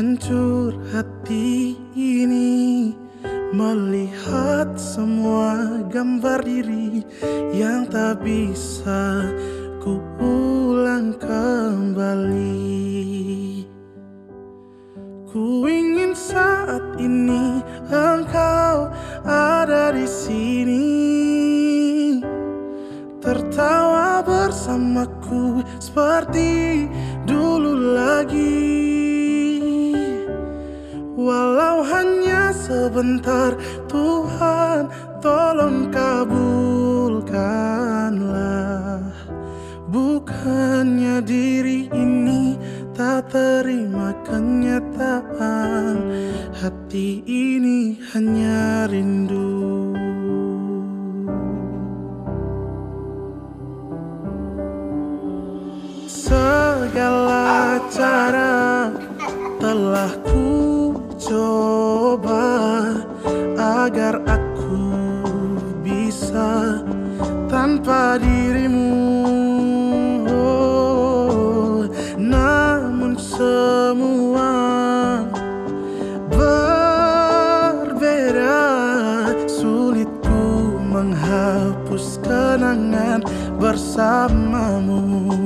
Hancur 0.02 0.74
hati 0.90 1.78
ini 1.94 2.90
Melihat 3.54 4.74
semua 4.74 5.78
gambar 5.86 6.42
diri 6.42 7.06
Yang 7.54 7.80
tak 7.94 8.26
bisa 8.26 9.30
ku 9.78 10.02
ulang 10.18 11.14
kembali. 11.22 12.82
Ku 15.30 15.70
ingin 15.70 16.18
saat 16.18 16.82
ini 16.98 17.62
engkau 17.86 18.90
ada 19.22 19.94
di 19.94 20.06
sini. 20.10 20.98
Tertawa 23.22 24.18
bersamaku 24.26 25.62
seperti 25.78 26.90
dulu 27.22 27.94
lagi 27.94 28.71
Walau 31.22 31.86
hanya 31.86 32.50
sebentar 32.50 33.54
Tuhan 33.86 34.90
tolong 35.22 35.86
kabulkanlah. 35.94 37.30
Bukannya 39.86 41.22
diri 41.22 41.86
ini 41.94 42.58
tak 42.90 43.30
terima 43.30 44.10
kenyataan 44.26 46.10
Hati 46.58 47.22
ini 47.22 48.02
hanya 48.10 48.90
rindu. 48.90 49.94
Segala 56.10 57.78
cara 57.94 58.90
telah 59.62 60.10
ku 60.26 60.71
coba 61.32 62.44
Agar 63.56 64.20
aku 64.28 64.84
bisa 65.80 66.84
tanpa 67.48 68.20
dirimu. 68.20 68.92
Oh, 70.28 71.88
Namun 72.20 73.16
semua 73.16 74.52
berbeda 76.28 77.72
Sulit 79.48 80.12
ku 80.20 80.76
menghapus 80.84 82.20
kenangan 82.20 83.24
bersamamu 83.56 85.41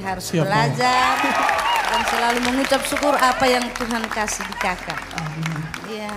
harus 0.00 0.30
Siap, 0.30 0.46
belajar 0.46 1.12
dan 1.92 2.00
selalu 2.08 2.38
mengucap 2.46 2.80
syukur 2.88 3.12
apa 3.18 3.44
yang 3.44 3.64
Tuhan 3.76 4.04
kasih 4.08 4.44
di 4.48 4.56
kakak. 4.56 5.00
Iya. 5.90 6.12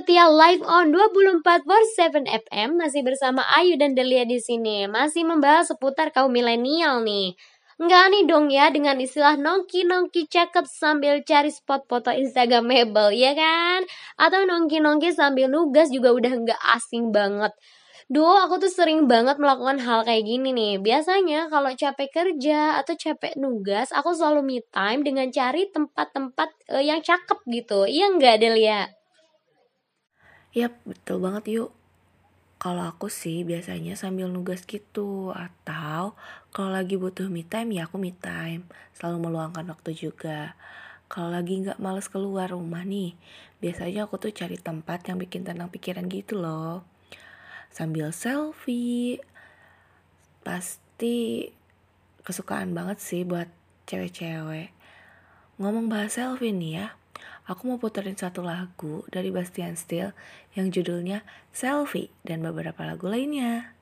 setia 0.00 0.32
live 0.32 0.64
on 0.64 0.96
24 0.96 1.44
per 1.44 1.82
7 1.92 2.24
FM 2.24 2.80
masih 2.80 3.04
bersama 3.04 3.44
Ayu 3.52 3.76
dan 3.76 3.92
Delia 3.92 4.24
di 4.24 4.40
sini. 4.40 4.88
Masih 4.88 5.28
membahas 5.28 5.68
seputar 5.68 6.08
kaum 6.08 6.32
milenial 6.32 7.04
nih. 7.04 7.36
Nggak 7.76 8.04
nih 8.08 8.24
dong 8.24 8.48
ya 8.48 8.72
dengan 8.72 8.96
istilah 8.96 9.36
nongki-nongki 9.36 10.24
cakep 10.32 10.64
sambil 10.64 11.20
cari 11.20 11.52
spot 11.52 11.84
foto 11.84 12.08
Instagramable, 12.16 13.12
ya 13.12 13.36
kan? 13.36 13.84
Atau 14.16 14.48
nongki-nongki 14.48 15.12
sambil 15.12 15.52
nugas 15.52 15.92
juga 15.92 16.16
udah 16.16 16.32
nggak 16.48 16.60
asing 16.80 17.12
banget. 17.12 17.52
Duh, 18.08 18.40
aku 18.48 18.56
tuh 18.56 18.72
sering 18.72 19.04
banget 19.04 19.36
melakukan 19.36 19.84
hal 19.84 20.08
kayak 20.08 20.24
gini 20.24 20.56
nih. 20.56 20.80
Biasanya 20.80 21.52
kalau 21.52 21.76
capek 21.76 22.08
kerja 22.08 22.80
atau 22.80 22.96
capek 22.96 23.36
nugas, 23.36 23.92
aku 23.92 24.16
selalu 24.16 24.40
me 24.48 24.58
time 24.72 25.04
dengan 25.04 25.28
cari 25.28 25.68
tempat-tempat 25.68 26.72
uh, 26.72 26.80
yang 26.80 27.04
cakep 27.04 27.36
gitu. 27.52 27.84
Iya 27.84 28.16
nggak, 28.16 28.40
Delia? 28.40 28.99
Yap, 30.50 30.82
betul 30.82 31.22
banget 31.22 31.44
yuk. 31.46 31.70
Kalau 32.58 32.90
aku 32.90 33.06
sih 33.06 33.46
biasanya 33.46 33.94
sambil 33.94 34.28
nugas 34.28 34.66
gitu 34.68 35.30
Atau 35.30 36.18
kalau 36.50 36.70
lagi 36.74 36.98
butuh 36.98 37.30
me 37.30 37.46
time 37.46 37.78
ya 37.78 37.86
aku 37.86 38.02
me 38.02 38.10
time. 38.18 38.66
Selalu 38.98 39.30
meluangkan 39.30 39.62
waktu 39.70 39.94
juga. 39.94 40.58
Kalau 41.06 41.30
lagi 41.30 41.62
nggak 41.62 41.78
males 41.78 42.10
keluar 42.10 42.50
rumah 42.50 42.82
nih 42.82 43.14
Biasanya 43.62 44.10
aku 44.10 44.18
tuh 44.18 44.34
cari 44.34 44.58
tempat 44.58 45.06
yang 45.06 45.22
bikin 45.22 45.46
tenang 45.46 45.70
pikiran 45.70 46.10
gitu 46.10 46.42
loh. 46.42 46.82
Sambil 47.70 48.10
selfie. 48.10 49.22
Pasti 50.42 51.46
kesukaan 52.26 52.74
banget 52.74 52.98
sih 52.98 53.22
buat 53.22 53.46
cewek-cewek. 53.86 54.74
Ngomong 55.62 55.86
bahas 55.86 56.18
selfie 56.18 56.50
nih 56.50 56.72
ya 56.82 56.99
Aku 57.50 57.66
mau 57.66 57.82
puterin 57.82 58.14
satu 58.14 58.46
lagu 58.46 59.02
dari 59.10 59.34
Bastian 59.34 59.74
Steel 59.74 60.14
yang 60.54 60.70
judulnya 60.70 61.26
Selfie 61.50 62.14
dan 62.22 62.46
beberapa 62.46 62.86
lagu 62.86 63.10
lainnya. 63.10 63.74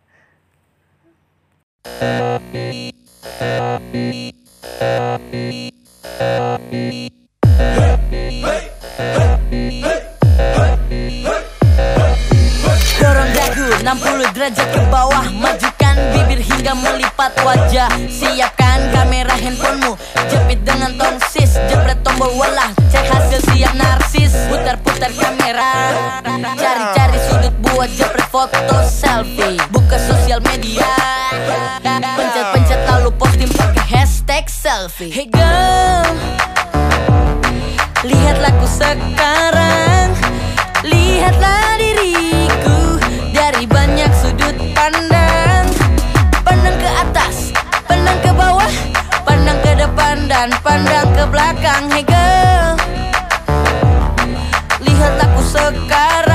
Dorong 12.96 13.30
dagu 13.36 13.66
60 13.84 14.32
derajat 14.32 14.68
ke 14.72 14.80
bawah 14.88 15.28
Majukan 15.28 15.77
bibir 16.14 16.40
hingga 16.42 16.72
melipat 16.74 17.32
wajah. 17.42 17.90
Siapkan 18.06 18.92
kamera 18.94 19.34
handphonemu. 19.34 19.94
Jepit 20.30 20.60
dengan 20.62 20.94
tongsis. 20.98 21.58
Jepret 21.66 22.00
tombol 22.06 22.30
walah. 22.38 22.70
Cek 22.92 23.06
hasil 23.08 23.40
siap 23.52 23.74
narsis. 23.74 24.32
Putar-putar 24.48 25.10
kamera. 25.14 25.72
Cari-cari 26.58 27.18
sudut 27.28 27.54
buat 27.64 27.90
jepret 27.94 28.28
foto 28.30 28.76
selfie. 28.86 29.58
Buka 29.72 29.98
sosial 29.98 30.42
media. 30.46 30.88
Pencet-pencet 31.82 32.80
lalu 32.86 33.10
posting 33.16 33.50
pakai 33.50 33.84
hashtag 33.86 34.44
selfie. 34.46 35.10
Hey 35.10 35.26
girl. 35.26 36.06
Lihatlah 38.06 38.52
ku 38.62 38.66
sekarang. 38.70 40.14
Lihatlah 40.86 41.76
diriku. 41.82 43.02
Dari 43.34 43.66
banyak 43.66 44.12
sudut 44.14 44.54
pandang 44.76 45.07
pandang 48.08 48.24
ke 48.24 48.32
bawah 48.32 48.72
Pandang 49.28 49.58
ke 49.60 49.72
depan 49.76 50.16
dan 50.32 50.48
pandang 50.64 51.08
ke 51.12 51.24
belakang. 51.28 51.84
Hey 51.92 52.04
girl 52.08 52.72
Lihat 54.80 55.14
aku 55.20 55.40
sekarang 55.44 56.27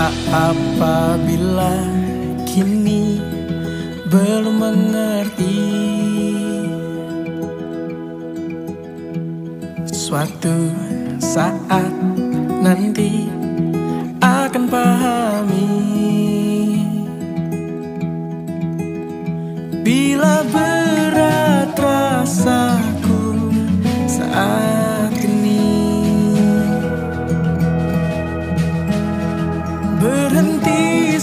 Tak 0.00 0.16
apabila 0.32 1.76
kini 2.48 3.20
belum 4.08 4.56
mengerti 4.56 5.60
Suatu 9.84 10.72
saat 11.20 11.92
nanti 12.64 13.28
akan 14.24 14.72
pahami. 14.72 15.68
Bila 19.84 20.40
berat 20.48 21.76
rasaku 21.76 23.52
saat 24.08 24.79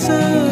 sun. 0.08 0.47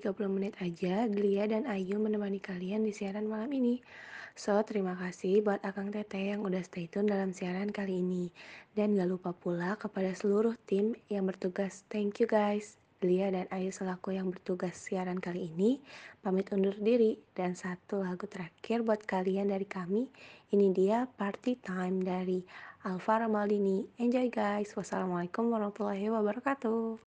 30 0.00 0.16
menit 0.32 0.56
aja 0.64 1.04
Glia 1.04 1.44
dan 1.44 1.68
Ayu 1.68 2.00
menemani 2.00 2.40
kalian 2.40 2.88
di 2.88 2.96
siaran 2.96 3.28
malam 3.28 3.52
ini. 3.52 3.84
So, 4.32 4.56
terima 4.64 4.96
kasih 4.96 5.44
buat 5.44 5.60
Akang 5.60 5.92
Teteh 5.92 6.32
yang 6.32 6.40
udah 6.40 6.64
stay 6.64 6.88
tune 6.88 7.04
dalam 7.04 7.36
siaran 7.36 7.68
kali 7.68 8.00
ini. 8.00 8.32
Dan 8.72 8.96
gak 8.96 9.10
lupa 9.12 9.30
pula 9.36 9.76
kepada 9.76 10.16
seluruh 10.16 10.56
tim 10.64 10.96
yang 11.12 11.28
bertugas. 11.28 11.84
Thank 11.92 12.24
you 12.24 12.28
guys. 12.30 12.80
Glia 13.00 13.32
dan 13.32 13.48
Ayu 13.48 13.72
selaku 13.72 14.12
yang 14.12 14.28
bertugas 14.28 14.76
siaran 14.76 15.20
kali 15.20 15.48
ini, 15.48 15.80
pamit 16.20 16.52
undur 16.52 16.76
diri. 16.76 17.16
Dan 17.32 17.56
satu 17.56 18.04
lagu 18.04 18.28
terakhir 18.28 18.84
buat 18.84 19.04
kalian 19.04 19.48
dari 19.48 19.64
kami, 19.64 20.04
ini 20.52 20.68
dia 20.72 21.08
Party 21.08 21.56
Time 21.60 22.04
dari 22.04 22.44
Alvaro 22.84 23.28
Maldini. 23.28 23.88
Enjoy 23.96 24.28
guys. 24.28 24.76
Wassalamualaikum 24.76 25.48
warahmatullahi 25.48 26.12
wabarakatuh. 26.12 27.09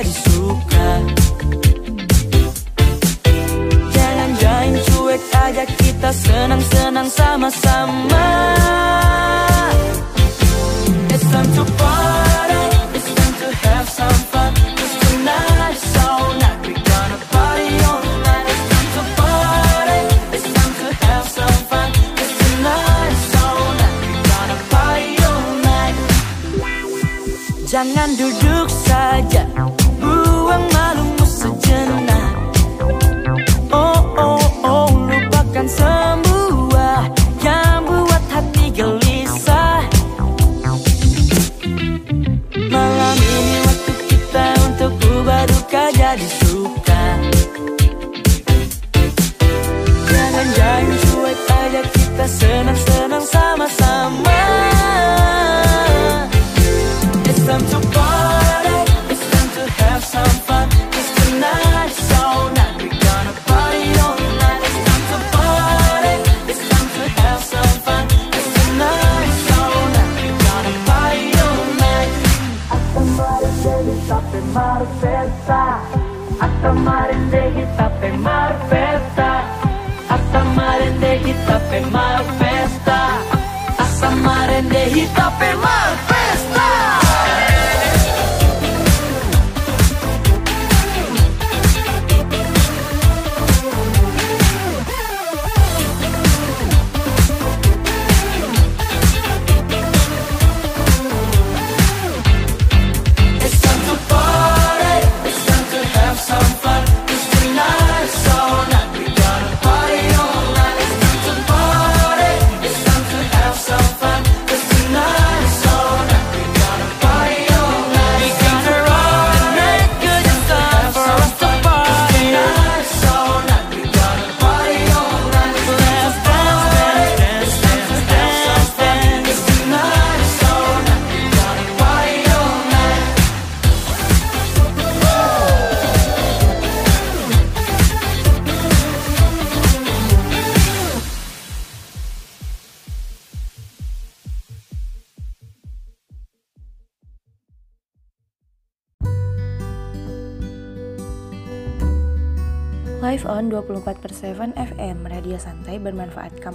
Jadi 0.00 1.04
Jangan 3.92 4.30
jangan 4.40 4.72
cuek 4.88 5.22
aja 5.28 5.64
kita 5.68 6.10
senang-senang 6.12 7.08
sama-sama. 7.12 8.28
It's 11.10 11.26
time 11.28 11.50
to 11.52 11.64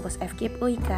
kampus 0.05 0.21
FKIP 0.21 0.61
UIK 0.61 0.91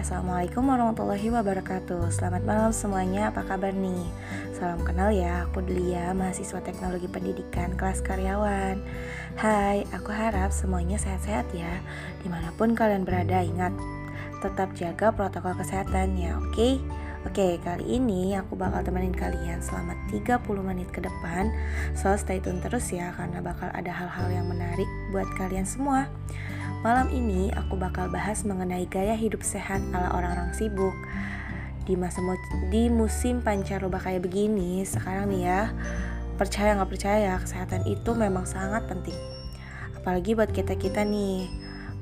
Assalamualaikum 0.00 0.64
warahmatullahi 0.64 1.28
wabarakatuh. 1.28 2.08
Selamat 2.08 2.48
malam 2.48 2.72
semuanya, 2.72 3.28
apa 3.28 3.44
kabar 3.44 3.76
nih? 3.76 4.08
Salam 4.56 4.80
kenal 4.88 5.12
ya, 5.12 5.44
aku 5.44 5.60
Delia, 5.60 6.16
mahasiswa 6.16 6.56
teknologi 6.64 7.12
pendidikan 7.12 7.76
kelas 7.76 8.00
karyawan. 8.00 8.80
Hai, 9.36 9.84
aku 9.92 10.16
harap 10.16 10.48
semuanya 10.48 10.96
sehat-sehat 10.96 11.44
ya 11.52 11.84
Di 12.24 12.32
mana 12.32 12.48
pun 12.56 12.72
kalian 12.72 13.04
berada, 13.04 13.44
ingat 13.44 13.76
Tetap 14.40 14.72
jaga 14.72 15.12
protokol 15.12 15.52
kesehatan 15.52 16.16
ya, 16.16 16.40
oke? 16.40 16.80
Oke, 17.28 17.60
kali 17.60 18.00
ini 18.00 18.32
aku 18.32 18.56
bakal 18.56 18.80
temenin 18.80 19.12
kalian 19.12 19.60
selama 19.60 19.92
30 20.08 20.40
menit 20.64 20.88
ke 20.88 21.04
depan. 21.04 21.52
So 21.92 22.16
stay 22.16 22.40
tune 22.40 22.64
terus 22.64 22.88
ya 22.94 23.12
karena 23.12 23.44
bakal 23.44 23.68
ada 23.76 23.92
hal-hal 23.92 24.32
yang 24.32 24.48
menarik 24.48 24.88
buat 25.12 25.28
kalian 25.36 25.68
semua 25.68 26.08
Malam 26.78 27.10
ini 27.10 27.50
aku 27.58 27.74
bakal 27.74 28.06
bahas 28.06 28.46
mengenai 28.46 28.86
gaya 28.86 29.18
hidup 29.18 29.42
sehat 29.42 29.82
ala 29.90 30.14
orang-orang 30.14 30.54
sibuk. 30.54 30.94
Di 31.82 31.98
masa 31.98 32.22
di 32.70 32.86
musim 32.86 33.42
pancaroba 33.42 33.98
kayak 33.98 34.22
begini 34.22 34.86
sekarang 34.86 35.26
nih 35.34 35.42
ya 35.42 35.62
percaya 36.38 36.78
nggak 36.78 36.92
percaya 36.94 37.34
kesehatan 37.42 37.82
itu 37.82 38.14
memang 38.14 38.46
sangat 38.46 38.86
penting. 38.86 39.18
Apalagi 39.98 40.38
buat 40.38 40.54
kita 40.54 40.78
kita 40.78 41.02
nih. 41.02 41.50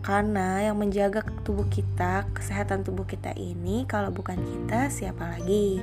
Karena 0.04 0.68
yang 0.68 0.76
menjaga 0.76 1.24
tubuh 1.40 1.66
kita 1.72 2.28
kesehatan 2.36 2.84
tubuh 2.84 3.08
kita 3.08 3.32
ini 3.32 3.88
kalau 3.88 4.12
bukan 4.12 4.36
kita 4.36 4.92
siapa 4.92 5.24
lagi? 5.24 5.80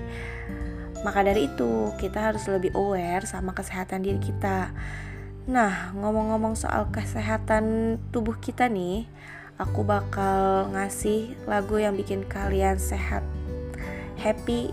Maka 1.01 1.25
dari 1.25 1.49
itu 1.49 1.89
kita 1.97 2.29
harus 2.29 2.45
lebih 2.45 2.77
aware 2.77 3.25
sama 3.25 3.57
kesehatan 3.57 4.05
diri 4.05 4.21
kita 4.21 4.69
Nah, 5.43 5.91
ngomong-ngomong 5.91 6.55
soal 6.55 6.87
kesehatan 6.87 7.99
tubuh 8.15 8.39
kita 8.39 8.71
nih, 8.71 9.03
aku 9.59 9.83
bakal 9.83 10.71
ngasih 10.71 11.35
lagu 11.43 11.75
yang 11.83 11.99
bikin 11.99 12.23
kalian 12.23 12.79
sehat, 12.79 13.27
happy, 14.15 14.71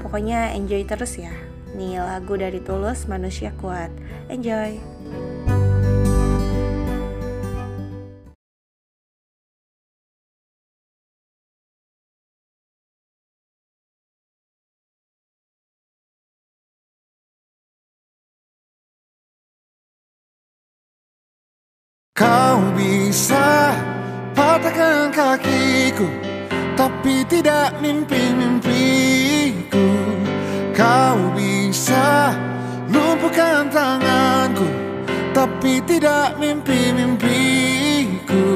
pokoknya 0.00 0.56
enjoy 0.56 0.88
terus 0.88 1.20
ya. 1.20 1.32
Nih 1.76 2.00
lagu 2.00 2.32
dari 2.40 2.64
Tulus, 2.64 3.04
Manusia 3.04 3.52
Kuat. 3.60 3.92
Enjoy. 4.32 4.95
Kau 22.16 22.72
bisa 22.72 23.76
patahkan 24.32 25.12
kakiku 25.12 26.08
Tapi 26.72 27.20
tidak 27.28 27.76
mimpi-mimpiku. 27.84 29.84
Kau 30.72 31.36
bisa 31.36 32.32
lumpuhkan 32.88 33.68
tanganku 33.68 34.64
Tapi 35.36 35.84
tidak 35.84 36.40
mimpi-mimpiku. 36.40 38.48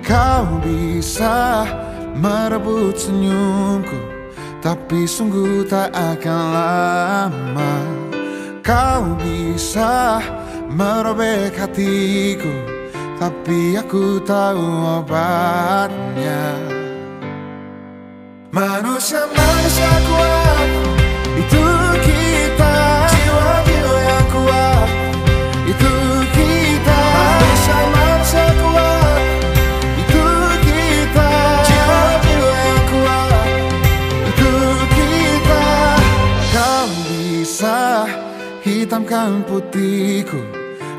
Kau 0.00 0.56
bisa 0.64 1.68
merebut 2.16 2.96
senyumku 2.96 4.00
Tapi 4.64 5.04
sungguh 5.04 5.60
tak 5.68 5.92
akan 5.92 6.44
lama. 6.56 7.74
Kau 8.64 9.12
bisa 9.20 10.24
merobek 10.72 11.52
hatiku 11.52 12.77
Tapi 13.18 13.74
aku 13.74 14.22
tahu 14.22 14.62
obatnya. 15.02 16.54
Manusia-manusia 18.54 19.90
kuat. 20.06 20.68
Itu 21.34 21.66
kita. 21.98 22.74
Jiwa-jiwa 23.10 23.98
yang 24.06 24.26
kuat. 24.30 24.88
Itu 25.66 25.94
kita. 26.30 27.00
Manusia-manusia 27.18 28.46
kuat. 28.62 29.22
Itu 29.98 30.24
kita. 30.62 31.30
Jiwa-jiwa 31.66 32.54
yang 32.54 32.84
kuat. 32.86 33.46
Itu 34.30 34.52
kita. 34.94 35.66
Kau 36.54 36.86
bisa 37.10 38.06
hitamkan 38.62 39.42
putihku 39.42 40.57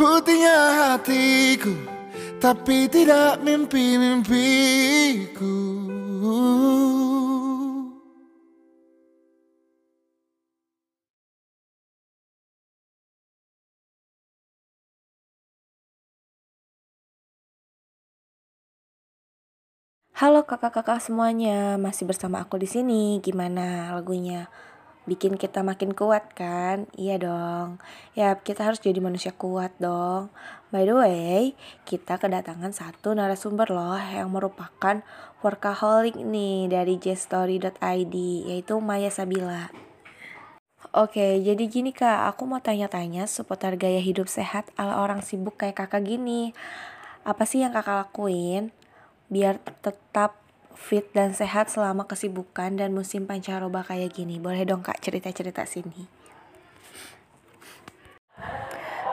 putihnya 0.00 0.96
hatiku 0.96 1.76
Tapi 2.40 2.88
tidak 2.88 3.44
mimpi-mimpiku 3.44 5.60
Halo 20.20 20.44
kakak-kakak 20.44 21.00
semuanya, 21.00 21.80
masih 21.80 22.04
bersama 22.04 22.44
aku 22.44 22.60
di 22.60 22.68
sini. 22.68 23.24
Gimana 23.24 23.96
lagunya? 23.96 24.52
Bikin 25.08 25.40
kita 25.40 25.64
makin 25.64 25.96
kuat 25.96 26.36
kan? 26.36 26.84
Iya 26.92 27.16
dong. 27.16 27.80
Ya, 28.12 28.36
kita 28.36 28.68
harus 28.68 28.80
jadi 28.82 29.00
manusia 29.00 29.32
kuat 29.32 29.72
dong. 29.80 30.28
By 30.68 30.84
the 30.84 30.94
way, 30.94 31.56
kita 31.88 32.20
kedatangan 32.20 32.70
satu 32.76 33.16
narasumber 33.16 33.72
loh 33.72 33.96
yang 33.96 34.28
merupakan 34.28 35.00
workaholic 35.40 36.20
nih 36.20 36.68
dari 36.68 37.00
jstory.id 37.00 38.16
yaitu 38.46 38.74
Maya 38.78 39.08
Sabila. 39.08 39.72
Oke, 40.90 41.38
jadi 41.44 41.64
gini 41.70 41.94
kak, 41.94 42.34
aku 42.34 42.50
mau 42.50 42.58
tanya-tanya 42.58 43.28
seputar 43.28 43.78
gaya 43.78 44.02
hidup 44.02 44.26
sehat 44.26 44.72
ala 44.74 44.98
orang 44.98 45.22
sibuk 45.22 45.54
kayak 45.60 45.76
kakak 45.76 46.02
gini. 46.02 46.50
Apa 47.22 47.44
sih 47.44 47.62
yang 47.62 47.70
kakak 47.70 48.08
lakuin 48.08 48.74
biar 49.30 49.62
tetap 49.84 50.39
fit 50.80 51.04
dan 51.12 51.36
sehat 51.36 51.68
selama 51.68 52.08
kesibukan 52.08 52.72
dan 52.72 52.96
musim 52.96 53.28
pancaroba 53.28 53.84
kayak 53.84 54.16
gini? 54.16 54.40
Boleh 54.40 54.64
dong 54.64 54.80
kak 54.80 54.96
cerita-cerita 55.04 55.68
sini. 55.68 56.08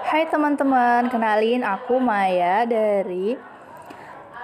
Hai 0.07 0.23
teman-teman, 0.31 1.11
kenalin 1.11 1.68
aku 1.68 1.99
Maya 1.99 2.64
dari 2.64 3.35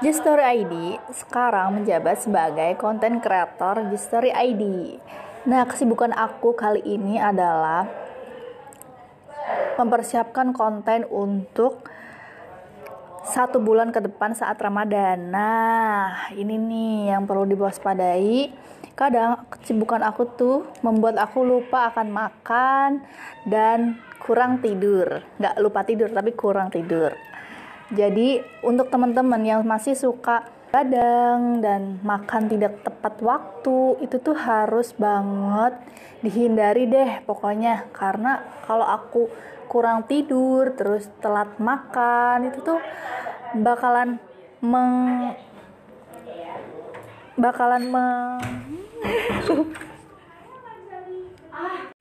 Gestory 0.03 0.43
ID. 0.59 0.99
Sekarang 1.15 1.79
menjabat 1.79 2.19
sebagai 2.19 2.75
konten 2.75 3.23
kreator 3.23 3.87
Gestory 3.87 4.35
ID. 4.35 4.99
Nah, 5.47 5.63
kesibukan 5.63 6.11
aku 6.11 6.51
kali 6.51 6.83
ini 6.83 7.15
adalah 7.15 7.87
mempersiapkan 9.79 10.51
konten 10.51 11.07
untuk 11.07 11.87
satu 13.23 13.63
bulan 13.63 13.95
ke 13.95 14.03
depan 14.03 14.35
saat 14.35 14.59
Ramadan. 14.59 15.31
Nah, 15.31 16.27
ini 16.35 16.59
nih 16.59 17.15
yang 17.15 17.23
perlu 17.23 17.47
diwaspadai. 17.47 18.51
Kadang 18.93 19.47
kesibukan 19.49 20.03
aku 20.03 20.23
tuh 20.35 20.57
membuat 20.83 21.17
aku 21.17 21.41
lupa 21.41 21.89
akan 21.89 22.07
makan 22.11 22.89
dan 23.47 23.97
kurang 24.19 24.59
tidur. 24.59 25.23
Nggak 25.39 25.55
lupa 25.63 25.81
tidur, 25.87 26.11
tapi 26.11 26.35
kurang 26.35 26.69
tidur. 26.69 27.15
Jadi, 27.89 28.43
untuk 28.61 28.91
teman-teman 28.91 29.41
yang 29.41 29.61
masih 29.63 29.95
suka 29.95 30.45
kadang 30.73 31.61
dan 31.63 32.03
makan 32.03 32.51
tidak 32.51 32.83
tepat 32.83 33.17
waktu, 33.23 34.03
itu 34.03 34.19
tuh 34.19 34.35
harus 34.35 34.91
banget 34.93 35.79
dihindari 36.19 36.91
deh 36.91 37.23
pokoknya. 37.23 37.87
Karena 37.95 38.43
kalau 38.67 38.83
aku 38.83 39.31
kurang 39.67 40.05
tidur, 40.07 40.73
terus 40.75 41.09
telat 41.23 41.57
makan, 41.57 42.51
itu 42.51 42.59
tuh 42.61 42.79
bakalan 43.57 44.17
meng 44.63 45.35
bakalan 47.37 47.83
meng 47.89 48.39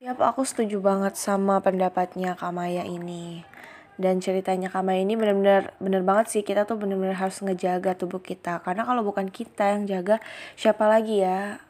Yap, 0.03 0.19
aku 0.19 0.43
setuju 0.43 0.83
banget 0.83 1.15
sama 1.15 1.63
pendapatnya 1.63 2.35
Kak 2.35 2.51
Maya 2.51 2.83
ini. 2.83 3.47
Dan 3.95 4.19
ceritanya 4.19 4.67
Kak 4.67 4.83
Maya 4.83 4.99
ini 4.99 5.15
benar-benar 5.15 5.79
benar 5.79 6.03
banget 6.03 6.25
sih 6.27 6.43
kita 6.43 6.67
tuh 6.67 6.75
benar-benar 6.75 7.15
harus 7.15 7.39
ngejaga 7.39 7.95
tubuh 7.95 8.19
kita. 8.19 8.59
Karena 8.67 8.83
kalau 8.83 8.99
bukan 9.07 9.31
kita 9.31 9.71
yang 9.71 9.87
jaga, 9.87 10.19
siapa 10.59 10.91
lagi 10.91 11.23
ya? 11.23 11.63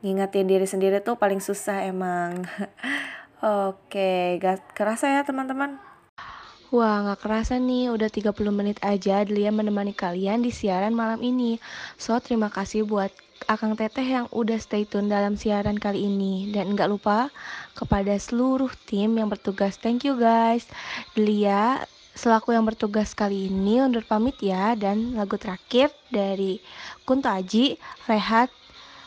Ngingetin 0.00 0.48
diri 0.48 0.64
sendiri 0.64 1.04
tuh 1.04 1.20
paling 1.20 1.44
susah 1.44 1.84
emang. 1.84 2.48
Oke, 3.44 4.40
gak 4.40 4.72
kerasa 4.72 5.20
ya 5.20 5.20
teman-teman? 5.20 5.76
Wah, 6.72 7.04
nggak 7.04 7.20
kerasa 7.28 7.60
nih, 7.60 7.92
udah 7.92 8.08
30 8.08 8.32
menit 8.48 8.80
aja 8.80 9.20
Delia 9.20 9.52
menemani 9.52 9.92
kalian 9.92 10.40
di 10.40 10.48
siaran 10.48 10.96
malam 10.96 11.20
ini. 11.20 11.60
So, 12.00 12.16
terima 12.24 12.48
kasih 12.48 12.88
buat 12.88 13.12
Akang 13.44 13.76
Teteh 13.76 14.02
yang 14.02 14.26
udah 14.32 14.56
stay 14.56 14.88
tune 14.88 15.12
dalam 15.12 15.36
siaran 15.36 15.76
kali 15.76 16.08
ini. 16.08 16.48
Dan 16.56 16.72
nggak 16.72 16.88
lupa 16.88 17.28
kepada 17.76 18.16
seluruh 18.16 18.72
tim 18.88 19.20
yang 19.20 19.28
bertugas. 19.28 19.76
Thank 19.76 20.08
you 20.08 20.16
guys. 20.16 20.64
Delia, 21.12 21.84
selaku 22.16 22.56
yang 22.56 22.64
bertugas 22.64 23.12
kali 23.12 23.52
ini 23.52 23.84
undur 23.84 24.02
pamit 24.08 24.40
ya. 24.40 24.72
Dan 24.72 25.20
lagu 25.20 25.36
terakhir 25.36 25.92
dari 26.08 26.64
Kunto 27.04 27.28
Aji, 27.28 27.76
Rehat. 28.08 28.48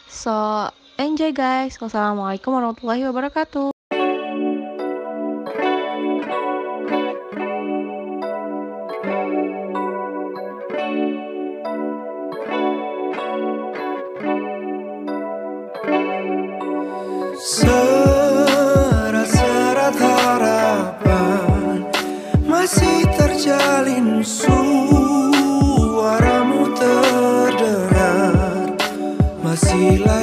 So, 0.06 0.70
enjoy 1.02 1.34
guys. 1.34 1.82
Wassalamualaikum 1.82 2.54
warahmatullahi 2.54 3.02
wabarakatuh. 3.10 3.77
Bila 29.88 30.20